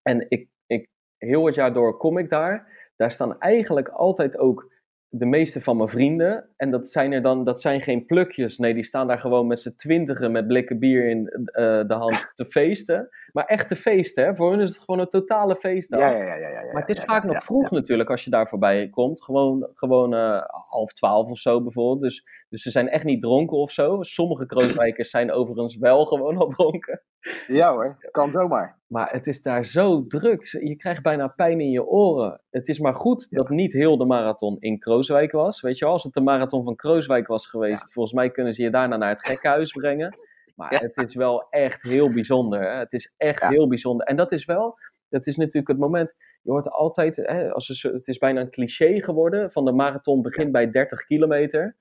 En 0.02 0.26
ik, 0.28 0.48
ik, 0.66 0.88
heel 1.18 1.46
het 1.46 1.54
jaar 1.54 1.72
door 1.72 1.96
kom 1.96 2.18
ik 2.18 2.30
daar. 2.30 2.88
Daar 2.96 3.10
staan 3.12 3.38
eigenlijk 3.40 3.88
altijd 3.88 4.38
ook 4.38 4.72
de 5.08 5.26
meeste 5.26 5.60
van 5.60 5.76
mijn 5.76 5.88
vrienden. 5.88 6.48
En 6.56 6.70
dat 6.70 6.88
zijn 6.88 7.12
er 7.12 7.22
dan, 7.22 7.44
dat 7.44 7.60
zijn 7.60 7.82
geen 7.82 8.06
plukjes. 8.06 8.58
Nee, 8.58 8.74
die 8.74 8.84
staan 8.84 9.06
daar 9.06 9.18
gewoon 9.18 9.46
met 9.46 9.60
z'n 9.60 9.74
twintigen 9.74 10.32
met 10.32 10.46
blikken 10.46 10.78
bier 10.78 11.08
in 11.08 11.26
eh, 11.28 11.86
de 11.86 11.94
hand 11.94 12.30
te 12.34 12.44
feesten. 12.44 13.08
Maar 13.32 13.44
echt 13.44 13.68
te 13.68 13.76
feesten, 13.76 14.24
hè. 14.24 14.34
Voor 14.34 14.50
hun 14.50 14.60
is 14.60 14.70
het 14.70 14.84
gewoon 14.84 15.00
een 15.00 15.08
totale 15.08 15.56
feestdag. 15.56 16.00
Ja, 16.00 16.10
ja, 16.10 16.34
ja, 16.34 16.48
ja, 16.48 16.62
Maar 16.72 16.80
het 16.86 16.98
is 16.98 17.04
vaak 17.04 17.24
nog 17.24 17.44
vroeg 17.44 17.70
natuurlijk 17.70 18.10
als 18.10 18.24
je 18.24 18.30
daar 18.30 18.48
voorbij 18.48 18.88
komt. 18.88 19.22
Gewoon, 19.22 19.68
gewoon 19.74 20.14
eh, 20.14 20.42
half 20.68 20.92
twaalf 20.92 21.30
of 21.30 21.38
zo 21.38 21.62
bijvoorbeeld. 21.62 22.00
Dus, 22.00 22.24
dus 22.48 22.62
ze 22.62 22.70
zijn 22.70 22.88
echt 22.88 23.04
niet 23.04 23.20
dronken 23.20 23.56
of 23.56 23.70
zo. 23.70 24.02
Sommige 24.02 24.46
kroonwijkers 24.46 25.10
zijn 25.10 25.32
overigens 25.32 25.76
wel 25.76 26.04
gewoon 26.04 26.36
al 26.36 26.46
dronken. 26.46 27.02
Ja 27.46 27.72
hoor, 27.72 27.96
kan 28.10 28.30
zomaar. 28.30 28.78
Maar 28.86 29.10
het 29.10 29.26
is 29.26 29.42
daar 29.42 29.64
zo 29.64 30.06
druk. 30.06 30.44
Je 30.44 30.76
krijgt 30.76 31.02
bijna 31.02 31.28
pijn 31.28 31.60
in 31.60 31.70
je 31.70 31.84
oren. 31.84 32.40
Het 32.50 32.68
is 32.68 32.78
maar 32.78 32.94
goed 32.94 33.26
dat 33.30 33.48
niet 33.48 33.72
heel 33.72 33.96
de 33.96 34.04
marathon 34.04 34.56
in 34.60 34.78
Krooswijk 34.78 35.32
was. 35.32 35.60
Weet 35.60 35.78
je 35.78 35.84
wel, 35.84 35.94
als 35.94 36.04
het 36.04 36.12
de 36.12 36.20
marathon 36.20 36.64
van 36.64 36.76
Krooswijk 36.76 37.26
was 37.26 37.46
geweest, 37.46 37.92
volgens 37.92 38.14
mij 38.14 38.30
kunnen 38.30 38.52
ze 38.52 38.62
je 38.62 38.70
daarna 38.70 38.96
naar 38.96 39.08
het 39.08 39.26
gekkenhuis 39.26 39.72
brengen. 39.72 40.18
Maar 40.60 40.72
Ja. 40.72 40.78
het 40.80 40.96
is 40.96 41.14
wel 41.14 41.46
echt 41.50 41.82
heel 41.82 42.12
bijzonder. 42.12 42.60
Hè? 42.60 42.78
Het 42.78 42.92
is 42.92 43.14
echt 43.16 43.40
Ja. 43.40 43.48
heel 43.48 43.68
bijzonder. 43.68 44.06
En 44.06 44.16
dat 44.16 44.32
is 44.32 44.44
wel, 44.44 44.78
dat 45.08 45.26
is 45.26 45.36
natuurlijk 45.36 45.68
het 45.68 45.78
moment. 45.78 46.14
Je 46.42 46.50
hoort 46.50 46.70
altijd, 46.70 47.16
hè, 47.16 47.50
als 47.52 47.82
het 47.82 48.08
is 48.08 48.18
bijna 48.18 48.40
een 48.40 48.50
cliché 48.50 49.02
geworden 49.02 49.50
van 49.50 49.64
de 49.64 49.72
marathon 49.72 50.22
begint 50.22 50.52
bij 50.52 50.70
30 50.70 51.04
kilometer. 51.04 51.76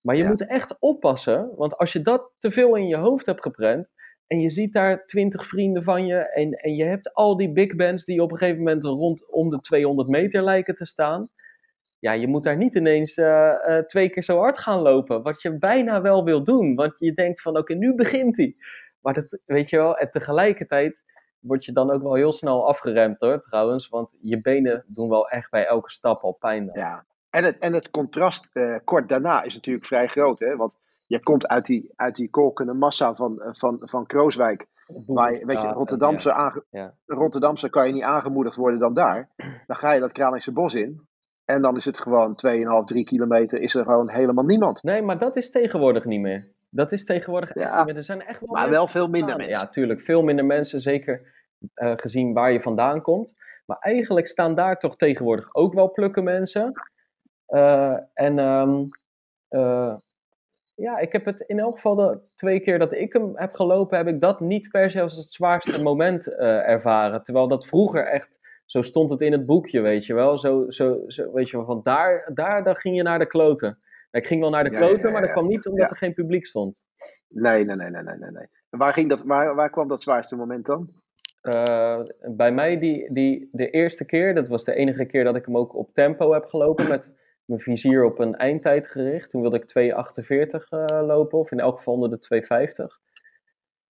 Maar 0.00 0.16
je 0.16 0.22
Ja. 0.22 0.28
moet 0.28 0.46
echt 0.46 0.76
oppassen, 0.80 1.50
want 1.56 1.76
als 1.76 1.92
je 1.92 2.00
dat 2.00 2.30
te 2.38 2.50
veel 2.50 2.76
in 2.76 2.86
je 2.86 2.96
hoofd 2.96 3.26
hebt 3.26 3.42
geprent, 3.42 3.90
en 4.26 4.40
je 4.40 4.50
ziet 4.50 4.72
daar 4.72 5.06
twintig 5.06 5.46
vrienden 5.46 5.82
van 5.82 6.06
je. 6.06 6.14
En, 6.14 6.52
en 6.52 6.74
je 6.74 6.84
hebt 6.84 7.14
al 7.14 7.36
die 7.36 7.52
big 7.52 7.76
bands 7.76 8.04
die 8.04 8.22
op 8.22 8.32
een 8.32 8.38
gegeven 8.38 8.58
moment 8.58 8.84
rondom 8.84 9.50
de 9.50 9.60
200 9.60 10.08
meter 10.08 10.42
lijken 10.42 10.74
te 10.74 10.84
staan. 10.86 11.30
Ja, 11.98 12.12
je 12.12 12.28
moet 12.28 12.44
daar 12.44 12.56
niet 12.56 12.74
ineens 12.74 13.16
eh, 13.16 13.76
eh, 13.78 13.84
twee 13.84 14.10
keer 14.10 14.22
zo 14.22 14.38
hard 14.38 14.58
gaan 14.58 14.80
lopen. 14.80 15.22
Wat 15.22 15.42
je 15.42 15.58
bijna 15.58 16.00
wel 16.00 16.24
wil 16.24 16.44
doen. 16.44 16.74
Want 16.74 16.98
je 16.98 17.12
denkt 17.12 17.42
van 17.42 17.56
oké, 17.58 17.74
nu 17.74 17.94
begint 17.94 18.36
hij. 18.36 18.56
Maar 19.00 19.14
dat, 19.14 19.38
weet 19.44 19.70
je 19.70 19.76
wel, 19.76 19.96
en 19.96 20.10
tegelijkertijd 20.10 21.02
word 21.40 21.64
je 21.64 21.72
dan 21.72 21.90
ook 21.90 22.02
wel 22.02 22.14
heel 22.14 22.32
snel 22.32 22.66
afgeremd 22.68 23.20
hoor, 23.20 23.40
trouwens. 23.40 23.88
Want 23.88 24.14
je 24.20 24.40
benen 24.40 24.84
doen 24.86 25.08
wel 25.08 25.28
echt 25.28 25.50
bij 25.50 25.66
elke 25.66 25.90
stap 25.90 26.22
al 26.22 26.32
pijn. 26.32 26.66
Dan. 26.66 26.74
Ja. 26.78 27.04
En 27.30 27.44
het, 27.44 27.58
en 27.58 27.72
het 27.72 27.90
contrast 27.90 28.48
eh, 28.52 28.76
kort 28.84 29.08
daarna 29.08 29.42
is 29.42 29.54
natuurlijk 29.54 29.86
vrij 29.86 30.06
groot. 30.06 30.38
Hè? 30.40 30.56
Want 30.56 30.72
je 31.06 31.22
komt 31.22 31.46
uit 31.46 31.64
die, 31.66 31.92
uit 31.96 32.14
die 32.14 32.30
kolkende 32.30 32.72
massa 32.74 33.14
van, 33.14 33.42
van, 33.52 33.78
van 33.80 34.06
Krooswijk. 34.06 34.66
Waar 35.06 35.32
je, 35.32 35.46
weet 35.46 35.60
je, 35.60 35.66
Rotterdamse, 35.72 36.32
aange- 36.32 36.64
Ja. 36.70 36.94
Rotterdamse 37.06 37.68
kan 37.70 37.86
je 37.86 37.92
niet 37.92 38.02
aangemoedigd 38.02 38.56
worden 38.56 38.78
dan 38.78 38.94
daar. 38.94 39.28
Dan 39.66 39.76
ga 39.76 39.92
je 39.92 40.00
dat 40.00 40.12
Kralingse 40.12 40.52
bos 40.52 40.74
in. 40.74 41.06
En 41.48 41.62
dan 41.62 41.76
is 41.76 41.84
het 41.84 41.98
gewoon 41.98 42.34
2,5, 42.46 42.84
3 42.84 43.04
kilometer. 43.04 43.60
Is 43.60 43.74
er 43.74 43.84
gewoon 43.84 44.10
helemaal 44.10 44.44
niemand. 44.44 44.82
Nee, 44.82 45.02
maar 45.02 45.18
dat 45.18 45.36
is 45.36 45.50
tegenwoordig 45.50 46.04
niet 46.04 46.20
meer. 46.20 46.48
Dat 46.70 46.92
is 46.92 47.04
tegenwoordig 47.04 47.50
echt 47.52 47.68
Ja. 47.68 47.76
niet 47.76 47.86
meer. 47.86 47.96
Er 47.96 48.02
zijn 48.02 48.22
echt 48.22 48.40
wel 48.40 48.48
Maar 48.54 48.70
wel 48.70 48.86
veel 48.86 49.08
minder 49.08 49.28
staan. 49.28 49.36
mensen. 49.40 49.58
Ja, 49.58 49.68
tuurlijk. 49.68 50.02
Veel 50.02 50.22
minder 50.22 50.44
mensen, 50.44 50.80
zeker 50.80 51.36
eh, 51.74 51.92
gezien 51.96 52.32
waar 52.32 52.52
je 52.52 52.60
vandaan 52.60 53.02
komt. 53.02 53.34
Maar 53.66 53.76
eigenlijk 53.80 54.26
staan 54.26 54.54
daar 54.54 54.78
toch 54.78 54.96
tegenwoordig 54.96 55.54
ook 55.54 55.74
wel 55.74 55.90
plukken 55.92 56.24
mensen. 56.24 56.72
Eh, 57.46 57.96
en 58.14 58.38
ehm, 58.38 58.84
eh, 59.48 59.94
ja, 60.74 60.98
ik 60.98 61.12
heb 61.12 61.24
het 61.24 61.40
in 61.40 61.58
elk 61.58 61.74
geval 61.74 61.94
de 61.94 62.18
twee 62.34 62.60
keer 62.60 62.78
dat 62.78 62.92
ik 62.92 63.12
hem 63.12 63.32
heb 63.34 63.54
gelopen, 63.54 63.96
heb 63.96 64.06
ik 64.06 64.20
dat 64.20 64.40
niet 64.40 64.68
per 64.70 64.90
se 64.90 65.00
als 65.02 65.16
het 65.16 65.32
zwaarste 65.32 65.82
moment 65.82 66.34
ervaren. 66.36 67.22
Terwijl 67.22 67.48
dat 67.48 67.66
vroeger 67.66 68.06
echt, 68.06 68.37
zo 68.68 68.82
stond 68.82 69.10
het 69.10 69.20
in 69.20 69.32
het 69.32 69.46
boekje, 69.46 69.80
weet 69.80 70.06
je 70.06 70.14
wel. 70.14 70.38
Zo, 70.38 70.64
zo, 70.70 71.02
zo 71.06 71.32
weet 71.32 71.50
je 71.50 71.56
wel, 71.56 71.66
van 71.66 71.80
daar, 71.82 72.30
daar, 72.34 72.64
daar 72.64 72.76
ging 72.76 72.96
je 72.96 73.02
naar 73.02 73.18
de 73.18 73.26
kloten. 73.26 73.78
Ik 74.10 74.26
ging 74.26 74.40
wel 74.40 74.50
naar 74.50 74.64
de 74.64 74.70
Ja, 74.70 74.78
kloten, 74.78 75.06
ja, 75.06 75.12
maar 75.12 75.20
dat 75.22 75.30
kwam 75.30 75.46
niet 75.46 75.66
omdat 75.66 75.90
er 75.90 75.96
geen 75.96 76.14
publiek 76.14 76.46
stond. 76.46 76.82
Nee, 77.28 77.64
nee, 77.64 77.76
nee, 77.76 77.90
nee, 77.90 78.02
nee, 78.02 78.30
nee. 78.30 78.46
Waar, 78.68 78.92
ging 78.92 79.08
dat, 79.08 79.22
waar, 79.22 79.54
waar 79.54 79.70
kwam 79.70 79.88
dat 79.88 80.02
zwaarste 80.02 80.36
moment 80.36 80.66
dan? 80.66 80.88
Eh, 81.40 82.00
bij 82.30 82.52
mij 82.52 82.78
die, 82.78 83.12
die, 83.12 83.48
de 83.52 83.70
eerste 83.70 84.04
keer, 84.04 84.34
dat 84.34 84.48
was 84.48 84.64
de 84.64 84.74
enige 84.74 85.04
keer 85.04 85.24
dat 85.24 85.36
ik 85.36 85.44
hem 85.44 85.56
ook 85.56 85.74
op 85.74 85.94
tempo 85.94 86.32
heb 86.32 86.44
gelopen, 86.44 86.88
met 86.88 87.10
mijn 87.44 87.60
vizier 87.60 88.04
op 88.04 88.18
een 88.18 88.36
eindtijd 88.36 88.88
gericht. 88.88 89.30
Toen 89.30 89.40
wilde 89.40 89.56
ik 89.56 89.92
2,48 90.60 90.68
eh, 90.68 91.06
lopen, 91.06 91.38
of 91.38 91.50
in 91.52 91.60
elk 91.60 91.76
geval 91.76 91.94
onder 91.94 92.10
de 92.10 92.42
2,50. 92.88 93.06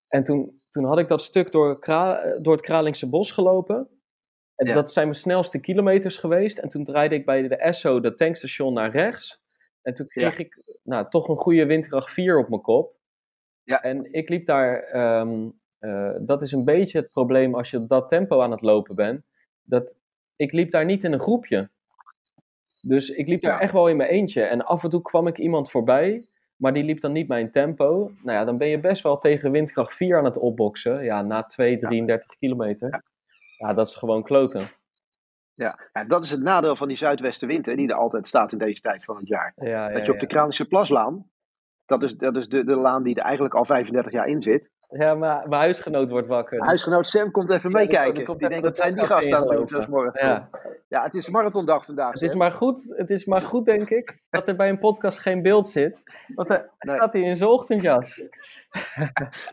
En 0.08 0.22
toen, 0.24 0.60
toen 0.70 0.84
had 0.84 0.98
ik 0.98 1.08
dat 1.08 1.22
stuk 1.22 1.52
door, 1.52 1.78
Kra- 1.78 2.36
door 2.40 2.52
het 2.52 2.62
Kralingse 2.62 3.08
bos 3.08 3.32
gelopen. 3.32 3.88
En 4.58 4.66
Ja. 4.66 4.74
dat 4.74 4.92
zijn 4.92 5.06
mijn 5.06 5.18
snelste 5.18 5.58
kilometers 5.58 6.16
geweest. 6.16 6.58
En 6.58 6.68
toen 6.68 6.84
draaide 6.84 7.14
ik 7.14 7.24
bij 7.24 7.48
de 7.48 7.56
Esso, 7.56 8.00
dat 8.00 8.16
tankstation, 8.16 8.72
naar 8.72 8.90
rechts. 8.90 9.40
En 9.82 9.94
toen 9.94 10.06
kreeg 10.06 10.38
ik 10.38 10.62
nou, 10.82 11.06
toch 11.10 11.28
een 11.28 11.36
goede 11.36 11.66
windkracht 11.66 12.10
4 12.10 12.38
op 12.38 12.48
mijn 12.48 12.60
kop. 12.60 12.94
Ja. 13.62 13.82
En 13.82 14.12
ik 14.12 14.28
liep 14.28 14.46
daar, 14.46 14.82
ehm, 14.82 15.48
eh, 15.78 16.10
dat 16.20 16.42
is 16.42 16.52
een 16.52 16.64
beetje 16.64 16.98
het 16.98 17.10
probleem 17.10 17.54
als 17.54 17.70
je 17.70 17.76
op 17.76 17.88
dat 17.88 18.08
tempo 18.08 18.40
aan 18.40 18.50
het 18.50 18.62
lopen 18.62 18.94
bent. 18.94 19.22
Dat, 19.62 19.92
ik 20.36 20.52
liep 20.52 20.70
daar 20.70 20.84
niet 20.84 21.04
in 21.04 21.12
een 21.12 21.20
groepje. 21.20 21.68
Dus 22.80 23.10
ik 23.10 23.28
liep 23.28 23.42
daar 23.42 23.52
Ja. 23.52 23.60
echt 23.60 23.72
wel 23.72 23.88
in 23.88 23.96
mijn 23.96 24.10
eentje. 24.10 24.42
En 24.42 24.64
af 24.64 24.84
en 24.84 24.90
toe 24.90 25.02
kwam 25.02 25.26
ik 25.26 25.38
iemand 25.38 25.70
voorbij, 25.70 26.24
maar 26.56 26.72
die 26.74 26.84
liep 26.84 27.00
dan 27.00 27.12
niet 27.12 27.28
mijn 27.28 27.50
tempo. 27.50 28.10
Nou 28.22 28.38
ja, 28.38 28.44
dan 28.44 28.58
ben 28.58 28.68
je 28.68 28.80
best 28.80 29.02
wel 29.02 29.18
tegen 29.18 29.50
windkracht 29.50 29.94
4 29.94 30.18
aan 30.18 30.24
het 30.24 30.38
opboksen. 30.38 31.04
Ja, 31.04 31.22
na 31.22 31.42
2, 31.42 31.78
33 31.78 32.36
kilometer. 32.38 33.02
Ja, 33.58 33.74
dat 33.74 33.88
is 33.88 33.94
gewoon 33.94 34.22
kloten. 34.22 34.66
Ja. 35.54 35.78
ja, 35.92 36.04
dat 36.04 36.22
is 36.22 36.30
het 36.30 36.42
nadeel 36.42 36.76
van 36.76 36.88
die 36.88 36.96
zuidwestenwind, 36.96 37.66
hè, 37.66 37.74
die 37.74 37.88
er 37.88 37.94
altijd 37.94 38.26
staat 38.26 38.52
in 38.52 38.58
deze 38.58 38.80
tijd 38.80 39.04
van 39.04 39.16
het 39.16 39.28
jaar. 39.28 39.52
Ja, 39.56 39.66
ja, 39.66 39.92
Dat 39.92 40.06
je 40.06 40.12
op 40.12 40.20
de. 40.20 40.26
Kralingse 40.26 40.64
Plaslaan, 40.64 41.30
dat 41.86 42.02
is, 42.02 42.16
dat 42.16 42.36
is 42.36 42.48
de, 42.48 42.64
de 42.64 42.76
laan 42.76 43.02
die 43.02 43.14
er 43.14 43.22
eigenlijk 43.22 43.54
al 43.54 43.64
35 43.64 44.12
jaar 44.12 44.26
in 44.26 44.42
zit. 44.42 44.70
Ja, 44.88 45.14
maar 45.14 45.48
mijn 45.48 45.61
huisgenoot 45.61 46.11
wordt 46.11 46.27
wakker. 46.29 46.59
dus- 46.59 46.66
Huisgenoot 46.66 47.07
Sam 47.07 47.31
komt 47.31 47.51
even 47.51 47.72
meekijken. 47.72 48.05
komt- 48.05 48.16
die 48.16 48.24
komt 48.24 48.38
Die 48.38 48.48
even 48.48 48.62
denkt, 48.62 48.77
de 48.77 48.83
dat 48.83 48.87
zijn 48.87 48.94
die 48.98 49.07
gasten 49.07 49.35
aan 49.37 49.59
het 49.61 49.68
doen, 49.68 49.87
morgen. 49.90 50.27
Ja. 50.27 50.48
Ja, 50.88 51.03
het 51.03 51.14
is 51.14 51.29
marathondag 51.31 51.85
vandaag. 51.85 52.12
Het 52.12 52.22
is, 52.22 52.35
maar 52.35 52.51
goed, 52.51 52.94
het 52.96 53.11
is 53.11 53.24
maar 53.24 53.40
goed, 53.40 53.64
denk 53.64 53.90
ik, 53.90 54.22
dat 54.31 54.48
er 54.48 54.57
bij 54.57 54.68
een 54.68 54.79
podcast 54.79 55.18
geen 55.18 55.42
beeld 55.42 55.68
zit. 55.68 56.03
Want 56.35 56.48
hij 56.48 56.68
Nee. 56.79 56.94
staat 56.96 57.12
hier 57.12 57.24
in 57.24 57.37
zijn 57.37 57.51
ochtendjas. 57.51 58.16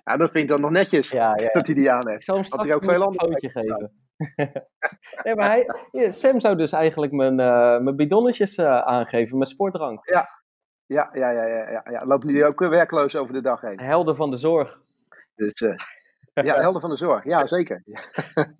Ja, 0.03 0.17
dat 0.17 0.31
vind 0.31 0.43
ik 0.43 0.47
dan 0.47 0.61
nog 0.61 0.71
netjes, 0.71 1.09
Ja, 1.09 1.35
ja. 1.37 1.49
dat 1.51 1.65
hij 1.65 1.75
die 1.75 1.91
aan 1.91 2.01
Ik 2.01 2.07
heeft. 2.07 2.23
zal 2.23 2.35
hem 2.35 2.43
straks 2.43 2.65
hij 2.65 2.75
ook 2.75 2.81
een 2.81 2.89
veel 2.89 3.03
andere 3.03 3.25
fotootje 3.25 3.49
geven. 3.49 3.91
nee, 5.23 5.35
maar 5.35 5.49
hij, 5.91 6.11
Sam 6.11 6.39
zou 6.39 6.55
dus 6.55 6.71
eigenlijk 6.71 7.11
mijn, 7.11 7.39
eh, 7.39 7.79
mijn 7.79 7.95
bidonnetjes 7.95 8.55
eh, 8.57 8.77
aangeven 8.81 9.37
met 9.37 9.47
sportdrank. 9.47 10.09
Ja, 10.09 10.29
ja, 10.85 11.09
ja, 11.13 11.29
ja. 11.29 11.45
ja, 11.69 11.83
ja. 11.91 12.05
Loopt 12.05 12.23
nu 12.23 12.45
ook 12.45 12.59
werkloos 12.59 13.15
over 13.15 13.33
de 13.33 13.41
dag 13.41 13.61
heen. 13.61 13.79
Helden 13.79 14.15
van 14.15 14.29
de 14.29 14.37
zorg. 14.37 14.81
Dus, 15.35 15.61
eh, 15.61 15.75
ja, 16.45 16.59
helden 16.61 16.81
van 16.81 16.89
de 16.89 16.97
zorg. 16.97 17.23
Ja, 17.23 17.47
zeker. 17.47 17.83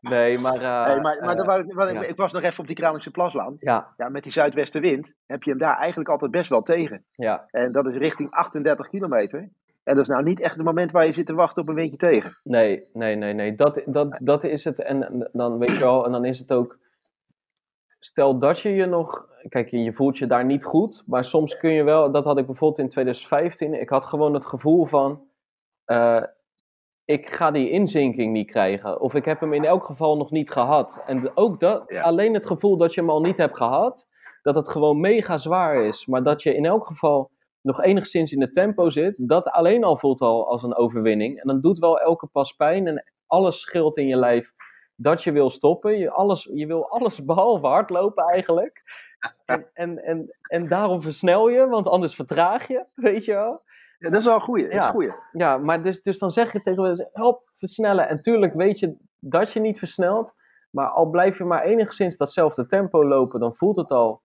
Nee, 0.00 0.38
maar... 0.38 0.54
eh, 0.62 0.84
Hey, 0.84 1.00
maar 1.00 1.16
maar 1.20 1.36
eh, 1.36 1.44
dan 1.46 1.58
ik, 1.68 1.74
wou 1.74 1.90
ik- 1.96 2.08
ik 2.08 2.16
was 2.16 2.32
nog 2.32 2.42
even 2.42 2.60
op 2.60 2.66
die 2.66 2.76
Kralingse 2.76 3.10
Plaslaan. 3.10 3.56
ja, 3.58 3.94
Ja, 3.96 4.08
met 4.08 4.22
die 4.22 4.32
zuidwestenwind 4.32 5.14
heb 5.26 5.42
je 5.42 5.50
hem 5.50 5.58
daar 5.58 5.76
eigenlijk 5.78 6.08
altijd 6.10 6.30
best 6.30 6.48
wel 6.48 6.62
tegen. 6.62 7.04
ja, 7.14 7.46
En 7.50 7.72
dat 7.72 7.86
is 7.86 7.96
richting 7.96 8.30
38 8.30 8.88
kilometer. 8.88 9.38
En 9.82 9.94
dat 9.94 9.98
is 9.98 10.08
nou 10.08 10.22
niet 10.22 10.40
echt 10.40 10.56
het 10.56 10.64
moment 10.64 10.90
waar 10.90 11.06
je 11.06 11.12
zit 11.12 11.26
te 11.26 11.34
wachten 11.34 11.62
op 11.62 11.68
een 11.68 11.74
windje 11.74 11.96
tegen. 11.96 12.38
nee, 12.42 12.84
nee, 12.92 13.16
nee, 13.16 13.32
nee. 13.32 13.54
Dat, 13.54 13.82
dat, 13.86 14.16
dat 14.20 14.44
is 14.44 14.64
het. 14.64 14.82
En 14.82 15.28
dan 15.32 15.58
weet 15.58 15.72
je 15.72 15.78
wel, 15.78 16.04
en 16.04 16.12
dan 16.12 16.24
is 16.24 16.38
het 16.38 16.52
ook... 16.52 16.78
Stel 17.98 18.38
dat 18.38 18.60
je 18.60 18.68
je 18.74 18.86
nog... 18.86 19.26
Kijk, 19.48 19.68
je 19.68 19.92
voelt 19.92 20.18
je 20.18 20.26
daar 20.26 20.44
niet 20.44 20.64
goed. 20.64 21.02
Maar 21.06 21.24
soms 21.24 21.56
kun 21.58 21.70
je 21.72 21.82
wel... 21.82 22.10
Dat 22.12 22.24
had 22.24 22.38
ik 22.38 22.46
bijvoorbeeld 22.46 22.78
in 22.80 22.88
2015. 22.88 23.80
Ik 23.80 23.88
had 23.88 24.04
gewoon 24.04 24.34
het 24.34 24.46
gevoel 24.46 24.86
van... 24.86 25.22
eh, 25.84 26.22
ik 27.04 27.28
ga 27.28 27.50
die 27.50 27.70
inzinking 27.70 28.32
niet 28.32 28.50
krijgen. 28.50 29.00
Of 29.00 29.14
ik 29.14 29.24
heb 29.24 29.40
hem 29.40 29.52
in 29.52 29.64
elk 29.64 29.84
geval 29.84 30.16
nog 30.16 30.30
niet 30.30 30.50
gehad. 30.50 31.02
En 31.06 31.36
ook 31.36 31.60
dat, 31.60 31.84
Ja. 31.86 32.02
alleen 32.02 32.34
het 32.34 32.46
gevoel 32.46 32.76
dat 32.76 32.94
je 32.94 33.00
hem 33.00 33.10
al 33.10 33.20
niet 33.20 33.38
hebt 33.38 33.56
gehad, 33.56 34.08
dat 34.42 34.54
het 34.54 34.68
gewoon 34.68 35.00
mega 35.00 35.38
zwaar 35.38 35.84
is. 35.84 36.06
Maar 36.06 36.22
dat 36.22 36.42
je 36.42 36.54
in 36.54 36.64
elk 36.64 36.86
geval 36.86 37.30
nog 37.60 37.82
enigszins 37.82 38.32
in 38.32 38.40
het 38.40 38.52
tempo 38.52 38.90
zit, 38.90 39.28
dat 39.28 39.50
alleen 39.50 39.84
al 39.84 39.96
voelt 39.96 40.20
al 40.20 40.48
als 40.48 40.62
een 40.62 40.76
overwinning. 40.76 41.40
En 41.40 41.46
dan 41.46 41.60
doet 41.60 41.78
wel 41.78 42.00
elke 42.00 42.26
pas 42.26 42.52
pijn 42.52 42.86
en 42.86 43.12
alles 43.26 43.60
scheelt 43.60 43.96
in 43.96 44.06
je 44.06 44.16
lijf 44.16 44.52
dat 44.96 45.22
je 45.22 45.32
wil 45.32 45.50
stoppen. 45.50 45.98
Je, 45.98 46.10
alles, 46.10 46.48
je 46.54 46.66
wil 46.66 46.88
alles 46.90 47.24
behalve 47.30 47.66
hardlopen 47.66 48.24
eigenlijk. 48.24 48.82
En, 49.44 49.70
en, 49.74 49.98
en, 50.04 50.36
en 50.42 50.68
daarom 50.68 51.00
versnel 51.00 51.48
je, 51.48 51.66
want 51.66 51.86
anders 51.88 52.14
vertraag 52.14 52.68
je, 52.68 52.84
weet 52.94 53.24
je 53.24 53.32
wel. 53.32 53.62
Ja, 54.02 54.10
dat 54.10 54.18
is 54.18 54.24
wel 54.24 54.34
een 54.34 54.40
goeie. 54.40 54.70
Ja. 54.70 54.90
Goeie. 54.90 55.12
Ja, 55.32 55.58
maar 55.58 55.82
dus, 55.82 56.02
dus 56.02 56.18
dan 56.18 56.30
zeg 56.30 56.52
je 56.52 56.62
tegen 56.62 56.82
me, 56.82 57.08
help 57.12 57.50
versnellen. 57.52 58.08
En 58.08 58.20
tuurlijk 58.20 58.54
weet 58.54 58.78
je 58.78 58.96
dat 59.18 59.52
je 59.52 59.60
niet 59.60 59.78
versnelt. 59.78 60.34
Maar 60.70 60.88
al 60.88 61.10
blijf 61.10 61.38
je 61.38 61.44
maar 61.44 61.62
enigszins 61.62 62.16
datzelfde 62.16 62.66
tempo 62.66 63.04
lopen, 63.04 63.40
dan 63.40 63.56
voelt 63.56 63.76
het 63.76 63.90
al 63.90 64.22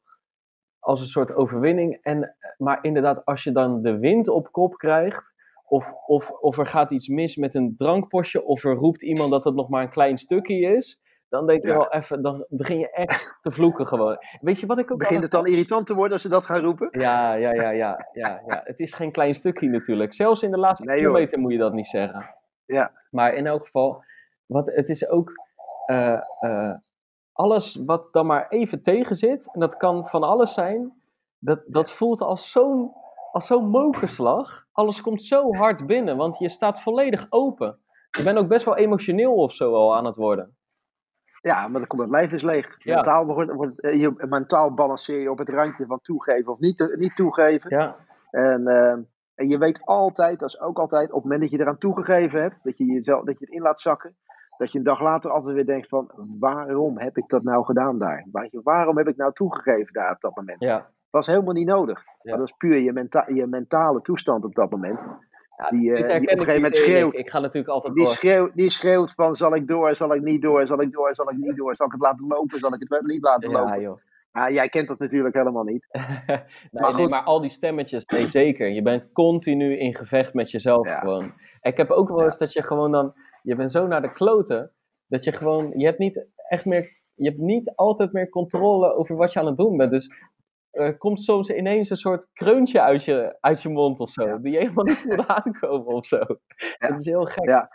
als 0.80 1.00
een 1.00 1.08
soort 1.08 1.36
overwinning. 1.36 1.98
En, 2.02 2.36
maar 2.58 2.80
inderdaad, 2.82 3.26
als 3.26 3.44
je 3.44 3.52
dan 3.52 3.82
de 3.82 3.98
wind 3.98 4.28
op 4.28 4.52
kop 4.52 4.74
krijgt, 4.74 5.34
of, 5.66 5.92
of, 6.06 6.32
of 6.32 6.58
er 6.58 6.66
gaat 6.66 6.92
iets 6.92 7.08
mis 7.08 7.36
met 7.36 7.56
een 7.56 7.74
drankpostje, 7.76 8.46
of 8.46 8.64
er 8.64 8.76
roept 8.76 9.04
iemand 9.04 9.32
dat 9.32 9.44
het 9.44 9.56
nog 9.56 9.70
maar 9.70 9.82
een 9.82 9.90
klein 9.90 10.18
stukje 10.18 10.76
is, 10.76 11.02
dan 11.30 11.48
denk 11.48 11.62
je 11.62 11.74
wel 11.74 11.92
even, 11.92 12.22
dan 12.22 12.46
begin 12.50 12.80
je 12.80 12.90
echt 12.90 13.38
te 13.42 13.52
vloeken 13.52 13.88
gewoon. 13.88 14.18
Weet 14.42 14.60
je 14.60 14.66
wat 14.66 14.78
ik 14.78 14.92
ook 14.92 14.98
Begint 14.98 15.24
het 15.24 15.32
dan 15.32 15.46
irritant 15.46 15.86
te 15.86 15.94
worden 15.94 16.14
als 16.14 16.22
ze 16.22 16.30
dat 16.30 16.46
gaan 16.46 16.62
roepen? 16.62 16.90
Ja, 16.92 17.34
ja, 17.34 17.54
ja, 17.54 17.70
ja, 17.70 18.10
ja, 18.14 18.42
ja. 18.48 18.62
Het 18.64 18.80
is 18.80 18.94
geen 18.94 19.12
klein 19.12 19.34
stukje 19.34 19.70
natuurlijk. 19.70 20.14
Zelfs 20.14 20.44
in 20.44 20.52
de 20.52 20.58
laatste 20.58 20.86
kilometer 20.86 21.40
moet 21.40 21.52
je 21.52 21.58
dat 21.58 21.74
niet 21.74 21.88
zeggen. 21.88 22.36
Ja. 22.66 22.92
Maar 23.12 23.34
in 23.34 23.48
elk 23.48 23.66
geval, 23.66 24.04
wat, 24.46 24.66
het 24.66 24.90
is 24.90 25.10
ook 25.10 25.32
eh, 25.86 26.20
eh, 26.40 26.76
alles 27.34 27.82
wat 27.86 28.14
dan 28.14 28.26
maar 28.26 28.48
even 28.50 28.82
tegen 28.82 29.16
zit, 29.16 29.54
en 29.54 29.60
dat 29.60 29.78
kan 29.78 30.08
van 30.08 30.24
alles 30.24 30.54
zijn, 30.54 31.02
dat, 31.40 31.60
dat 31.66 31.92
voelt 31.92 32.22
als 32.22 32.52
zo'n 32.52 32.94
als 33.32 33.48
zo'n 33.48 33.70
mokerslag. 33.70 34.66
Alles 34.72 35.02
komt 35.02 35.24
zo 35.24 35.54
hard 35.56 35.88
binnen, 35.88 36.18
want 36.18 36.40
je 36.40 36.50
staat 36.50 36.82
volledig 36.82 37.26
open. 37.30 37.80
Je 38.12 38.24
bent 38.24 38.38
ook 38.38 38.48
best 38.48 38.66
wel 38.66 38.78
emotioneel 38.78 39.34
of 39.34 39.54
zo 39.54 39.74
al 39.74 39.96
aan 39.96 40.06
het 40.06 40.16
worden. 40.16 40.57
Ja, 41.42 41.68
maar 41.68 41.80
dan 41.80 41.88
komt 41.88 42.02
het 42.02 42.12
lijf 42.12 42.32
is 42.32 42.42
leeg. 42.42 42.76
Ja. 42.78 42.96
Mentaal, 42.96 43.26
wordt, 43.26 43.52
wordt, 43.52 43.82
eh, 43.82 44.00
je, 44.00 44.14
mentaal 44.18 44.74
balanceer 44.74 45.22
je 45.22 45.32
op 45.32 45.38
het 45.38 45.50
randje 45.50 45.86
van 45.86 46.02
toegeven 46.02 46.52
of 46.52 46.60
niet, 46.60 46.96
niet 46.98 47.16
toegeven. 47.16 47.78
Ja, 47.78 47.96
En, 48.30 48.68
eh, 48.68 48.98
en 49.36 49.48
je 49.48 49.58
weet 49.58 49.82
altijd, 49.86 50.40
dat 50.40 50.50
is 50.50 50.60
ook 50.60 50.78
altijd, 50.78 51.08
op 51.08 51.14
het 51.14 51.24
moment 51.24 51.42
dat 51.42 51.52
je 51.52 51.60
eraan 51.60 51.78
toegegeven 51.78 52.42
hebt, 52.42 52.64
dat 52.64 52.78
je, 52.78 52.86
jezelf, 52.86 53.24
dat 53.24 53.40
je 53.40 53.46
het 53.46 53.54
in 53.54 53.62
laat 53.62 53.80
zakken, 53.80 54.16
dat 54.58 54.72
je 54.72 54.78
een 54.78 54.84
dag 54.84 55.02
later 55.02 55.32
altijd 55.32 55.56
weer 55.56 55.66
denkt 55.66 55.88
van, 55.88 56.12
waarom 56.40 57.00
heb 57.00 57.18
ik 57.18 57.28
dat 57.28 57.44
nou 57.44 57.66
gedaan 57.66 58.00
daar? 58.00 58.26
Waarom 58.64 58.98
heb 58.98 59.08
ik 59.08 59.18
nou 59.18 59.34
toegegeven 59.34 59.94
daar 59.94 60.12
op 60.12 60.22
dat 60.22 60.36
moment? 60.36 60.60
ja. 60.60 60.90
was 61.10 61.28
helemaal 61.28 61.54
niet 61.54 61.68
nodig. 61.68 62.04
Ja. 62.22 62.32
Dat 62.32 62.40
was 62.40 62.52
puur 62.52 62.78
je, 62.78 62.94
menta 62.94 63.26
je 63.28 63.48
mentale 63.48 64.02
toestand 64.02 64.44
op 64.44 64.56
dat 64.56 64.72
moment. 64.72 65.00
Ja 65.58 65.70
Die, 65.70 65.94
eh, 65.94 66.06
die 66.06 66.16
op 66.16 66.22
een 66.22 66.38
gegeven 66.38 66.54
moment 66.56 66.76
schreeuwt. 66.76 67.14
Ik 67.16 67.30
ga 67.30 67.40
natuurlijk 67.40 67.74
altijd 67.74 67.94
Die 67.96 68.04
door. 68.04 68.14
schreeuwt, 68.14 68.52
die 68.56 68.70
schreeuwt 68.72 69.12
van, 69.12 69.36
zal 69.36 69.56
ik 69.56 69.68
door, 69.68 69.96
zal 69.96 70.14
ik 70.16 70.22
niet 70.22 70.42
door, 70.42 70.68
zal 70.68 70.82
ik 70.82 70.92
door, 70.92 71.16
zal 71.16 71.32
ik 71.32 71.38
niet 71.38 71.56
door, 71.56 71.76
zal 71.76 71.86
ik 71.86 71.92
het 71.92 72.02
laten 72.02 72.28
lopen, 72.28 72.60
zal 72.60 72.74
ik 72.74 72.80
het 72.80 72.90
wel 72.90 73.02
niet 73.02 73.24
laten 73.24 73.50
Ja, 73.50 73.60
lopen. 73.60 73.82
joh. 73.82 73.98
Ah, 74.32 74.50
jij 74.54 74.70
kent 74.70 74.88
dat 74.88 75.00
natuurlijk 75.00 75.36
helemaal 75.36 75.64
niet. 75.64 75.88
nee, 75.92 76.02
Maar 76.72 77.08
maar, 77.10 77.24
al 77.24 77.42
die 77.42 77.50
stemmetjes, 77.50 78.06
nee, 78.06 78.28
zeker. 78.28 78.68
Je 78.70 78.82
bent 78.82 79.12
continu 79.12 79.78
in 79.78 79.96
gevecht 79.96 80.34
met 80.34 80.52
jezelf 80.52 80.88
Ja. 80.88 81.00
gewoon. 81.00 81.34
Ik 81.62 81.78
heb 81.78 81.90
ook 81.90 82.08
wel 82.08 82.20
Ja. 82.20 82.26
eens 82.26 82.38
dat 82.38 82.54
je 82.54 82.64
gewoon 82.64 82.92
dan, 82.92 83.14
je 83.42 83.56
bent 83.56 83.72
zo 83.72 83.88
naar 83.88 84.02
de 84.02 84.14
kloten, 84.14 84.72
dat 85.08 85.24
je 85.24 85.32
gewoon, 85.32 85.74
je 85.76 85.86
hebt 85.86 86.00
niet 86.00 86.32
echt 86.50 86.66
meer, 86.66 86.96
je 87.16 87.28
hebt 87.30 87.40
niet 87.42 87.72
altijd 87.76 88.12
meer 88.14 88.30
controle 88.30 88.94
over 88.96 89.16
wat 89.16 89.34
je 89.34 89.40
aan 89.40 89.46
het 89.46 89.58
doen 89.58 89.78
bent. 89.78 89.92
Dus 89.92 90.12
er 90.78 90.98
komt 90.98 91.22
soms 91.22 91.50
ineens 91.50 91.90
een 91.90 91.96
soort 91.98 92.30
kreuntje 92.34 92.82
uit 92.82 93.04
je, 93.04 93.38
uit 93.40 93.62
je 93.62 93.70
mond 93.70 94.00
of 94.00 94.10
zo, 94.10 94.24
Ja. 94.28 94.38
die 94.38 94.52
je 94.52 94.58
helemaal 94.58 94.84
niet 94.86 94.98
voelde 94.98 95.28
aankomen 95.44 95.86
of 95.94 96.06
zo. 96.06 96.18
Dat 96.78 96.98
is 96.98 97.06
heel 97.06 97.24
gek. 97.26 97.46
Ja. 97.50 97.70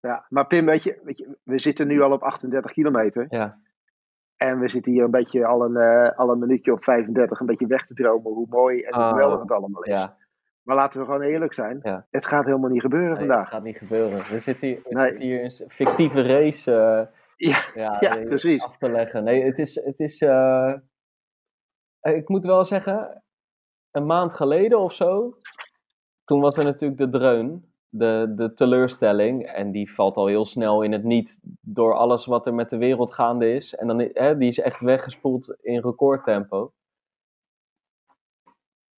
Ja, 0.00 0.26
maar 0.28 0.46
Pim, 0.46 0.64
weet 0.66 0.82
je, 0.82 1.00
weet 1.02 1.18
je, 1.18 1.36
we 1.42 1.60
zitten 1.60 1.86
nu 1.86 2.00
al 2.02 2.12
op 2.12 2.22
38 2.22 2.72
kilometer. 2.72 3.26
Ja. 3.28 3.58
En 4.36 4.58
we 4.60 4.68
zitten 4.68 4.92
hier 4.92 5.04
een 5.04 5.10
beetje 5.10 5.46
al 5.46 5.64
een, 5.64 5.76
eh, 5.76 6.18
al 6.18 6.30
een 6.30 6.38
minuutje 6.38 6.72
op 6.72 6.84
35 6.84 7.40
een 7.40 7.46
beetje 7.46 7.66
weg 7.66 7.86
te 7.86 7.94
dromen 7.94 8.32
hoe 8.32 8.46
mooi 8.50 8.82
en 8.82 8.94
hoe 8.94 9.02
Oh, 9.02 9.08
geweldig 9.10 9.40
het 9.40 9.50
allemaal 9.50 9.82
is. 9.82 9.98
Ja, 9.98 10.16
Maar 10.62 10.76
laten 10.76 11.00
we 11.00 11.06
gewoon 11.06 11.22
eerlijk 11.22 11.52
zijn. 11.52 11.78
Ja. 11.82 12.06
Het 12.10 12.26
gaat 12.26 12.44
helemaal 12.44 12.70
niet 12.70 12.80
gebeuren 12.80 13.08
nee, 13.10 13.18
vandaag. 13.18 13.38
dat 13.44 13.48
gaat 13.54 13.62
niet 13.62 13.76
gebeuren. 13.76 14.18
We 14.30 14.38
zitten 14.38 14.68
hier, 14.68 14.80
we 14.84 14.94
Nee. 14.94 15.02
zitten 15.08 15.24
hier 15.24 15.44
een 15.44 15.68
fictieve 15.68 16.22
race 16.22 16.72
eh, 16.74 17.06
Ja, 17.36 17.58
ja, 17.74 17.96
ja, 18.00 18.16
eh, 18.16 18.24
precies. 18.24 18.62
af 18.64 18.78
te 18.78 18.90
leggen. 18.90 19.24
Nee, 19.24 19.44
het 19.44 19.58
is. 19.58 19.74
Het 19.74 20.00
is 20.00 20.22
eh, 20.22 20.68
eh, 20.70 20.74
ik 22.12 22.28
moet 22.28 22.44
wel 22.44 22.64
zeggen, 22.64 23.22
een 23.90 24.06
maand 24.06 24.34
geleden 24.34 24.78
of 24.80 24.92
zo, 24.92 25.38
toen 26.24 26.40
was 26.40 26.56
er 26.56 26.64
natuurlijk 26.64 27.00
de 27.00 27.08
dreun, 27.18 27.72
de, 27.88 28.32
de 28.36 28.52
teleurstelling. 28.52 29.46
En 29.46 29.70
die 29.72 29.92
valt 29.92 30.16
al 30.16 30.26
heel 30.26 30.44
snel 30.44 30.82
in 30.82 30.92
het 30.92 31.04
niet 31.04 31.40
door 31.60 31.94
alles 31.94 32.26
wat 32.26 32.46
er 32.46 32.54
met 32.54 32.70
de 32.70 32.76
wereld 32.76 33.14
gaande 33.14 33.52
is. 33.52 33.74
En 33.74 33.86
dan, 33.86 33.98
hè, 34.12 34.36
die 34.36 34.48
is 34.48 34.58
echt 34.58 34.80
weggespoeld 34.80 35.56
in 35.60 35.80
recordtempo. 35.80 36.72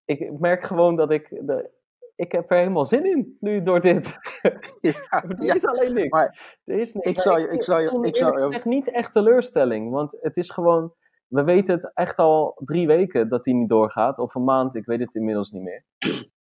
Ik 0.05 0.39
merk 0.39 0.63
gewoon 0.63 0.95
dat 0.95 1.11
ik. 1.11 1.29
De, 1.29 1.69
ik 2.15 2.31
heb 2.31 2.51
er 2.51 2.57
helemaal 2.57 2.85
zin 2.85 3.05
in 3.05 3.37
nu 3.39 3.61
door 3.63 3.81
dit. 3.81 4.05
Ja, 4.81 4.93
Er 5.23 5.43
ja. 5.43 5.53
is 5.53 5.65
alleen 5.65 5.93
niks. 5.93 6.09
Maar 6.09 6.59
er 6.63 6.79
is 6.79 6.93
niks. 6.93 7.09
ik 7.11 7.21
zal 7.21 7.37
je- 7.39 7.47
ik 7.47 7.63
zal 7.63 7.79
je- 7.79 7.85
ik 7.85 8.15
eerlijk 8.15 8.37
je- 8.37 8.45
gezegd 8.45 8.65
niet 8.65 8.91
echt 8.91 9.11
teleurstelling. 9.13 9.91
Want 9.91 10.17
het 10.21 10.37
is 10.37 10.49
gewoon. 10.49 10.93
We 11.27 11.43
weten 11.43 11.75
het 11.75 11.91
echt 11.93 12.17
al 12.19 12.61
drie 12.63 12.87
weken 12.87 13.29
dat 13.29 13.45
hij 13.45 13.53
niet 13.53 13.69
doorgaat. 13.69 14.19
Of 14.19 14.35
een 14.35 14.43
maand, 14.43 14.75
ik 14.75 14.85
weet 14.85 14.99
het 14.99 15.15
inmiddels 15.15 15.51
niet 15.51 15.63
meer. 15.63 15.83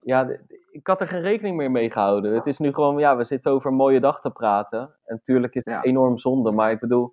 Ja, 0.01 0.29
ik 0.71 0.87
had 0.87 1.01
er 1.01 1.07
geen 1.09 1.21
rekening 1.21 1.57
meer 1.57 1.71
mee 1.71 1.91
gehouden. 1.91 2.35
Het 2.35 2.47
is 2.47 2.59
nu 2.59 2.73
gewoon, 2.73 2.99
ja, 2.99 3.17
we 3.17 3.25
zitten 3.25 3.53
over 3.53 3.71
een 3.71 3.77
mooie 3.77 4.01
dag 4.01 4.21
te 4.21 4.31
praten. 4.31 4.81
En 4.81 5.15
natuurlijk 5.15 5.55
is 5.55 5.65
het 5.65 5.75
Ja. 5.75 5.83
enorm 5.83 6.19
zonde. 6.19 6.51
Maar 6.51 6.71
ik 6.71 6.81
bedoel, 6.81 7.13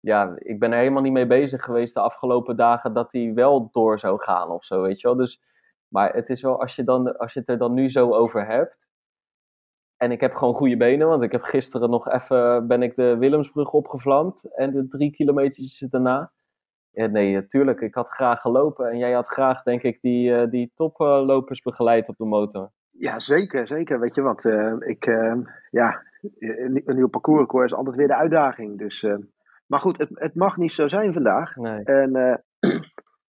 ja, 0.00 0.32
ik 0.36 0.58
ben 0.58 0.72
er 0.72 0.78
helemaal 0.78 1.02
niet 1.02 1.12
mee 1.12 1.26
bezig 1.26 1.62
geweest 1.64 1.94
de 1.94 2.00
afgelopen 2.00 2.56
dagen 2.56 2.94
dat 2.94 3.12
hij 3.12 3.32
wel 3.34 3.68
door 3.70 3.98
zou 3.98 4.22
gaan 4.22 4.50
of 4.50 4.64
zo, 4.64 4.82
weet 4.82 5.00
je 5.00 5.06
wel. 5.06 5.16
Dus, 5.16 5.42
maar 5.88 6.14
het 6.14 6.28
is 6.28 6.42
wel, 6.42 6.60
als 6.60 6.76
je, 6.76 6.84
dan, 6.84 7.16
als 7.16 7.32
je 7.32 7.40
het 7.40 7.48
er 7.48 7.58
dan 7.58 7.74
nu 7.74 7.90
zo 7.90 8.12
over 8.14 8.46
hebt. 8.46 8.76
En 9.96 10.12
ik 10.12 10.20
heb 10.20 10.34
gewoon 10.34 10.54
goede 10.54 10.76
benen, 10.76 11.08
want 11.08 11.22
ik 11.22 11.32
heb 11.32 11.42
gisteren 11.42 11.90
nog 11.90 12.08
even, 12.08 12.66
ben 12.66 12.82
ik 12.82 12.96
de 12.96 13.16
Willemsbrug 13.16 13.72
opgevlamd. 13.72 14.44
En 14.54 14.72
de 14.72 14.88
drie 14.88 15.10
kilometers 15.10 15.78
daarna. 15.90 16.32
Ja, 16.94 17.06
nee, 17.06 17.34
natuurlijk. 17.34 17.80
Ik 17.80 17.94
had 17.94 18.08
graag 18.08 18.40
gelopen. 18.40 18.90
En 18.90 18.98
jij 18.98 19.12
had 19.12 19.28
graag, 19.28 19.62
denk 19.62 19.82
ik, 19.82 19.98
die, 20.00 20.34
eh, 20.36 20.50
die 20.50 20.72
toplopers 20.74 21.60
begeleid 21.62 22.08
op 22.08 22.16
de 22.16 22.24
motor. 22.24 22.70
Ja, 22.98 23.18
zeker, 23.20 23.66
zeker. 23.66 24.00
Weet 24.00 24.14
je 24.14 24.22
wat, 24.22 24.44
eh, 24.44 24.74
ik, 24.78 25.06
eh, 25.06 25.34
ja, 25.70 26.02
een, 26.38 26.82
een 26.84 26.96
nieuw 26.96 27.08
parcoursrecord 27.08 27.64
is 27.64 27.74
altijd 27.74 27.96
weer 27.96 28.06
de 28.06 28.16
uitdaging. 28.16 28.78
Dus, 28.78 29.02
eh, 29.02 29.16
maar 29.66 29.80
goed, 29.80 29.98
het, 29.98 30.08
het 30.12 30.34
mag 30.34 30.56
niet 30.56 30.72
zo 30.72 30.88
zijn 30.88 31.12
vandaag. 31.12 31.56
Nee. 31.56 31.82
En 31.84 32.16
eh, 32.16 32.34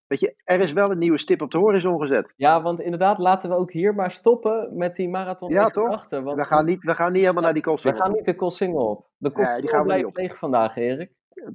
weet 0.07 0.19
je, 0.19 0.35
er 0.43 0.59
is 0.59 0.73
wel 0.73 0.91
een 0.91 0.97
nieuwe 0.97 1.19
stip 1.19 1.41
op 1.41 1.51
de 1.51 1.57
horizon 1.57 1.99
gezet. 1.99 2.33
Ja, 2.35 2.61
want 2.61 2.79
inderdaad, 2.81 3.19
laten 3.19 3.49
we 3.49 3.55
ook 3.55 3.71
hier 3.71 3.95
maar 3.95 4.11
stoppen 4.11 4.77
met 4.77 4.95
die 4.95 5.09
marathon 5.09 5.49
Ja, 5.49 5.67
toch? 5.67 6.09
Want 6.09 6.35
We 6.35 6.45
gaan 6.45 6.65
niet, 6.65 6.83
we 6.83 6.95
gaan 6.95 7.11
niet 7.11 7.21
helemaal 7.21 7.43
naar 7.43 7.53
die 7.53 7.61
we 7.61 7.67
Koolsingel. 7.67 7.99
gaan 7.99 8.11
niet 8.11 8.25
de 8.25 8.35
Koolsingel 8.35 8.89
op. 8.89 9.07
De 9.17 9.31
gaan 9.33 9.79
we 9.79 9.83
blijft 9.83 10.17
leeg 10.17 10.37
vandaag, 10.37 10.75
Erik. 10.75 11.11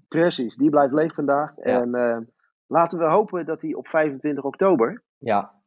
Precies, 0.09 0.57
die 0.57 0.71
blijft 0.71 0.93
leeg 0.93 1.15
vandaag. 1.15 1.57
En 1.57 1.95
eh, 1.95 2.19
laten 2.67 2.99
we 2.99 3.05
hopen 3.11 3.47
dat 3.47 3.63
hij 3.63 3.75
op 3.75 3.89
25 3.89 4.45
oktober, 4.45 5.03
Ja, 5.19 5.63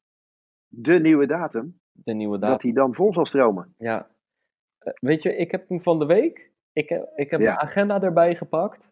de 0.67 0.99
nieuwe 0.99 1.25
datum, 1.27 1.79
de 1.91 2.13
nieuwe 2.13 2.39
dat 2.39 2.49
datum. 2.49 2.69
hij 2.71 2.81
dan 2.81 2.95
vol 2.95 3.13
zal 3.13 3.25
stromen. 3.25 3.73
Ja. 3.77 4.07
Eh, 4.77 4.93
weet 4.99 5.23
je, 5.23 5.35
ik 5.35 5.51
heb 5.51 5.69
hem 5.69 5.81
van 5.81 5.99
de 5.99 6.05
week, 6.05 6.51
ik 6.73 6.89
heb, 6.89 7.11
ik 7.15 7.29
heb 7.31 7.39
Ja. 7.39 7.45
mijn 7.45 7.59
agenda 7.59 8.01
erbij 8.01 8.35
gepakt. 8.35 8.91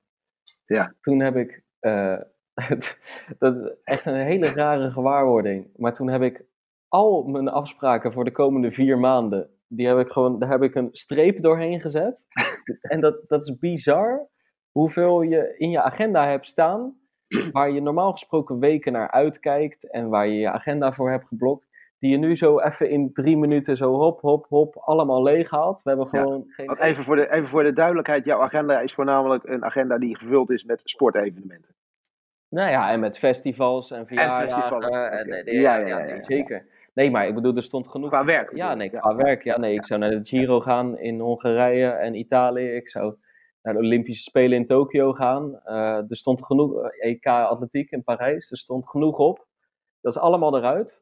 Ja. 0.66 0.94
Toen 1.02 1.20
heb 1.20 1.36
ik, 1.36 1.64
eh, 1.80 2.18
dat 3.40 3.56
is 3.56 3.76
echt 3.84 4.06
een 4.06 4.16
hele 4.26 4.48
rare 4.48 4.92
gewaarwording, 4.92 5.70
maar 5.78 5.94
toen 5.94 6.08
heb 6.10 6.22
ik 6.22 6.46
al 6.88 7.24
mijn 7.24 7.48
afspraken 7.48 8.14
voor 8.14 8.24
de 8.24 8.32
komende 8.32 8.72
vier 8.72 8.98
maanden, 9.00 9.50
die 9.68 9.88
heb 9.88 9.98
ik 9.98 10.12
gewoon, 10.12 10.40
daar 10.40 10.50
heb 10.50 10.62
ik 10.62 10.76
een 10.76 10.90
streep 10.92 11.42
doorheen 11.42 11.82
gezet. 11.82 12.26
en 12.82 13.02
dat, 13.02 13.24
dat 13.28 13.42
is 13.44 13.58
bizar, 13.58 14.28
hoeveel 14.72 15.22
je 15.22 15.56
in 15.58 15.70
je 15.70 15.82
agenda 15.82 16.28
hebt 16.28 16.46
staan, 16.46 16.96
waar 17.52 17.72
je 17.72 17.82
normaal 17.82 18.12
gesproken 18.12 18.60
weken 18.60 18.92
naar 18.92 19.12
uitkijkt 19.12 19.90
en 19.92 20.10
waar 20.10 20.28
je 20.28 20.40
je 20.40 20.52
agenda 20.52 20.94
voor 20.94 21.12
hebt 21.12 21.28
geblokt 21.28 21.70
die 22.00 22.12
je 22.12 22.18
nu 22.18 22.36
zo 22.36 22.60
even 22.60 22.90
in 22.90 23.14
drie 23.14 23.38
minuten 23.38 23.78
zo 23.78 23.94
hop, 23.94 24.22
hop, 24.22 24.46
hop, 24.50 24.76
allemaal 24.76 25.24
leeg 25.24 25.50
haalt. 25.50 25.82
We 25.82 25.90
hebben 25.90 26.08
Ja, 26.12 26.20
gewoon 26.20 26.44
geen... 26.48 26.78
Even 26.80 27.04
voor, 27.04 27.16
de, 27.16 27.32
even 27.32 27.48
voor 27.48 27.64
de 27.64 27.74
duidelijkheid, 27.74 28.26
jouw 28.26 28.42
agenda 28.42 28.80
is 28.80 28.94
voornamelijk 28.94 29.44
een 29.44 29.64
agenda 29.66 29.98
die 29.98 30.18
gevuld 30.18 30.50
is 30.50 30.64
met 30.64 30.82
sportevenementen. 30.84 31.76
Nou 32.50 32.70
ja, 32.70 32.92
en 32.92 33.00
met 33.00 33.18
festivals 33.18 33.92
en 33.92 34.08
verjaardagen. 34.08 34.52
festivals, 34.52 34.86
En, 34.86 35.28
oké. 35.28 35.36
eh, 35.36 35.62
Ja, 35.62 35.76
ja, 35.78 35.88
ja, 35.88 36.00
nee, 36.00 36.22
zeker. 36.24 36.66
Nee, 36.94 37.12
maar 37.12 37.28
ik 37.28 37.36
bedoel, 37.36 37.56
er 37.56 37.64
stond 37.64 37.88
genoeg... 37.88 38.10
Qua 38.10 38.26
werk 38.26 38.56
Ja, 38.56 38.74
nee, 38.74 38.90
qua 38.90 39.16
werk. 39.16 39.44
Ja, 39.44 39.58
nee, 39.58 39.74
ik 39.74 39.86
zou 39.86 40.00
naar 40.00 40.10
de 40.10 40.20
Giro 40.26 40.60
gaan 40.60 40.98
in 40.98 41.20
Hongarije 41.20 41.88
en 41.90 42.16
Italië. 42.16 42.76
Ik 42.76 42.90
zou 42.90 43.16
naar 43.62 43.74
de 43.74 43.80
Olympische 43.80 44.24
Spelen 44.24 44.58
in 44.58 44.66
Tokio 44.66 45.14
gaan. 45.14 45.60
Eh, 45.64 46.10
er 46.10 46.16
stond 46.16 46.46
genoeg... 46.46 46.82
eh, 46.82 47.10
EK 47.10 47.26
Atletiek 47.26 47.92
in 47.92 48.04
Parijs. 48.04 48.52
Er 48.52 48.58
stond 48.58 48.90
genoeg 48.90 49.18
op. 49.18 49.48
Dat 50.02 50.16
is 50.16 50.22
allemaal 50.22 50.58
eruit. 50.58 51.02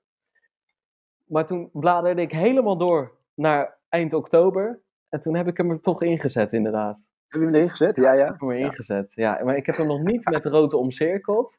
Maar 1.26 1.46
toen 1.46 1.70
bladerde 1.74 2.22
ik 2.22 2.32
helemaal 2.32 2.78
door 2.78 3.18
naar 3.34 3.78
eind 3.90 4.14
oktober. 4.14 4.82
En 5.10 5.20
toen 5.20 5.36
heb 5.36 5.48
ik 5.48 5.58
hem 5.58 5.72
er 5.72 5.80
toch 5.80 6.02
ingezet, 6.02 6.54
inderdaad. 6.54 7.08
Heb 7.28 7.42
je 7.42 7.48
hem 7.48 7.56
erin 7.56 7.70
gezet? 7.70 7.96
Ja, 7.96 8.14
ja. 8.14 8.24
Ik 8.24 8.32
heb 8.32 8.40
hem 8.40 8.52
erin 8.52 8.74
gezet. 8.74 9.14
Ja, 9.14 9.44
maar 9.44 9.56
ik 9.56 9.66
heb 9.66 9.78
hem 9.78 9.88
nog 9.88 10.02
niet 10.02 10.30
met 10.30 10.46
rood 10.46 10.74
omcirkeld. 10.74 11.58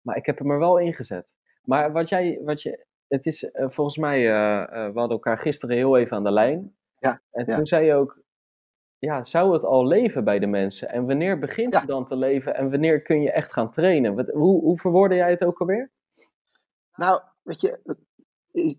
Maar 0.00 0.16
ik 0.16 0.26
heb 0.26 0.38
hem 0.38 0.50
er 0.50 0.58
wel 0.58 0.78
ingezet. 0.78 1.26
Maar 1.62 1.92
wat 1.92 2.08
jij, 2.08 2.40
wat 2.44 2.62
je, 2.62 2.86
het 3.08 3.26
is 3.26 3.42
uh, 3.42 3.50
volgens 3.68 3.96
mij, 3.96 4.18
uh, 4.18 4.32
uh, 4.32 4.92
we 4.92 4.98
hadden 4.98 5.08
elkaar 5.08 5.38
gisteren 5.38 5.76
heel 5.76 5.96
even 5.96 6.16
aan 6.16 6.24
de 6.24 6.30
lijn. 6.30 6.76
Ja. 6.98 7.20
En 7.30 7.44
ja. 7.46 7.56
toen 7.56 7.66
zei 7.66 7.86
je 7.86 7.94
ook, 7.94 8.22
ja, 8.98 9.24
zou 9.24 9.52
het 9.52 9.64
al 9.64 9.86
leven 9.86 10.24
bij 10.24 10.38
de 10.38 10.46
mensen? 10.46 10.88
En 10.88 11.06
wanneer 11.06 11.38
begint 11.38 11.72
Ja. 11.72 11.78
het 11.78 11.88
dan 11.88 12.04
te 12.04 12.16
leven? 12.16 12.54
En 12.54 12.70
wanneer 12.70 13.02
kun 13.02 13.22
je 13.22 13.32
echt 13.32 13.52
gaan 13.52 13.70
trainen? 13.70 14.14
Wat, 14.14 14.28
hoe, 14.28 14.60
hoe 14.60 14.78
verwoordde 14.78 15.16
jij 15.16 15.30
het 15.30 15.44
ook 15.44 15.58
alweer? 15.60 15.90
Nou, 16.94 17.20
weet 17.42 17.60
je, 17.60 17.96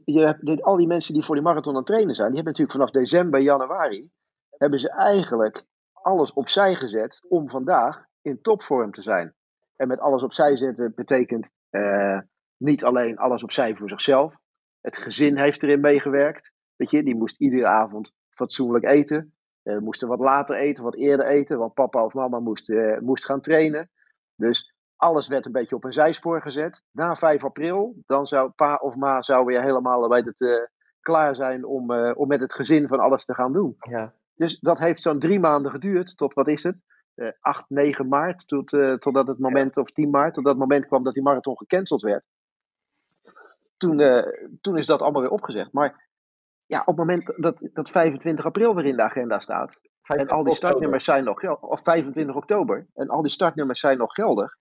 je 0.06 0.20
hebt 0.20 0.64
al 0.64 0.78
die 0.78 0.88
mensen 0.88 1.14
die 1.14 1.24
voor 1.24 1.36
die 1.36 1.44
marathon 1.44 1.72
aan 1.72 1.78
het 1.78 1.88
trainen 1.88 2.16
zijn, 2.16 2.28
die 2.28 2.36
hebben 2.42 2.54
natuurlijk 2.58 2.92
vanaf 2.92 3.04
december, 3.04 3.42
januari, 3.42 4.10
hebben 4.50 4.80
ze 4.80 4.90
eigenlijk 4.90 5.66
alles 5.94 6.34
opzij 6.34 6.76
gezet 6.76 7.26
om 7.28 7.50
vandaag 7.50 8.06
in 8.22 8.42
topvorm 8.42 8.92
te 8.92 9.02
zijn. 9.02 9.34
En 9.76 9.88
met 9.88 10.00
alles 10.00 10.24
opzij 10.24 10.58
zetten 10.58 10.92
betekent 10.96 11.50
eh, 11.70 12.20
niet 12.58 12.84
alleen 12.84 13.18
alles 13.18 13.44
opzij 13.44 13.76
voor 13.76 13.90
zichzelf. 13.90 14.38
Het 14.82 14.98
gezin 14.98 15.38
heeft 15.38 15.64
erin 15.64 15.80
meegewerkt. 15.80 16.52
Weet 16.76 16.92
je, 16.92 17.04
die 17.04 17.16
moest 17.16 17.40
iedere 17.40 17.68
avond 17.68 18.14
fatsoenlijk 18.30 18.86
eten. 18.86 19.34
Eh, 19.70 19.78
moesten 19.78 20.08
wat 20.08 20.20
later 20.20 20.56
eten, 20.56 20.84
wat 20.84 20.96
eerder 20.96 21.26
eten, 21.26 21.58
want 21.58 21.74
papa 21.74 22.04
of 22.04 22.14
mama 22.14 22.40
moest, 22.40 22.70
eh, 22.70 23.00
moest 23.00 23.26
gaan 23.26 23.42
trainen. 23.42 23.90
Dus 24.36 24.74
alles 24.96 25.28
werd 25.28 25.46
een 25.46 25.52
beetje 25.52 25.76
op 25.76 25.84
een 25.84 25.94
zijspoor 25.94 26.42
gezet. 26.42 26.84
Na 26.92 27.16
5 27.16 27.44
april, 27.44 27.96
dan 28.06 28.28
zou 28.28 28.50
pa 28.50 28.76
of 28.76 28.96
ma 28.96 29.22
zou 29.22 29.46
weer 29.46 29.62
helemaal 29.62 30.08
bij 30.08 30.20
het, 30.26 30.36
eh, 30.38 30.66
klaar 31.00 31.36
zijn 31.36 31.66
om, 31.66 31.92
om 32.14 32.28
met 32.28 32.40
het 32.40 32.54
gezin 32.54 32.88
van 32.88 33.00
alles 33.00 33.26
te 33.26 33.34
gaan 33.34 33.54
doen. 33.54 33.76
Ja, 33.80 34.14
Dus 34.36 34.60
dat 34.60 34.80
heeft 34.80 35.02
zo'n 35.02 35.20
drie 35.20 35.40
maanden 35.40 35.72
geduurd, 35.72 36.18
tot 36.18 36.34
wat 36.34 36.48
is 36.48 36.64
het? 36.64 36.82
Eh 37.16 37.32
8, 37.40 37.66
9 37.68 38.08
maart, 38.08 38.48
tot, 38.48 38.70
totdat 39.00 39.28
het 39.28 39.40
moment, 39.40 39.78
of 39.78 39.92
10 39.92 40.10
maart, 40.10 40.34
tot 40.34 40.46
dat 40.46 40.58
moment 40.58 40.86
kwam 40.86 41.04
dat 41.04 41.14
die 41.14 41.24
marathon 41.24 41.58
gecanceld 41.58 42.02
werd. 42.02 42.24
Toen, 43.78 44.02
toen 44.62 44.78
is 44.78 44.86
dat 44.86 45.02
allemaal 45.02 45.22
weer 45.22 45.32
opgezegd. 45.32 45.72
Maar 45.72 46.09
ja, 46.70 46.80
op 46.80 46.86
het 46.86 46.98
moment 46.98 47.34
dat, 47.36 47.70
dat 47.74 47.90
25 47.90 48.46
april 48.46 48.76
weer 48.76 48.86
in 48.86 48.96
de 48.96 49.04
agenda 49.04 49.40
staat, 49.40 49.80
en 50.02 50.28
al 50.28 50.44
die 50.44 50.54
startnummers 50.54 51.04
zijn 51.04 51.24
nog 51.24 51.40
geldig, 51.40 51.64
of 51.64 51.84
25 51.84 52.36
oktober, 52.36 52.88
en 52.94 53.08
al 53.08 53.22
die 53.22 53.32
startnummers 53.32 53.80
zijn 53.80 53.98
nog 53.98 54.14
geldig. 54.14 54.58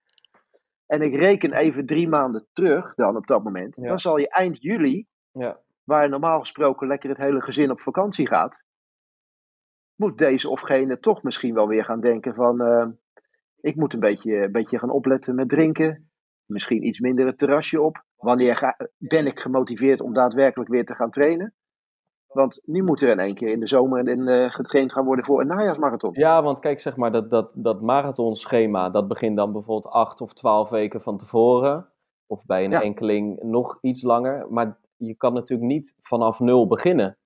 En 0.86 1.02
ik 1.02 1.14
reken 1.14 1.52
even 1.52 1.86
drie 1.86 2.08
maanden 2.08 2.46
terug 2.52 2.94
dan 2.94 3.16
op 3.16 3.26
dat 3.26 3.44
moment. 3.44 3.76
Ja. 3.76 3.88
Dan 3.88 3.98
zal 3.98 4.16
je 4.16 4.28
eind 4.28 4.62
juli, 4.62 5.06
Ja, 5.32 5.60
waar 5.84 6.08
normaal 6.08 6.40
gesproken 6.40 6.86
lekker 6.86 7.08
het 7.08 7.18
hele 7.18 7.40
gezin 7.40 7.70
op 7.70 7.80
vakantie 7.80 8.26
gaat, 8.26 8.62
moet 9.94 10.18
deze 10.18 10.48
of 10.48 10.60
gene 10.60 10.98
toch 10.98 11.22
misschien 11.22 11.54
wel 11.54 11.68
weer 11.68 11.84
gaan 11.84 12.00
denken 12.00 12.34
van, 12.34 12.60
eh, 12.60 12.86
ik 13.60 13.76
moet 13.76 13.92
een 13.92 14.00
beetje, 14.00 14.36
een 14.36 14.52
beetje 14.52 14.78
gaan 14.78 14.90
opletten 14.90 15.34
met 15.34 15.48
drinken. 15.48 16.10
Misschien 16.44 16.86
iets 16.86 17.00
minder 17.00 17.26
het 17.26 17.38
terrasje 17.38 17.80
op. 17.80 18.04
Wanneer 18.16 18.56
ga, 18.56 18.76
ben 18.96 19.26
ik 19.26 19.40
gemotiveerd 19.40 20.00
om 20.00 20.12
daadwerkelijk 20.12 20.70
weer 20.70 20.84
te 20.84 20.94
gaan 20.94 21.10
trainen? 21.10 21.54
Want 22.28 22.60
nu 22.64 22.82
moet 22.82 23.00
er 23.00 23.08
in 23.08 23.18
één 23.18 23.34
keer 23.34 23.48
in 23.48 23.60
de 23.60 23.68
zomer 23.68 24.08
en, 24.08 24.28
eh, 24.28 24.50
getraind 24.50 24.92
gaan 24.92 25.04
worden 25.04 25.24
voor 25.24 25.40
een 25.40 25.46
najaarsmarathon. 25.46 26.10
Ja, 26.14 26.42
want 26.42 26.58
kijk, 26.58 26.80
zeg 26.80 26.96
maar, 26.96 27.12
dat, 27.12 27.30
dat, 27.30 27.52
dat 27.56 27.80
marathonschema, 27.80 28.90
dat 28.90 29.08
begint 29.08 29.36
dan 29.36 29.52
bijvoorbeeld 29.52 29.92
acht 29.94 30.20
of 30.20 30.32
twaalf 30.32 30.70
weken 30.70 31.02
van 31.02 31.18
tevoren. 31.18 31.88
Of 32.26 32.44
bij 32.46 32.64
een 32.64 32.70
Ja. 32.70 32.82
enkeling 32.82 33.42
nog 33.42 33.78
iets 33.80 34.02
langer. 34.02 34.46
Maar 34.50 34.78
je 34.96 35.14
kan 35.14 35.32
natuurlijk 35.32 35.68
niet 35.68 35.94
vanaf 36.02 36.40
nul 36.40 36.66
beginnen. 36.66 37.16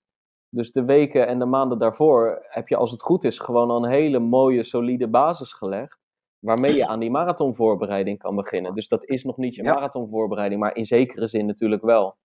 Dus 0.48 0.72
de 0.72 0.84
weken 0.84 1.26
en 1.26 1.38
de 1.38 1.44
maanden 1.44 1.78
daarvoor 1.78 2.38
heb 2.42 2.68
je, 2.68 2.76
als 2.76 2.90
het 2.90 3.03
goed 3.03 3.24
is, 3.24 3.38
gewoon 3.38 3.70
al 3.70 3.84
een 3.84 3.90
hele 3.90 4.18
mooie, 4.18 4.62
solide 4.62 5.09
basis 5.09 5.53
gelegd. 5.53 5.98
Waarmee 6.38 6.74
je 6.74 6.86
aan 6.86 6.98
die 7.00 7.11
marathonvoorbereiding 7.11 8.18
kan 8.18 8.36
beginnen. 8.36 8.74
Dus 8.74 8.88
dat 8.88 9.05
is 9.09 9.24
nog 9.24 9.36
niet 9.36 9.55
je 9.55 9.62
Ja. 9.62 9.72
marathonvoorbereiding, 9.74 10.61
maar 10.61 10.76
in 10.76 10.86
zekere 10.86 11.26
zin 11.26 11.46
natuurlijk 11.46 11.82
wel. 11.82 12.16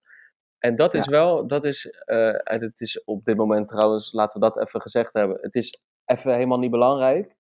En 0.59 0.75
dat 0.75 0.93
is 0.93 1.05
Ja. 1.05 1.11
wel, 1.11 1.47
dat 1.47 1.65
is, 1.65 1.85
en 2.05 2.61
het 2.61 2.81
is 2.81 3.03
op 3.03 3.25
dit 3.25 3.37
moment 3.37 3.67
trouwens, 3.67 4.11
laten 4.11 4.39
we 4.39 4.45
dat 4.45 4.59
even 4.59 4.81
gezegd 4.81 5.13
hebben. 5.13 5.37
Het 5.41 5.55
is 5.55 5.79
even 6.05 6.33
helemaal 6.33 6.59
niet 6.59 6.71
belangrijk. 6.71 7.35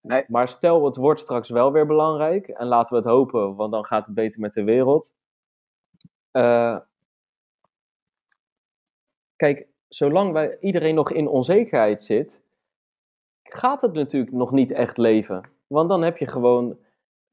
Nee. 0.00 0.24
Maar 0.28 0.48
stel, 0.48 0.84
het 0.84 0.96
wordt 0.96 1.20
straks 1.20 1.48
wel 1.50 1.72
weer 1.72 1.86
belangrijk. 1.86 2.48
En 2.48 2.66
laten 2.66 2.92
we 2.96 3.02
het 3.02 3.10
hopen, 3.10 3.54
want 3.54 3.72
dan 3.72 3.84
gaat 3.84 4.04
het 4.06 4.14
beter 4.14 4.40
met 4.40 4.52
de 4.52 4.64
wereld. 4.64 5.12
Eh, 6.30 6.78
kijk, 9.36 9.66
zolang 9.88 10.32
wij, 10.32 10.58
iedereen 10.60 10.94
nog 10.94 11.10
in 11.12 11.28
onzekerheid 11.28 12.02
zit, 12.02 12.42
gaat 13.42 13.80
het 13.80 13.92
natuurlijk 13.92 14.32
nog 14.32 14.50
niet 14.52 14.70
echt 14.70 14.96
leven. 14.98 15.50
Want 15.66 15.88
dan 15.88 16.02
heb 16.02 16.16
je 16.16 16.26
gewoon 16.26 16.78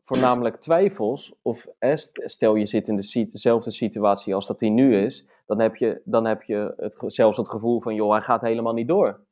voornamelijk 0.04 0.56
twijfels. 0.56 1.36
Of 1.42 1.68
st- 1.80 2.22
stel 2.24 2.56
je 2.56 2.66
zit 2.66 2.88
in 2.88 2.96
dezelfde 3.32 3.72
situatie 3.72 4.36
als 4.36 4.48
dat 4.48 4.60
die 4.60 4.70
nu 4.72 4.96
is, 4.98 5.28
dan 5.46 5.60
heb 5.60 5.76
je, 5.76 6.02
dan 6.06 6.26
heb 6.26 6.44
je 6.44 6.74
het, 6.78 7.04
zelfs 7.06 7.38
het 7.38 7.50
gevoel 7.50 7.82
van, 7.82 7.96
joh, 7.96 8.12
hij 8.12 8.22
gaat 8.22 8.42
helemaal 8.42 8.74
niet 8.74 8.88
door. 8.88 9.28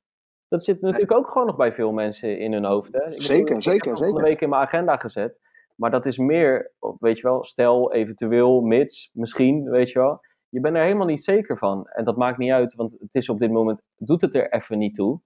Dat 0.48 0.64
zit 0.64 0.82
natuurlijk 0.82 1.12
ook 1.12 1.30
gewoon 1.30 1.48
nog 1.48 1.56
bij 1.56 1.74
veel 1.74 1.92
mensen 1.92 2.40
in 2.40 2.54
hun 2.54 2.66
hoofd. 2.66 2.94
Hè? 2.94 3.00
Ik 3.00 3.06
bedoel, 3.06 3.22
Zeker, 3.22 3.42
ik 3.46 3.54
heb 3.54 3.62
zeker, 3.62 3.98
zeker. 3.98 4.22
week 4.24 4.42
in 4.42 4.50
mijn 4.50 4.62
agenda 4.62 4.98
gezet. 4.98 5.40
Maar 5.76 5.92
dat 5.92 6.06
is 6.06 6.18
meer, 6.18 6.72
weet 7.00 7.18
je 7.18 7.24
wel, 7.24 7.44
stel, 7.44 7.94
eventueel, 7.94 8.62
mits, 8.62 9.10
misschien, 9.14 9.70
weet 9.70 9.90
je 9.90 10.00
wel. 10.00 10.20
Je 10.50 10.60
bent 10.60 10.76
er 10.76 10.82
helemaal 10.84 11.06
niet 11.06 11.24
zeker 11.24 11.58
van. 11.58 11.88
En 11.88 12.06
dat 12.06 12.18
maakt 12.18 12.38
niet 12.38 12.52
uit, 12.52 12.74
want 12.74 12.92
het 13.00 13.16
is 13.16 13.30
op 13.30 13.40
dit 13.40 13.52
moment, 13.52 13.82
doet 13.98 14.22
het 14.22 14.36
er 14.36 14.52
even 14.52 14.78
niet 14.78 14.96
toe. 14.96 15.22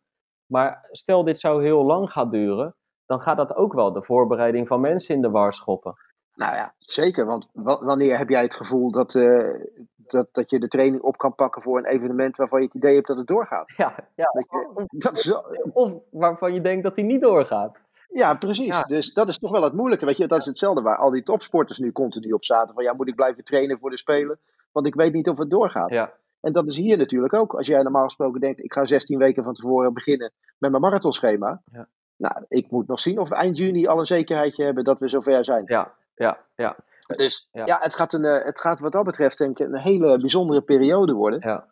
Maar 0.45 0.87
stel 0.91 1.23
dit 1.23 1.39
zou 1.39 1.63
heel 1.63 1.85
lang 1.85 2.11
gaan 2.11 2.29
duren, 2.31 2.75
dan 3.11 3.21
gaat 3.21 3.37
dat 3.37 3.55
ook 3.55 3.73
wel 3.73 3.91
de 3.93 4.03
voorbereiding 4.03 4.67
van 4.67 4.81
mensen 4.81 5.15
in 5.15 5.21
de 5.21 5.29
war 5.29 5.53
schoppen. 5.53 5.93
Nou 6.35 6.55
ja, 6.55 6.73
zeker. 6.77 7.25
Want 7.25 7.49
wa- 7.53 7.83
wanneer 7.85 8.17
heb 8.17 8.29
jij 8.29 8.41
het 8.41 8.53
gevoel 8.53 8.91
dat, 8.91 9.15
eh, 9.15 9.59
dat, 9.95 10.27
dat 10.31 10.49
je 10.49 10.59
de 10.59 10.67
training 10.67 11.01
op 11.01 11.17
kan 11.17 11.35
pakken 11.35 11.61
voor 11.61 11.77
een 11.77 11.85
evenement 11.85 12.35
waarvan 12.35 12.59
je 12.59 12.65
het 12.65 12.75
idee 12.75 12.95
hebt 12.95 13.07
dat 13.07 13.17
het 13.17 13.27
doorgaat? 13.27 13.73
Ja, 13.77 13.95
ja. 14.15 14.29
Je, 14.49 14.85
dat 15.05 15.17
is 15.17 15.33
Of 15.73 15.93
waarvan 16.11 16.53
je 16.53 16.61
denkt 16.61 16.83
dat 16.83 16.95
hij 16.95 17.05
niet 17.05 17.21
doorgaat. 17.21 17.77
ja, 18.09 18.35
precies. 18.35 18.65
Ja. 18.65 18.81
Dus 18.83 19.13
dat 19.13 19.27
is 19.27 19.37
toch 19.39 19.51
wel 19.51 19.63
het 19.63 19.73
moeilijke. 19.73 20.05
Weet 20.05 20.17
je, 20.17 20.27
dat 20.27 20.39
is 20.39 20.45
hetzelfde 20.45 20.81
waar 20.81 20.97
al 20.97 21.11
die 21.11 21.23
topsporters 21.23 21.77
nu 21.79 21.91
continu 21.91 22.31
op 22.31 22.45
zaten. 22.45 22.73
Van 22.73 22.83
ja, 22.83 22.93
moet 22.93 23.07
ik 23.07 23.15
blijven 23.15 23.43
trainen 23.43 23.79
voor 23.79 23.89
de 23.89 23.97
Spelen? 23.97 24.39
Want 24.71 24.87
ik 24.87 24.95
weet 24.95 25.13
niet 25.13 25.29
of 25.29 25.37
het 25.37 25.49
doorgaat. 25.49 25.89
Ja, 25.89 26.13
En 26.41 26.53
dat 26.53 26.67
is 26.67 26.75
hier 26.75 26.97
natuurlijk 26.97 27.33
ook. 27.33 27.53
Als 27.53 27.67
jij 27.67 27.81
normaal 27.81 28.03
gesproken 28.03 28.41
denkt, 28.41 28.63
ik 28.63 28.73
ga 28.73 28.85
16 28.85 29.17
weken 29.17 29.43
van 29.43 29.53
tevoren 29.53 29.93
beginnen 29.93 30.31
met 30.57 30.69
mijn 30.71 30.83
marathonschema. 30.83 31.61
Ja. 31.71 31.87
Nou, 32.21 32.45
ik 32.47 32.71
moet 32.71 32.87
nog 32.87 32.99
zien 32.99 33.19
of 33.19 33.29
we 33.29 33.35
eind 33.35 33.57
juni 33.57 33.87
al 33.87 33.99
een 33.99 34.05
zekerheidje 34.05 34.63
hebben 34.63 34.83
dat 34.83 34.99
we 34.99 35.07
zover 35.09 35.45
zijn. 35.45 35.63
ja, 35.65 35.93
ja, 36.15 36.37
ja. 36.55 36.75
Dus 37.15 37.49
Ja. 37.51 37.65
ja, 37.65 37.77
het, 37.81 37.93
gaat 37.93 38.13
een, 38.13 38.25
eh, 38.25 38.45
het 38.45 38.59
gaat 38.59 38.79
wat 38.79 38.91
dat 38.91 39.03
betreft 39.03 39.37
denk 39.37 39.59
ik 39.59 39.67
een 39.67 39.77
hele 39.77 40.19
bijzondere 40.19 40.61
periode 40.61 41.13
worden. 41.13 41.39
ja. 41.43 41.65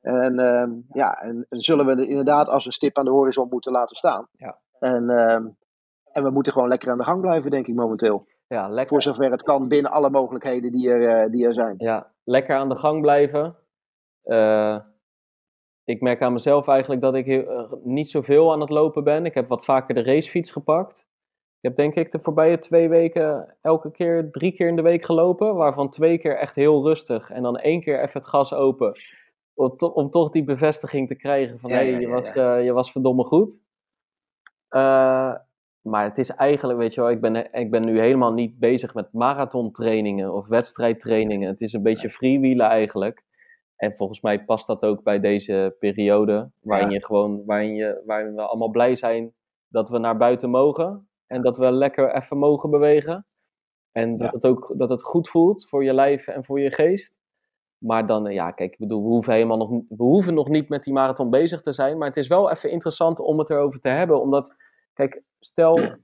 En 0.00 0.38
ehm, 0.38 0.70
ja, 0.92 1.20
en 1.20 1.46
en 1.48 1.60
zullen 1.60 1.86
we 1.86 1.92
er 1.92 2.08
inderdaad 2.08 2.48
als 2.48 2.66
een 2.66 2.72
stip 2.72 2.98
aan 2.98 3.04
de 3.04 3.10
horizon 3.10 3.48
moeten 3.50 3.72
laten 3.72 3.96
staan. 3.96 4.28
Ja. 4.36 4.58
En, 4.78 5.10
ehm, 5.10 5.46
en 6.12 6.22
we 6.22 6.30
moeten 6.30 6.52
gewoon 6.52 6.68
lekker 6.68 6.90
aan 6.90 6.98
de 6.98 7.04
gang 7.04 7.20
blijven, 7.20 7.50
denk 7.50 7.66
ik 7.66 7.74
momenteel. 7.74 8.26
ja 8.46 8.68
lekker. 8.68 8.88
Voor 8.88 9.02
zover 9.02 9.30
het 9.30 9.42
kan 9.42 9.68
binnen 9.68 9.92
alle 9.92 10.10
mogelijkheden 10.10 10.72
die 10.72 10.90
er, 10.90 11.08
eh, 11.22 11.30
die 11.30 11.46
er 11.46 11.54
zijn. 11.54 11.74
Ja, 11.78 12.10
lekker 12.24 12.56
aan 12.56 12.68
de 12.68 12.76
gang 12.78 13.00
blijven. 13.00 13.56
Ik 15.86 16.00
merk 16.00 16.22
aan 16.22 16.32
mezelf 16.32 16.68
eigenlijk 16.68 17.00
dat 17.00 17.14
ik 17.14 17.26
heel- 17.26 17.48
eh, 17.50 17.72
niet 17.82 18.08
zoveel 18.08 18.52
aan 18.52 18.60
het 18.60 18.70
lopen 18.70 19.04
ben. 19.04 19.24
Ik 19.24 19.34
heb 19.34 19.48
wat 19.48 19.64
vaker 19.64 19.94
de 19.94 20.02
racefiets 20.02 20.50
gepakt. 20.50 20.98
Ik 21.60 21.62
heb 21.68 21.76
denk 21.76 21.94
ik 21.94 22.10
de 22.10 22.20
voorbije 22.20 22.58
twee 22.58 22.88
weken 22.88 23.56
elke 23.60 23.90
keer 23.90 24.30
drie 24.30 24.52
keer 24.52 24.68
in 24.68 24.76
de 24.76 24.82
week 24.82 25.04
gelopen. 25.04 25.54
Waarvan 25.54 25.90
twee 25.90 26.18
keer 26.18 26.36
echt 26.36 26.54
heel 26.54 26.84
rustig. 26.84 27.30
En 27.30 27.42
dan 27.42 27.56
één 27.58 27.80
keer 27.80 28.00
even 28.02 28.20
het 28.20 28.28
gas 28.28 28.52
open. 28.54 28.92
Om, 29.54 29.76
to- 29.76 29.88
om 29.88 30.10
toch 30.10 30.30
die 30.30 30.44
bevestiging 30.44 31.08
te 31.08 31.14
krijgen 31.14 31.58
van 31.58 31.70
Ja, 31.70 31.76
hé, 31.76 31.82
ja, 31.82 31.90
hey, 31.90 32.00
je, 32.00 32.06
ja, 32.06 32.12
was, 32.12 32.32
je 32.64 32.72
was 32.72 32.92
verdomme 32.92 33.24
goed. 33.24 33.58
Eh, 34.68 35.34
maar 35.80 36.04
het 36.04 36.18
is 36.18 36.30
eigenlijk, 36.30 36.78
weet 36.78 36.94
je 36.94 37.00
wel, 37.00 37.10
ik 37.10 37.20
ben, 37.20 37.52
ik 37.52 37.70
ben 37.70 37.84
nu 37.84 38.00
helemaal 38.00 38.32
niet 38.32 38.58
bezig 38.58 38.94
met 38.94 39.12
marathontrainingen 39.12 40.32
of 40.32 40.46
wedstrijdtrainingen. 40.46 41.48
Het 41.48 41.60
is 41.60 41.72
een 41.72 41.82
beetje 41.82 42.10
freewheelen 42.10 42.66
eigenlijk. 42.66 43.24
En 43.76 43.94
volgens 43.94 44.20
mij 44.20 44.44
past 44.44 44.66
dat 44.66 44.82
ook 44.84 45.02
bij 45.02 45.20
deze 45.20 45.76
periode, 45.78 46.50
waarin, 46.60 46.88
Ja. 46.88 46.94
je 46.94 47.04
gewoon, 47.04 47.44
waarin, 47.44 47.74
je, 47.74 48.02
waarin 48.06 48.34
we 48.34 48.42
allemaal 48.42 48.70
blij 48.70 48.94
zijn 48.94 49.34
dat 49.68 49.88
we 49.88 49.98
naar 49.98 50.16
buiten 50.16 50.50
mogen. 50.50 51.08
En 51.26 51.42
dat 51.42 51.56
we 51.56 51.70
lekker 51.72 52.14
even 52.14 52.38
mogen 52.38 52.70
bewegen. 52.70 53.26
En 53.92 54.16
dat, 54.16 54.26
Ja. 54.26 54.32
het 54.34 54.46
ook 54.46 54.72
dat 54.76 54.88
het 54.88 55.02
goed 55.02 55.28
voelt 55.28 55.68
voor 55.68 55.84
je 55.84 55.94
lijf 55.94 56.26
en 56.26 56.44
voor 56.44 56.60
je 56.60 56.72
geest. 56.72 57.18
Maar 57.78 58.06
dan, 58.06 58.26
eh, 58.26 58.34
ja, 58.34 58.50
kijk, 58.50 58.72
ik 58.72 58.78
bedoel, 58.78 59.02
we 59.02 59.08
hoeven, 59.08 59.32
helemaal 59.32 59.56
nog, 59.56 59.70
we 59.70 60.02
hoeven 60.04 60.34
nog 60.34 60.48
niet 60.48 60.68
met 60.68 60.82
die 60.82 60.92
marathon 60.92 61.30
bezig 61.30 61.60
te 61.62 61.72
zijn. 61.72 61.98
Maar 61.98 62.08
het 62.08 62.16
is 62.16 62.26
wel 62.28 62.50
even 62.50 62.70
interessant 62.70 63.18
om 63.20 63.38
het 63.38 63.50
erover 63.50 63.80
te 63.80 63.88
hebben. 63.88 64.20
Omdat, 64.20 64.54
kijk, 64.92 65.22
stel 65.38 65.78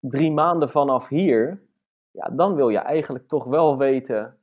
drie 0.00 0.32
maanden 0.32 0.70
vanaf 0.70 1.08
hier. 1.08 1.62
Ja, 2.10 2.28
dan 2.28 2.54
wil 2.54 2.68
je 2.68 2.78
eigenlijk 2.78 3.28
toch 3.28 3.44
wel 3.44 3.78
weten 3.78 4.38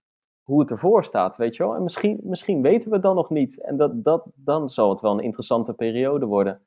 hoe 0.50 0.60
het 0.60 0.72
ervoor 0.72 1.04
staat, 1.04 1.36
weet 1.38 1.56
je 1.56 1.64
wel. 1.64 1.76
En 1.76 1.84
misschien, 1.84 2.20
misschien 2.24 2.62
weten 2.62 2.88
we 2.90 2.94
het 2.94 3.04
dan 3.04 3.16
nog 3.16 3.30
niet. 3.30 3.62
En 3.62 3.78
dat, 3.78 4.04
dat, 4.04 4.26
dan 4.36 4.70
zal 4.70 4.90
het 4.90 5.02
wel 5.02 5.12
een 5.12 5.24
interessante 5.24 5.74
periode 5.74 6.26
worden. 6.26 6.62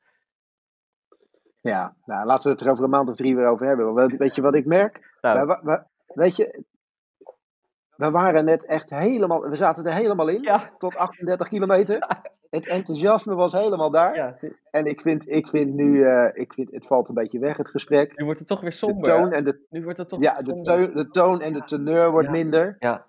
Ja, 1.61 1.95
nou, 2.05 2.25
laten 2.25 2.43
we 2.43 2.49
het 2.49 2.61
er 2.61 2.71
over 2.71 2.83
een 2.83 2.89
maand 2.89 3.09
of 3.09 3.15
drie 3.15 3.35
weer 3.35 3.47
over 3.47 3.67
hebben. 3.67 3.93
Want 3.93 4.15
weet 4.15 4.35
je 4.35 4.41
wat 4.41 4.55
ik 4.55 4.65
merk? 4.65 5.17
Nou, 5.21 5.57
wij- 5.61 5.83
weet 6.07 6.35
je, 6.35 6.63
we 7.95 8.11
waren 8.11 8.45
net 8.45 8.65
echt 8.65 8.89
helemaal, 8.89 9.41
we 9.41 9.55
zaten 9.55 9.85
er 9.85 9.93
helemaal 9.93 10.27
in, 10.27 10.41
ja, 10.41 10.71
tot 10.77 10.95
38 10.95 11.47
kilometer. 11.47 12.21
Het 12.49 12.67
enthousiasme 12.67 13.35
was 13.35 13.53
helemaal 13.53 13.91
daar. 13.91 14.15
ja, 14.15 14.37
En 14.71 14.85
ik 14.85 15.01
vind, 15.01 15.29
ik 15.29 15.47
vind 15.47 15.73
nu, 15.73 16.03
eh, 16.03 16.29
ik 16.41 16.53
vind, 16.53 16.71
het 16.71 16.87
valt 16.87 17.07
een 17.09 17.13
beetje 17.15 17.39
weg, 17.39 17.57
het 17.57 17.69
gesprek. 17.69 18.17
nu 18.17 18.25
wordt 18.25 18.39
het 18.39 18.47
toch 18.47 18.61
weer 18.61 18.69
De 18.69 18.75
somber. 18.75 19.03
toon 19.03 19.29
hè? 19.29 19.35
en 19.35 19.43
de, 19.43 19.65
Nu 19.69 19.83
wordt 19.83 19.97
het 19.97 20.09
toch 20.09 20.21
ja, 20.21 20.41
de, 20.41 20.91
de 20.93 21.07
toon 21.11 21.41
en 21.41 21.53
de 21.53 21.63
teneur 21.63 22.11
wordt 22.11 22.29
minder. 22.29 22.75
Ja, 22.79 23.05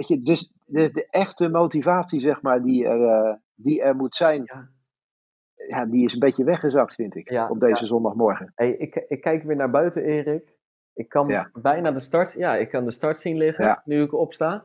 Weet 0.00 0.08
je, 0.08 0.22
dus 0.22 0.52
de, 0.64 0.90
de 0.90 1.06
echte 1.10 1.48
motivatie, 1.48 2.20
zeg 2.20 2.42
maar, 2.42 2.62
die 2.62 2.86
er, 2.86 3.08
eh, 3.08 3.34
die 3.54 3.82
er 3.82 3.96
moet 3.96 4.14
zijn, 4.14 4.42
ja. 4.44 4.68
ja, 5.66 5.86
die 5.86 6.04
is 6.04 6.12
een 6.12 6.18
beetje 6.18 6.44
weggezakt, 6.44 6.94
vind 6.94 7.14
ik, 7.14 7.30
Ja, 7.30 7.48
op 7.48 7.60
deze 7.60 7.86
zondagmorgen. 7.86 8.52
Hey, 8.54 8.70
ik, 8.70 9.04
ik 9.08 9.20
kijk 9.20 9.42
weer 9.42 9.56
naar 9.56 9.70
buiten, 9.70 10.02
Erik. 10.02 10.54
Ik 10.94 11.08
kan 11.08 11.48
bijna 11.52 11.90
de 11.90 12.00
start, 12.00 12.32
ja, 12.32 12.56
ik 12.56 12.68
kan 12.68 12.84
de 12.84 12.90
start 12.90 13.18
zien 13.18 13.36
liggen, 13.36 13.82
nu 13.84 14.02
ik 14.02 14.14
opsta. 14.14 14.64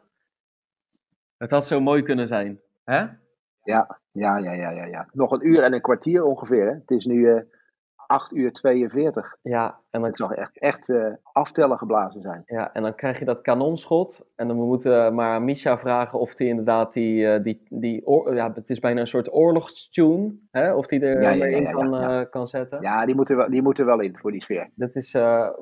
Het 1.38 1.52
had 1.52 1.66
zo 1.66 1.80
mooi 1.80 2.02
kunnen 2.02 2.28
zijn, 2.28 2.60
hè? 2.84 3.00
Ja, 3.64 4.00
ja, 4.12 4.38
ja, 4.38 4.54
ja, 4.54 4.70
ja, 4.70 4.86
ja. 4.86 5.10
Nog 5.12 5.32
een 5.32 5.48
uur 5.48 5.64
en 5.64 5.74
een 5.74 5.82
kwartier 5.82 6.24
ongeveer. 6.24 6.66
Hè? 6.66 6.74
Het 6.74 6.92
is 6.92 7.06
nu 7.06 7.30
eh 7.30 7.42
8 8.08 8.36
uur 8.36 8.52
42. 8.54 9.36
Ja, 9.42 9.66
en 9.90 10.00
dan, 10.02 10.04
Het 10.04 10.16
zal 10.16 10.32
echt, 10.32 10.60
echt 10.60 10.90
eh, 10.90 11.06
aftellen 11.32 11.78
geblazen 11.78 12.22
zijn. 12.22 12.42
ja, 12.46 12.74
en 12.74 12.82
dan 12.84 12.96
krijg 12.96 13.20
je 13.20 13.26
dat 13.26 13.42
kanonschot. 13.42 14.26
En 14.36 14.48
dan 14.48 14.58
we 14.60 14.66
moeten 14.66 15.16
maar 15.16 15.34
aan 15.34 15.44
Misha 15.46 15.78
vragen 15.78 16.20
of 16.20 16.38
hij 16.38 16.48
inderdaad 16.48 16.94
die, 16.94 17.28
eh, 17.32 17.44
die, 17.44 17.66
die 17.70 18.08
oor- 18.08 18.36
ja, 18.36 18.52
het 18.54 18.70
is 18.70 18.80
bijna 18.80 19.00
een 19.00 19.08
soort 19.08 19.34
oorlogstune, 19.34 20.34
hè? 20.52 20.74
Of 20.74 20.88
die 20.88 21.00
er 21.00 21.22
Ja, 21.22 21.30
ja, 21.30 21.38
mee 21.38 21.52
ja, 21.52 21.58
in 21.70 21.72
kan, 21.76 21.96
eh, 21.96 22.22
kan 22.30 22.48
zetten. 22.48 22.82
Ja, 22.82 23.06
die 23.06 23.16
moeten, 23.16 23.36
wel, 23.38 23.50
die 23.50 23.62
moeten 23.62 23.86
wel 23.86 24.00
in 24.00 24.18
voor 24.18 24.32
die 24.32 24.44
sfeer. 24.44 24.70
Dat 24.76 24.96
is, 24.96 25.12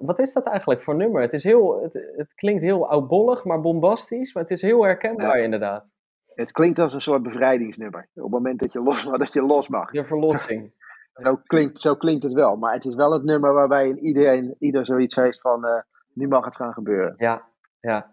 wat 0.02 0.20
is 0.20 0.34
dat 0.34 0.44
eigenlijk 0.48 0.82
voor 0.82 0.96
nummer? 0.96 1.22
Het, 1.22 1.34
is 1.34 1.44
heel, 1.44 1.82
het, 1.82 1.94
het 2.16 2.34
klinkt 2.36 2.62
heel 2.62 2.90
oudbollig, 2.90 3.44
maar 3.46 3.62
bombastisch. 3.62 4.34
Maar 4.34 4.44
het 4.44 4.52
is 4.52 4.62
heel 4.62 4.84
herkenbaar 4.84 5.40
inderdaad. 5.40 5.86
Het 6.34 6.52
klinkt 6.52 6.80
als 6.80 6.94
een 6.94 7.02
soort 7.02 7.24
bevrijdingsnummer. 7.24 8.10
Op 8.16 8.24
het 8.24 8.32
moment 8.32 8.60
dat 8.60 8.72
je 8.74 8.82
los, 8.82 9.04
dat 9.12 9.34
je 9.34 9.42
los 9.42 9.68
mag. 9.70 9.92
De 9.92 10.04
verlossing. 10.06 10.72
Zo 11.14 11.36
klinkt, 11.44 11.82
zo 11.82 11.96
klinkt 11.96 12.24
het 12.24 12.34
wel. 12.34 12.56
Maar 12.56 12.74
het 12.74 12.86
is 12.86 12.96
wel 12.96 13.12
het 13.14 13.24
nummer 13.24 13.54
waarbij 13.54 13.94
iedereen, 13.94 14.56
ieder 14.60 14.86
zoiets 14.86 15.16
heeft 15.16 15.42
van... 15.42 15.66
eh, 15.66 15.82
nu 16.14 16.28
mag 16.28 16.46
het 16.46 16.56
gaan 16.56 16.74
gebeuren. 16.74 17.14
Ja, 17.18 17.44
ja. 17.80 18.12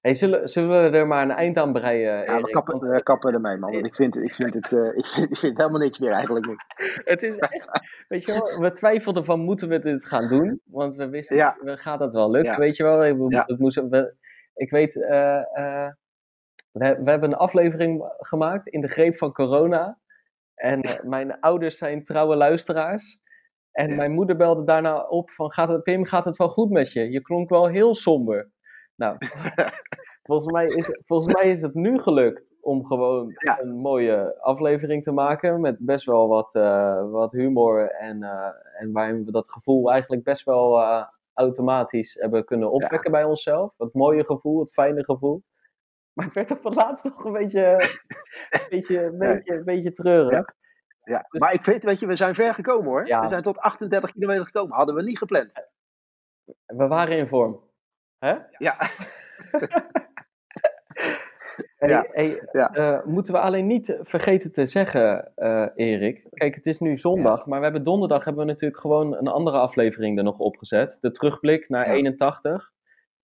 Hey, 0.00 0.14
zullen, 0.14 0.48
zullen 0.48 0.90
we 0.90 0.98
er 0.98 1.06
maar 1.06 1.22
een 1.22 1.30
eind 1.30 1.56
aan 1.56 1.72
breien, 1.72 2.24
Ja, 2.24 2.40
we 2.40 2.50
kappen, 2.50 2.78
Want 2.78 2.92
we 2.92 3.02
kappen 3.02 3.32
ermee, 3.34 3.56
man. 3.56 3.72
Want 3.72 3.86
ik 3.86 3.94
vind, 3.94 4.16
ik, 4.16 4.32
vind 4.32 4.54
het, 4.54 4.72
eh, 4.72 4.96
ik, 4.96 5.06
vind, 5.06 5.30
ik 5.30 5.36
vind 5.36 5.56
helemaal 5.56 5.78
niks 5.80 5.98
meer 5.98 6.10
eigenlijk. 6.12 6.46
nu. 6.46 6.54
het 7.12 7.22
is 7.22 7.36
echt, 7.36 7.80
weet 8.08 8.24
je 8.24 8.32
wel, 8.32 8.60
we 8.60 8.72
twijfelden 8.72 9.24
van 9.24 9.40
moeten 9.40 9.68
we 9.68 9.78
dit 9.78 10.04
gaan 10.04 10.28
doen? 10.28 10.60
Want 10.64 10.94
we 10.96 11.08
wisten, 11.08 11.36
Ja. 11.36 11.56
we, 11.60 11.76
gaat 11.76 11.98
dat 11.98 12.12
wel 12.12 12.30
lukken, 12.30 12.52
Ja. 12.52 12.58
weet 12.58 12.76
je 12.76 12.82
wel? 12.82 12.98
We, 12.98 13.24
Ja. 13.28 13.42
het 13.46 13.58
moest, 13.58 13.88
we, 13.88 14.14
ik 14.54 14.70
weet, 14.70 15.02
eh, 15.02 15.36
eh, 15.58 15.90
we, 16.72 16.98
we 17.04 17.10
hebben 17.10 17.30
een 17.32 17.36
aflevering 17.38 18.12
gemaakt 18.18 18.68
in 18.68 18.80
de 18.80 18.88
greep 18.88 19.18
van 19.18 19.32
corona. 19.32 19.98
En 20.62 20.80
eh, 20.82 21.02
mijn 21.02 21.40
ouders 21.40 21.78
zijn 21.78 22.04
trouwe 22.04 22.36
luisteraars. 22.36 23.20
En 23.72 23.96
mijn 23.96 24.12
moeder 24.12 24.36
belde 24.36 24.64
daarna 24.64 25.02
op 25.02 25.30
van, 25.30 25.52
gaat 25.52 25.68
het, 25.68 25.82
Pim, 25.82 26.04
gaat 26.04 26.24
het 26.24 26.36
wel 26.36 26.48
goed 26.48 26.70
met 26.70 26.92
je? 26.92 27.10
Je 27.10 27.20
klonk 27.20 27.48
wel 27.48 27.66
heel 27.66 27.94
somber. 27.94 28.50
Nou, 28.96 29.16
volgens 30.28 30.52
mij 30.52 30.66
is, 30.66 30.98
volgens 31.04 31.34
mij 31.34 31.50
is 31.50 31.62
het 31.62 31.74
nu 31.74 31.98
gelukt 31.98 32.42
om 32.60 32.86
gewoon 32.86 33.32
Ja. 33.36 33.60
een 33.60 33.76
mooie 33.76 34.40
aflevering 34.40 35.02
te 35.04 35.12
maken. 35.12 35.60
Met 35.60 35.76
best 35.78 36.04
wel 36.04 36.28
wat, 36.28 36.54
eh, 36.54 37.10
wat 37.10 37.32
humor. 37.32 37.90
En, 37.90 38.22
eh, 38.22 38.80
en 38.80 38.92
waarin 38.92 39.24
we 39.24 39.30
dat 39.30 39.50
gevoel 39.50 39.90
eigenlijk 39.92 40.24
best 40.24 40.44
wel 40.44 40.82
automatisch 41.34 42.14
hebben 42.20 42.44
kunnen 42.44 42.70
opwekken 42.72 43.10
bij 43.10 43.24
onszelf. 43.24 43.74
Het 43.78 43.94
mooie 43.94 44.24
gevoel, 44.24 44.58
het 44.60 44.72
fijne 44.72 45.04
gevoel. 45.04 45.42
Maar 46.12 46.24
het 46.24 46.34
werd 46.34 46.50
op 46.50 46.64
het 46.64 46.74
laatst 46.74 47.02
toch 47.02 47.24
een 47.24 47.32
beetje, 47.32 47.66
een 48.50 48.66
beetje, 48.70 49.02
een 49.04 49.18
beetje, 49.34 49.54
een 49.54 49.64
beetje 49.64 49.92
treurig. 49.92 50.44
Ja. 51.02 51.26
Dus- 51.28 51.40
Maar 51.40 51.52
ik 51.52 51.62
vind, 51.62 51.82
weet 51.84 51.98
je, 51.98 52.06
we 52.06 52.16
zijn 52.16 52.34
ver 52.34 52.54
gekomen 52.54 52.84
hoor. 52.84 53.06
Ja. 53.06 53.20
We 53.20 53.28
zijn 53.28 53.42
tot 53.42 53.58
38 53.58 54.12
kilometer 54.12 54.44
gekomen. 54.44 54.76
Hadden 54.76 54.94
we 54.94 55.02
niet 55.02 55.18
gepland. 55.18 55.52
We 56.66 56.86
waren 56.86 57.16
in 57.16 57.28
vorm. 57.28 57.60
Hè? 58.18 58.36
Ja. 58.58 58.76
Hey, 61.76 62.08
hey, 62.12 62.38
eh, 62.38 63.04
moeten 63.04 63.32
we 63.32 63.40
alleen 63.40 63.66
niet 63.66 63.98
vergeten 64.02 64.52
te 64.52 64.66
zeggen, 64.66 65.32
eh, 65.34 65.66
Erik. 65.74 66.26
Kijk, 66.30 66.54
het 66.54 66.66
is 66.66 66.78
nu 66.80 66.96
zondag, 66.96 67.46
maar 67.46 67.58
we 67.58 67.64
hebben 67.64 67.82
donderdag 67.82 68.24
hebben 68.24 68.44
we 68.44 68.50
natuurlijk 68.50 68.80
gewoon 68.80 69.14
een 69.16 69.26
andere 69.28 69.58
aflevering 69.58 70.18
er 70.18 70.24
nog 70.24 70.38
opgezet. 70.38 70.98
De 71.00 71.10
terugblik 71.10 71.68
naar 71.68 71.86
Ja. 71.86 71.92
81. 71.92 72.71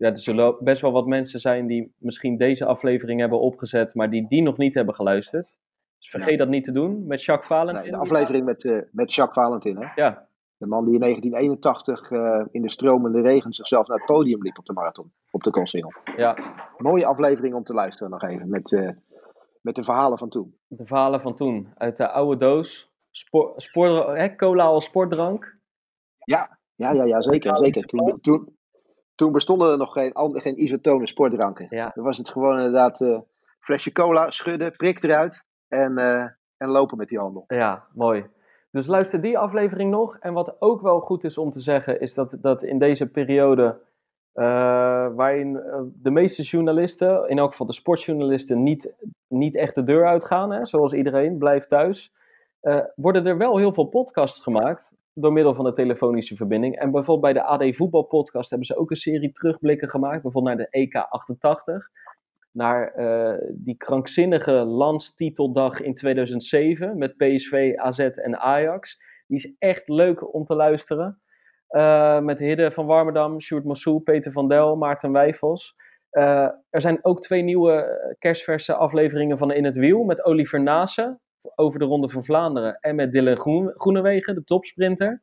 Ja, 0.00 0.08
er 0.10 0.18
zullen 0.18 0.56
best 0.60 0.80
wel 0.80 0.92
wat 0.92 1.06
mensen 1.06 1.40
zijn 1.40 1.66
die 1.66 1.94
misschien 1.98 2.36
deze 2.36 2.64
aflevering 2.64 3.20
hebben 3.20 3.40
opgezet, 3.40 3.94
maar 3.94 4.10
die 4.10 4.26
die 4.28 4.42
nog 4.42 4.56
niet 4.56 4.74
hebben 4.74 4.94
geluisterd. 4.94 5.58
Dus 5.98 6.10
vergeet 6.10 6.38
dat 6.38 6.48
niet 6.48 6.64
te 6.64 6.72
doen 6.72 7.06
met 7.06 7.22
Jacques 7.22 7.46
Valentin. 7.48 7.82
Nee, 7.82 7.92
de 7.92 7.98
aflevering 7.98 8.44
met, 8.44 8.64
eh, 8.64 8.78
met 8.92 9.14
Jacques 9.14 9.44
Valentin. 9.44 9.76
Hè? 9.76 10.02
Ja, 10.02 10.26
De 10.56 10.66
man 10.66 10.84
die 10.84 10.94
in 10.94 11.00
1981 11.00 12.10
eh, 12.10 12.44
in 12.50 12.62
de 12.62 12.70
stromende 12.70 13.20
regen 13.20 13.52
zichzelf 13.52 13.86
naar 13.86 13.96
het 13.96 14.06
podium 14.06 14.42
liep 14.42 14.58
op 14.58 14.64
de 14.66 14.72
marathon. 14.72 15.12
Op 15.30 15.42
de 15.42 15.50
Koolsingel. 15.50 15.92
ja, 16.16 16.36
Mooie 16.76 17.06
aflevering 17.06 17.54
om 17.54 17.64
te 17.64 17.74
luisteren 17.74 18.10
nog 18.10 18.22
even. 18.22 18.48
Met, 18.48 18.72
eh, 18.72 18.90
met 19.60 19.74
de 19.74 19.84
verhalen 19.84 20.18
van 20.18 20.28
toen. 20.28 20.56
de 20.66 20.86
verhalen 20.86 21.20
van 21.20 21.34
toen. 21.34 21.72
Uit 21.74 21.96
de 21.96 22.08
oude 22.08 22.36
doos. 22.36 22.90
Hè, 23.72 24.36
cola 24.36 24.64
als 24.64 24.84
sportdrank. 24.84 25.56
Ja, 26.24 26.58
ja, 26.74 26.92
ja, 26.92 27.04
ja 27.04 27.20
zeker. 27.20 27.56
zeker. 27.56 27.86
Toen, 27.86 28.20
toen, 28.20 28.58
toen 29.20 29.32
bestonden 29.32 29.70
er 29.70 29.78
nog 29.78 29.92
geen, 29.92 30.12
geen 30.14 30.62
isotone 30.62 31.06
sportdranken. 31.06 31.66
Ja. 31.70 31.90
Dan 31.94 32.04
was 32.04 32.18
het 32.18 32.28
gewoon 32.28 32.56
inderdaad 32.56 33.00
eh 33.00 33.18
flesje 33.60 33.92
cola, 33.92 34.30
schudden, 34.30 34.76
prik 34.76 35.02
eruit. 35.02 35.44
En, 35.68 35.98
eh, 35.98 36.24
en 36.56 36.68
lopen 36.68 36.96
met 36.96 37.08
die 37.08 37.18
handel. 37.18 37.44
Ja, 37.46 37.84
mooi. 37.94 38.26
Dus 38.70 38.86
luister 38.86 39.20
die 39.20 39.38
aflevering 39.38 39.90
nog. 39.90 40.16
En 40.16 40.32
wat 40.32 40.56
ook 40.58 40.80
wel 40.80 41.00
goed 41.00 41.24
is 41.24 41.38
om 41.38 41.50
te 41.50 41.60
zeggen, 41.60 42.00
is 42.00 42.14
dat, 42.14 42.36
dat 42.40 42.62
in 42.62 42.78
deze 42.78 43.10
periode, 43.10 43.80
eh, 44.32 44.44
waarin 45.14 45.52
de 46.02 46.10
meeste 46.10 46.42
journalisten, 46.42 47.28
in 47.28 47.38
elk 47.38 47.50
geval 47.50 47.66
de 47.66 47.72
sportjournalisten, 47.72 48.62
niet, 48.62 48.94
niet 49.28 49.56
echt 49.56 49.74
de 49.74 49.82
deur 49.82 50.06
uitgaan, 50.06 50.50
hè, 50.52 50.66
zoals 50.66 50.92
iedereen, 50.92 51.38
blijft 51.38 51.68
thuis, 51.68 52.12
worden 52.94 53.26
er 53.26 53.36
wel 53.36 53.58
heel 53.58 53.72
veel 53.72 53.88
podcasts 53.88 54.42
gemaakt 54.42 54.92
door 55.22 55.32
middel 55.32 55.54
van 55.54 55.64
de 55.64 55.72
telefonische 55.72 56.36
verbinding. 56.36 56.76
En 56.76 56.90
bijvoorbeeld 56.90 57.34
bij 57.34 57.42
de 57.42 57.48
AD 57.48 57.76
Voetbalpodcast 57.76 58.50
hebben 58.50 58.66
ze 58.66 58.76
ook 58.76 58.90
een 58.90 58.96
serie 58.96 59.32
terugblikken 59.32 59.90
gemaakt, 59.90 60.22
bijvoorbeeld 60.22 60.56
naar 60.56 60.66
de 60.66 60.78
EK 60.78 60.94
88 60.94 61.90
naar 62.52 62.94
eh, 62.94 63.48
die 63.52 63.76
krankzinnige 63.76 64.52
landstiteldag 64.52 65.80
in 65.80 65.94
2007 65.94 66.98
met 66.98 67.16
PSV, 67.16 67.72
AZ 67.76 67.98
en 67.98 68.38
Ajax. 68.38 68.98
Die 69.26 69.36
is 69.36 69.54
echt 69.58 69.88
leuk 69.88 70.34
om 70.34 70.44
te 70.44 70.54
luisteren. 70.54 71.20
Eh, 71.66 72.20
met 72.20 72.38
Hidde 72.38 72.70
van 72.70 72.86
Warmerdam, 72.86 73.40
Sjoerd 73.40 73.64
Mossou, 73.64 74.00
Peter 74.00 74.32
van 74.32 74.48
Del, 74.48 74.76
Maarten 74.76 75.12
Wijfels. 75.12 75.74
Eh, 76.10 76.48
er 76.70 76.80
zijn 76.80 77.04
ook 77.04 77.20
twee 77.20 77.42
nieuwe 77.42 78.14
kerstverse 78.18 78.74
afleveringen 78.74 79.38
van 79.38 79.52
In 79.52 79.64
het 79.64 79.76
Wiel 79.76 80.02
met 80.02 80.24
Oliver 80.24 80.62
Nase 80.62 81.18
over 81.54 81.78
de 81.78 81.84
Ronde 81.84 82.08
van 82.08 82.24
Vlaanderen 82.24 82.78
en 82.80 82.94
met 82.94 83.12
Dylan 83.12 83.36
Groen 83.38 83.72
Groenewegen, 83.76 84.34
de 84.34 84.44
topsprinter. 84.44 85.22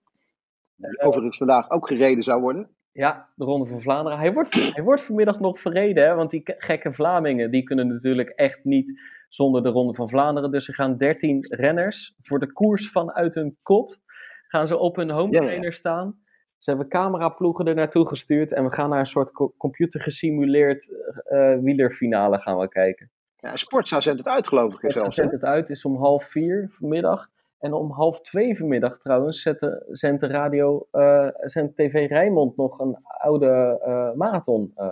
Die 0.76 1.02
overigens 1.02 1.38
vandaag 1.38 1.70
ook 1.70 1.88
gereden 1.88 2.24
zou 2.24 2.42
worden. 2.42 2.70
Ja, 2.92 3.30
de 3.36 3.46
Ronde 3.46 3.66
van 3.70 3.82
Vlaanderen. 3.82 4.20
Hij 4.20 4.34
wordt, 4.34 4.54
hij 4.74 4.84
wordt 4.84 5.02
vanmiddag 5.02 5.40
nog 5.40 5.60
verreden, 5.60 6.08
hè? 6.08 6.16
want 6.16 6.30
die 6.30 6.42
gekke 6.44 6.94
Vlamingen 6.94 7.52
die 7.52 7.64
kunnen 7.64 7.88
natuurlijk 7.88 8.30
echt 8.30 8.64
niet 8.64 9.00
zonder 9.30 9.64
de 9.64 9.70
Ronde 9.70 9.94
van 9.94 10.10
Vlaanderen. 10.10 10.52
Dus 10.52 10.68
er 10.68 10.74
gaan 10.74 10.98
13 10.98 11.46
renners 11.50 12.16
voor 12.22 12.40
de 12.40 12.52
koers 12.54 12.92
vanuit 12.92 13.34
hun 13.36 13.58
kot. 13.62 14.02
Gaan 14.48 14.68
ze 14.68 14.78
op 14.78 14.96
hun 14.96 15.10
home 15.10 15.32
Ja, 15.34 15.40
ja. 15.40 15.46
trainer 15.46 15.74
staan. 15.74 16.20
Ze 16.58 16.70
hebben 16.70 16.90
cameraploegen 16.90 17.66
er 17.66 17.76
naartoe 17.76 18.08
gestuurd 18.08 18.54
en 18.54 18.64
we 18.64 18.72
gaan 18.72 18.90
naar 18.90 19.00
een 19.00 19.06
soort 19.06 19.32
co- 19.32 19.54
computer 19.58 20.02
gesimuleerd 20.02 20.90
eh, 21.24 21.58
wielerfinale 21.60 22.40
gaan 22.40 22.58
we 22.58 22.68
kijken. 22.68 23.12
Ja, 23.38 23.56
Sportza 23.56 24.02
zendt 24.02 24.20
het 24.20 24.28
uit, 24.28 24.48
geloof 24.48 24.74
ik. 24.74 24.82
Hè? 24.94 25.12
zendt 25.12 25.32
het 25.32 25.44
uit, 25.44 25.70
is 25.70 25.86
om 25.86 25.96
half 25.96 26.24
vier 26.24 26.68
vanmiddag. 26.72 27.28
En 27.60 27.74
om 27.74 27.92
half 27.92 28.22
twee 28.22 28.58
vanmiddag 28.58 28.98
trouwens 28.98 29.42
zet 29.42 29.60
de, 29.60 29.86
zendt 29.92 30.22
de 30.22 30.28
radio, 30.28 30.88
eh 30.92 31.28
zendt 31.36 31.76
TV 31.76 32.06
Rijnmond 32.10 32.58
nog 32.58 32.80
een 32.80 32.98
oude 33.04 33.80
eh, 33.84 34.12
marathon 34.14 34.72
eh, 34.76 34.88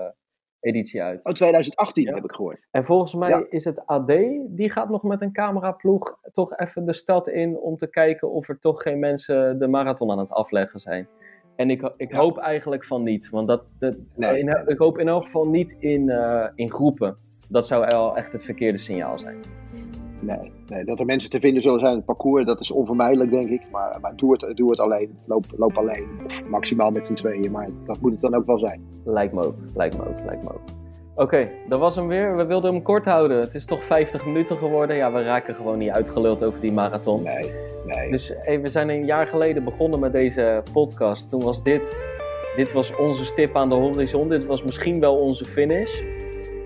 editie 0.60 1.04
uit. 1.04 1.26
Oh, 1.26 1.34
2018 1.34 2.04
Ja. 2.04 2.14
heb 2.14 2.24
ik 2.24 2.32
gehoord. 2.32 2.68
En 2.72 2.86
volgens 2.86 3.14
mij 3.16 3.30
Ja. 3.30 3.46
is 3.50 3.64
het 3.66 3.86
AD, 3.86 4.08
die 4.48 4.72
gaat 4.72 4.90
nog 4.90 5.04
met 5.04 5.22
een 5.22 5.32
cameraploeg 5.32 6.18
toch 6.32 6.58
even 6.58 6.86
de 6.86 6.94
stad 6.94 7.28
in 7.28 7.58
om 7.60 7.78
te 7.78 7.88
kijken 7.90 8.32
of 8.32 8.50
er 8.50 8.60
toch 8.60 8.82
geen 8.82 9.00
mensen 9.00 9.60
de 9.60 9.68
marathon 9.68 10.12
aan 10.12 10.20
het 10.20 10.32
afleggen 10.32 10.80
zijn. 10.80 11.08
En 11.56 11.70
ik, 11.70 11.92
ik 11.98 12.12
Ja. 12.12 12.18
hoop 12.18 12.38
eigenlijk 12.38 12.84
van 12.86 13.04
niet, 13.04 13.30
want 13.30 13.48
dat, 13.48 13.64
dat, 13.80 13.98
Nee. 14.16 14.40
in, 14.40 14.64
ik 14.66 14.78
hoop 14.78 14.98
in 14.98 15.08
elk 15.08 15.26
geval 15.26 15.48
niet 15.48 15.76
in, 15.80 16.10
eh, 16.10 16.48
in 16.56 16.72
groepen. 16.72 17.18
Dat 17.48 17.68
zou 17.68 17.86
wel 17.90 18.18
echt 18.18 18.32
het 18.32 18.44
verkeerde 18.44 18.78
signaal 18.78 19.20
zijn. 19.20 19.38
Nee, 20.20 20.52
nee, 20.68 20.84
dat 20.84 21.00
er 21.00 21.06
mensen 21.06 21.30
te 21.30 21.40
vinden 21.40 21.62
zullen 21.62 21.80
zijn 21.80 21.92
in 21.92 21.98
het 21.98 22.06
parcours, 22.06 22.46
dat 22.46 22.60
is 22.60 22.72
onvermijdelijk, 22.72 23.32
denk 23.32 23.50
ik. 23.50 23.62
Maar, 23.72 23.98
maar 24.02 24.16
doe, 24.16 24.32
het, 24.32 24.58
doe 24.58 24.70
het 24.70 24.80
alleen. 24.80 25.18
Loop, 25.26 25.46
loop 25.58 25.78
alleen. 25.78 26.08
Of 26.26 26.46
maximaal 26.46 26.92
met 26.92 27.06
z'n 27.06 27.14
tweeën. 27.14 27.52
Maar 27.52 27.70
dat 27.86 28.00
moet 28.02 28.12
het 28.12 28.22
dan 28.22 28.36
ook 28.36 28.46
wel 28.46 28.60
zijn. 28.60 28.82
Lijkt 29.04 29.34
me 29.34 29.42
ook, 29.46 29.56
lijkt 29.74 29.98
me 29.98 30.08
ook, 30.08 30.20
lijkt 30.26 30.44
me 30.44 30.50
ook. 30.50 30.62
Oké, 31.16 31.50
dat 31.70 31.80
was 31.80 31.96
hem 31.96 32.08
weer. 32.08 32.36
We 32.36 32.46
wilden 32.46 32.74
hem 32.74 32.82
kort 32.82 33.06
houden. 33.06 33.40
Het 33.40 33.56
is 33.56 33.66
toch 33.66 33.84
50 33.84 34.26
minuten 34.26 34.58
geworden. 34.58 34.96
Ja, 34.96 35.12
we 35.12 35.24
raken 35.24 35.56
gewoon 35.56 35.78
niet 35.78 35.90
uitgeluld 35.90 36.44
over 36.44 36.60
die 36.60 36.72
marathon. 36.72 37.24
Nee, 37.24 37.52
nee. 37.86 38.12
Dus 38.12 38.34
hey, 38.38 38.62
we 38.62 38.68
zijn 38.68 38.90
een 38.90 39.06
jaar 39.06 39.28
geleden 39.28 39.64
begonnen 39.64 40.00
met 40.00 40.12
deze 40.12 40.64
podcast. 40.74 41.30
Toen 41.30 41.44
was 41.44 41.64
dit, 41.64 41.96
dit 42.56 42.74
was 42.74 42.96
onze 42.96 43.26
stip 43.26 43.56
aan 43.56 43.70
de 43.70 43.76
horizon. 43.76 44.30
Dit 44.30 44.46
was 44.46 44.64
misschien 44.64 45.00
wel 45.00 45.16
onze 45.16 45.46
finish. 45.46 46.02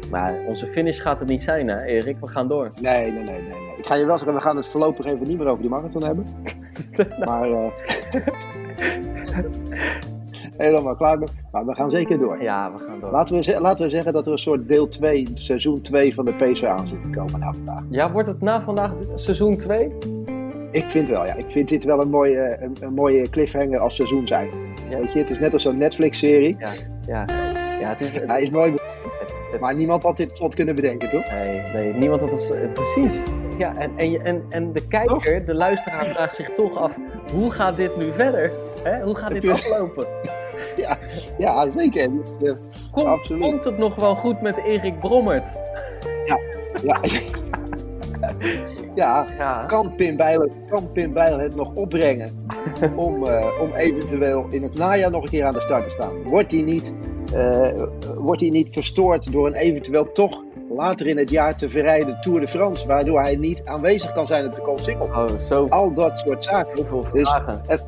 Maar 0.09 0.39
onze 0.47 0.67
finish 0.67 1.01
gaat 1.01 1.19
het 1.19 1.27
niet 1.27 1.41
zijn, 1.41 1.67
hè, 1.67 1.83
Erik? 1.83 2.17
We 2.19 2.27
gaan 2.27 2.47
door. 2.47 2.71
Nee, 2.81 3.11
nee, 3.11 3.23
nee, 3.23 3.23
nee. 3.23 3.41
nee. 3.41 3.77
Ik 3.77 3.85
ga 3.85 3.95
je 3.95 4.05
wel 4.05 4.17
zeggen, 4.17 4.35
we 4.35 4.41
gaan 4.41 4.57
het 4.57 4.67
voorlopig 4.67 5.05
even 5.05 5.27
niet 5.27 5.37
meer 5.37 5.47
over 5.47 5.61
die 5.61 5.69
marathon 5.69 6.03
hebben. 6.03 6.25
maar. 7.25 7.49
Uh... 7.49 7.67
helemaal 10.59 10.95
klaar 10.95 11.19
ben. 11.19 11.27
Maar 11.51 11.65
we 11.65 11.75
gaan 11.75 11.89
zeker 11.89 12.19
door. 12.19 12.41
Ja, 12.41 12.71
we 12.71 12.83
gaan 12.83 12.99
door. 12.99 13.11
Laten 13.11 13.41
we, 13.41 13.61
laten 13.61 13.85
we 13.85 13.91
zeggen 13.91 14.13
dat 14.13 14.25
er 14.25 14.31
een 14.31 14.37
soort 14.37 14.67
deel 14.67 14.87
2, 14.87 15.27
seizoen 15.33 15.81
2 15.81 16.13
van 16.13 16.25
de 16.25 16.33
PC 16.33 16.63
aan 16.63 16.87
zit 16.87 17.01
te 17.01 17.09
komen 17.09 17.39
na 17.39 17.51
vandaag. 17.51 17.83
Ja, 17.89 18.11
wordt 18.11 18.27
het 18.27 18.41
na 18.41 18.61
vandaag 18.61 18.91
seizoen 19.15 19.57
2? 19.57 19.91
Ik 20.71 20.89
vind 20.89 21.09
wel, 21.09 21.25
ja. 21.25 21.35
Ik 21.35 21.51
vind 21.51 21.69
dit 21.69 21.83
wel 21.83 22.01
een 22.01 22.09
mooie, 22.09 22.57
een, 22.61 22.75
een 22.79 22.93
mooie 22.93 23.29
cliffhanger 23.29 23.79
als 23.79 23.95
seizoen 23.95 24.27
zijn. 24.27 24.49
Ja. 24.89 24.99
Weet 24.99 25.11
je, 25.11 25.19
het 25.19 25.29
is 25.29 25.39
net 25.39 25.53
als 25.53 25.65
een 25.65 25.77
Netflix-serie. 25.77 26.55
Ja, 26.59 26.69
ja. 27.07 27.25
ja 27.79 27.89
het 27.89 28.01
is, 28.01 28.11
Hij 28.25 28.41
is 28.41 28.49
mooi 28.49 28.73
maar 29.59 29.75
niemand 29.75 30.03
had 30.03 30.17
dit 30.17 30.35
tot 30.35 30.55
kunnen 30.55 30.75
bedenken, 30.75 31.09
toch? 31.09 31.31
Nee, 31.31 31.61
nee 31.73 31.93
niemand 31.93 32.21
had 32.21 32.31
het... 32.31 32.51
Uh, 32.53 32.71
precies. 32.73 33.21
Ja, 33.57 33.75
en, 33.75 33.91
en, 33.95 34.25
en, 34.25 34.43
en 34.49 34.73
de 34.73 34.87
kijker, 34.87 35.45
de 35.45 35.53
luisteraar 35.53 36.09
vraagt 36.09 36.35
zich 36.35 36.49
toch 36.49 36.77
af... 36.77 36.97
Hoe 37.33 37.51
gaat 37.51 37.77
dit 37.77 37.97
nu 37.97 38.13
verder? 38.13 38.53
Hè? 38.83 39.01
Hoe 39.03 39.15
gaat 39.15 39.29
dit 39.29 39.49
aflopen? 39.49 40.07
ja, 40.75 40.97
ja, 41.37 41.67
zeker. 41.75 42.09
Ja, 42.39 42.55
Kom, 42.91 43.05
absoluut. 43.05 43.41
Komt 43.41 43.63
het 43.63 43.77
nog 43.77 43.95
wel 43.95 44.15
goed 44.15 44.41
met 44.41 44.57
Erik 44.57 44.99
Brommert? 44.99 45.47
Ja, 46.25 46.39
ja. 46.83 46.99
ja, 48.95 49.27
ja. 49.37 49.65
Kan, 49.65 49.95
Pim 49.95 50.17
Bijlen, 50.17 50.51
kan 50.69 50.91
Pim 50.91 51.13
Bijlen 51.13 51.39
het 51.39 51.55
nog 51.55 51.73
opbrengen 51.73 52.45
om, 52.95 53.25
uh, 53.25 53.45
om 53.61 53.73
eventueel 53.73 54.45
in 54.49 54.63
het 54.63 54.75
najaar 54.75 55.11
nog 55.11 55.23
een 55.23 55.29
keer 55.29 55.45
aan 55.45 55.53
de 55.53 55.61
start 55.61 55.83
te 55.83 55.89
staan? 55.89 56.23
Wordt 56.23 56.51
hij 56.51 56.61
niet 56.61 56.91
uh, 57.35 57.83
wordt 58.17 58.41
hij 58.41 58.49
niet 58.49 58.67
verstoord 58.71 59.31
door 59.31 59.47
een 59.47 59.53
eventueel 59.53 60.11
toch 60.11 60.43
later 60.69 61.07
in 61.07 61.17
het 61.17 61.29
jaar 61.29 61.57
te 61.57 61.69
verrijden 61.69 62.21
Tour 62.21 62.39
de 62.39 62.47
France, 62.47 62.87
waardoor 62.87 63.21
hij 63.21 63.35
niet 63.35 63.61
aanwezig 63.65 64.13
kan 64.13 64.27
zijn 64.27 64.45
op 64.45 64.55
de 64.55 64.61
Cold 64.61 64.95
Oh, 64.99 65.39
zo. 65.39 65.67
Al 65.67 65.93
dat 65.93 66.17
soort 66.17 66.43
zaken. 66.43 66.75
Heel 66.75 66.85
veel 66.85 67.05
dus 67.13 67.29
vragen. 67.29 67.61
Dus, 67.67 67.81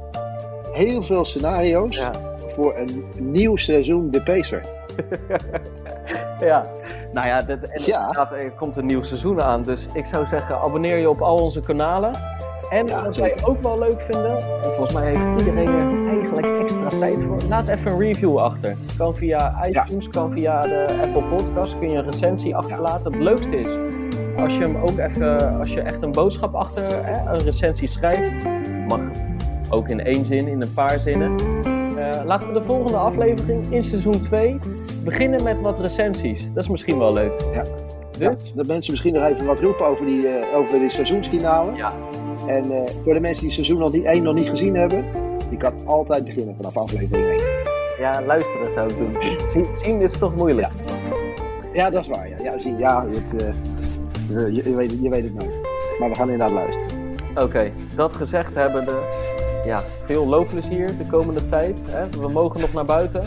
heel 0.72 1.04
veel 1.04 1.26
scenario's 1.26 1.98
ja. 1.98 2.12
voor 2.48 2.78
een 2.78 3.06
nieuw 3.18 3.56
seizoen 3.56 4.12
de 4.12 4.24
Pacer. 4.24 4.66
ja, 6.40 6.66
nou 7.14 7.28
ja, 7.28 7.42
dit, 7.42 7.70
en 7.70 7.86
ja. 7.86 8.30
er 8.32 8.52
komt 8.52 8.76
een 8.76 8.86
nieuw 8.86 9.04
seizoen 9.04 9.42
aan. 9.42 9.64
Dus 9.64 9.88
ik 9.94 10.06
zou 10.06 10.26
zeggen, 10.26 10.62
abonneer 10.62 10.98
je 10.98 11.10
op 11.10 11.22
al 11.22 11.36
onze 11.36 11.60
kanalen. 11.60 12.12
En 12.72 12.88
ja, 12.88 13.04
wat 13.04 13.16
wij 13.16 13.36
ook 13.44 13.62
wel 13.62 13.80
leuk 13.80 14.02
vinden, 14.02 14.38
en 14.38 14.72
volgens 14.72 14.94
mij 14.94 15.06
heeft 15.06 15.40
iedereen 15.40 15.68
er 15.68 16.08
eigenlijk 16.08 16.62
extra 16.62 16.88
tijd 16.88 17.24
voor, 17.24 17.38
laat 17.50 17.68
even 17.68 17.92
een 17.92 18.00
review 18.00 18.38
achter. 18.38 18.76
Kan 18.98 19.16
via 19.16 19.68
iTunes, 19.68 20.08
kan 20.08 20.32
via 20.32 20.62
de 20.62 20.86
Apple 21.02 21.24
Podcast, 21.24 21.80
kun 21.80 21.90
je 21.90 21.98
een 21.98 22.12
recensie 22.12 22.56
achterlaten. 22.56 23.12
Het 23.12 23.22
leukste 23.22 23.56
is, 23.56 23.78
als 24.38 24.54
je 24.54 24.62
hem 24.62 24.76
ook 24.76 24.98
even, 24.98 25.60
als 25.60 25.74
je 25.74 25.82
echt 25.82 26.02
een 26.02 26.12
boodschap 26.12 26.56
achter 26.56 26.84
hè, 27.06 27.32
een 27.32 27.44
recensie 27.44 27.88
schrijft, 27.88 28.46
mag 28.88 29.00
ook 29.70 29.88
in 29.88 30.04
één 30.04 30.26
zin, 30.26 30.48
in 30.48 30.62
een 30.62 30.74
paar 30.74 31.00
zinnen. 31.00 31.36
Uh, 31.98 32.22
laten 32.26 32.48
we 32.48 32.54
de 32.54 32.64
volgende 32.64 32.98
aflevering 32.98 33.66
in 33.70 33.84
seizoen 33.84 34.20
2 34.20 34.60
beginnen 35.04 35.44
met 35.44 35.62
wat 35.62 35.80
recensies. 35.80 36.54
Dat 36.54 36.64
is 36.64 36.70
misschien 36.70 36.98
wel 36.98 37.14
leuk. 37.14 37.42
Ja. 37.54 37.64
Dus? 38.18 38.54
dat 38.56 38.68
mensen 38.68 38.92
misschien 38.92 39.14
nog 39.14 39.24
even 39.24 39.46
wat 39.46 39.60
roepen 39.60 39.86
over 39.86 40.06
die, 40.06 40.22
uh, 40.22 40.56
over 40.56 40.80
die 40.80 40.90
seizoensfinale. 40.90 41.76
Ja. 41.76 41.94
En 42.48 42.72
uh, 42.72 42.78
voor 43.04 43.14
de 43.14 43.20
mensen 43.20 43.44
die 43.44 43.52
seizoen 43.52 43.80
nog 43.80 43.92
niet, 43.92 44.04
1 44.04 44.24
nog 44.24 44.34
niet 44.34 44.50
gezien 44.50 44.76
hebben, 44.76 45.06
die 45.50 45.58
kan 45.58 45.74
altijd 45.86 46.24
beginnen 46.24 46.56
vanaf 46.56 46.78
aflevering 46.78 47.28
1. 47.30 47.40
Ja, 48.00 48.22
luisteren 48.26 48.72
zou 48.74 48.90
ik 48.90 48.98
doen. 48.98 49.16
Zien, 49.78 50.02
is 50.02 50.18
toch 50.18 50.36
moeilijk? 50.36 50.68
Ja. 50.68 50.94
ja, 51.74 51.90
dat 51.90 52.02
is 52.02 52.08
waar. 52.08 52.30
Ja, 52.30 52.36
ja, 52.44 52.62
zien, 52.62 52.78
ja 52.78 53.06
het, 53.08 53.44
uh, 54.30 54.56
je, 54.56 54.64
je, 54.64 54.76
weet, 54.76 54.98
je 55.02 55.10
weet 55.10 55.24
het 55.24 55.34
nooit. 55.34 55.56
Maar 56.00 56.10
we 56.10 56.16
gaan 56.16 56.30
inderdaad 56.30 56.56
luisteren. 56.56 56.90
Oké, 57.36 57.72
dat 57.96 58.14
gezegd 58.14 58.56
hebbende, 58.56 59.00
ja, 59.66 59.84
veel 60.06 60.28
loopplezier 60.28 60.98
de 60.98 61.06
komende 61.10 61.50
tijd. 61.50 61.78
Hè? 61.86 62.10
We 62.10 62.30
mogen 62.30 62.60
nog 62.60 62.74
naar 62.74 62.86
buiten. 62.86 63.24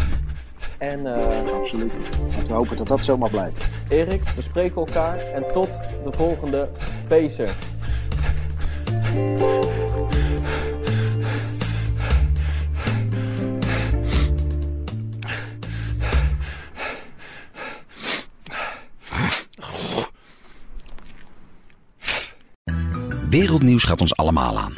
En, 0.79 1.01
uh, 1.01 1.17
Absoluut. 1.61 1.93
we 2.47 2.53
hopen 2.53 2.77
dat 2.77 2.87
dat 2.87 3.05
zomaar 3.05 3.31
blijft. 3.31 3.69
Erik, 3.89 4.23
we 4.37 4.43
spreken 4.43 4.77
elkaar 4.77 5.17
en 5.17 5.45
tot 5.53 5.69
de 6.05 6.13
volgende 6.13 6.69
Pacer. 7.09 7.55
Wereldnieuws 23.35 23.85
gaat 23.85 24.01
ons 24.01 24.17
allemaal 24.17 24.59
aan. 24.59 24.73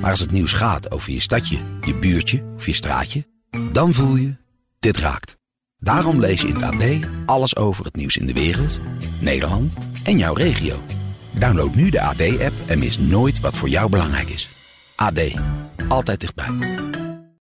Maar 0.00 0.10
als 0.10 0.20
het 0.20 0.30
nieuws 0.30 0.52
gaat 0.52 0.90
over 0.90 1.12
je 1.12 1.20
stadje, 1.20 1.58
je 1.80 1.94
buurtje 1.94 2.44
of 2.54 2.66
je 2.66 2.72
straatje, 2.72 3.26
dan 3.72 3.94
voel 3.94 4.16
je, 4.16 4.36
dit 4.78 4.96
raakt. 4.96 5.36
Daarom 5.78 6.20
lees 6.20 6.40
je 6.40 6.48
in 6.48 6.54
het 6.54 6.62
AD 6.62 6.84
alles 7.26 7.56
over 7.56 7.84
het 7.84 7.96
nieuws 7.96 8.16
in 8.16 8.26
de 8.26 8.32
wereld, 8.32 8.80
Nederland 9.20 9.74
en 10.04 10.18
jouw 10.18 10.34
regio. 10.34 10.95
Download 11.38 11.74
nu 11.74 11.90
de 11.90 12.00
AD-app 12.00 12.54
en 12.66 12.78
mis 12.78 12.98
nooit 12.98 13.40
wat 13.40 13.56
voor 13.56 13.68
jou 13.68 13.90
belangrijk 13.90 14.28
is. 14.28 14.50
AD, 14.94 15.20
altijd 15.88 16.20
dichtbij. 16.20 16.48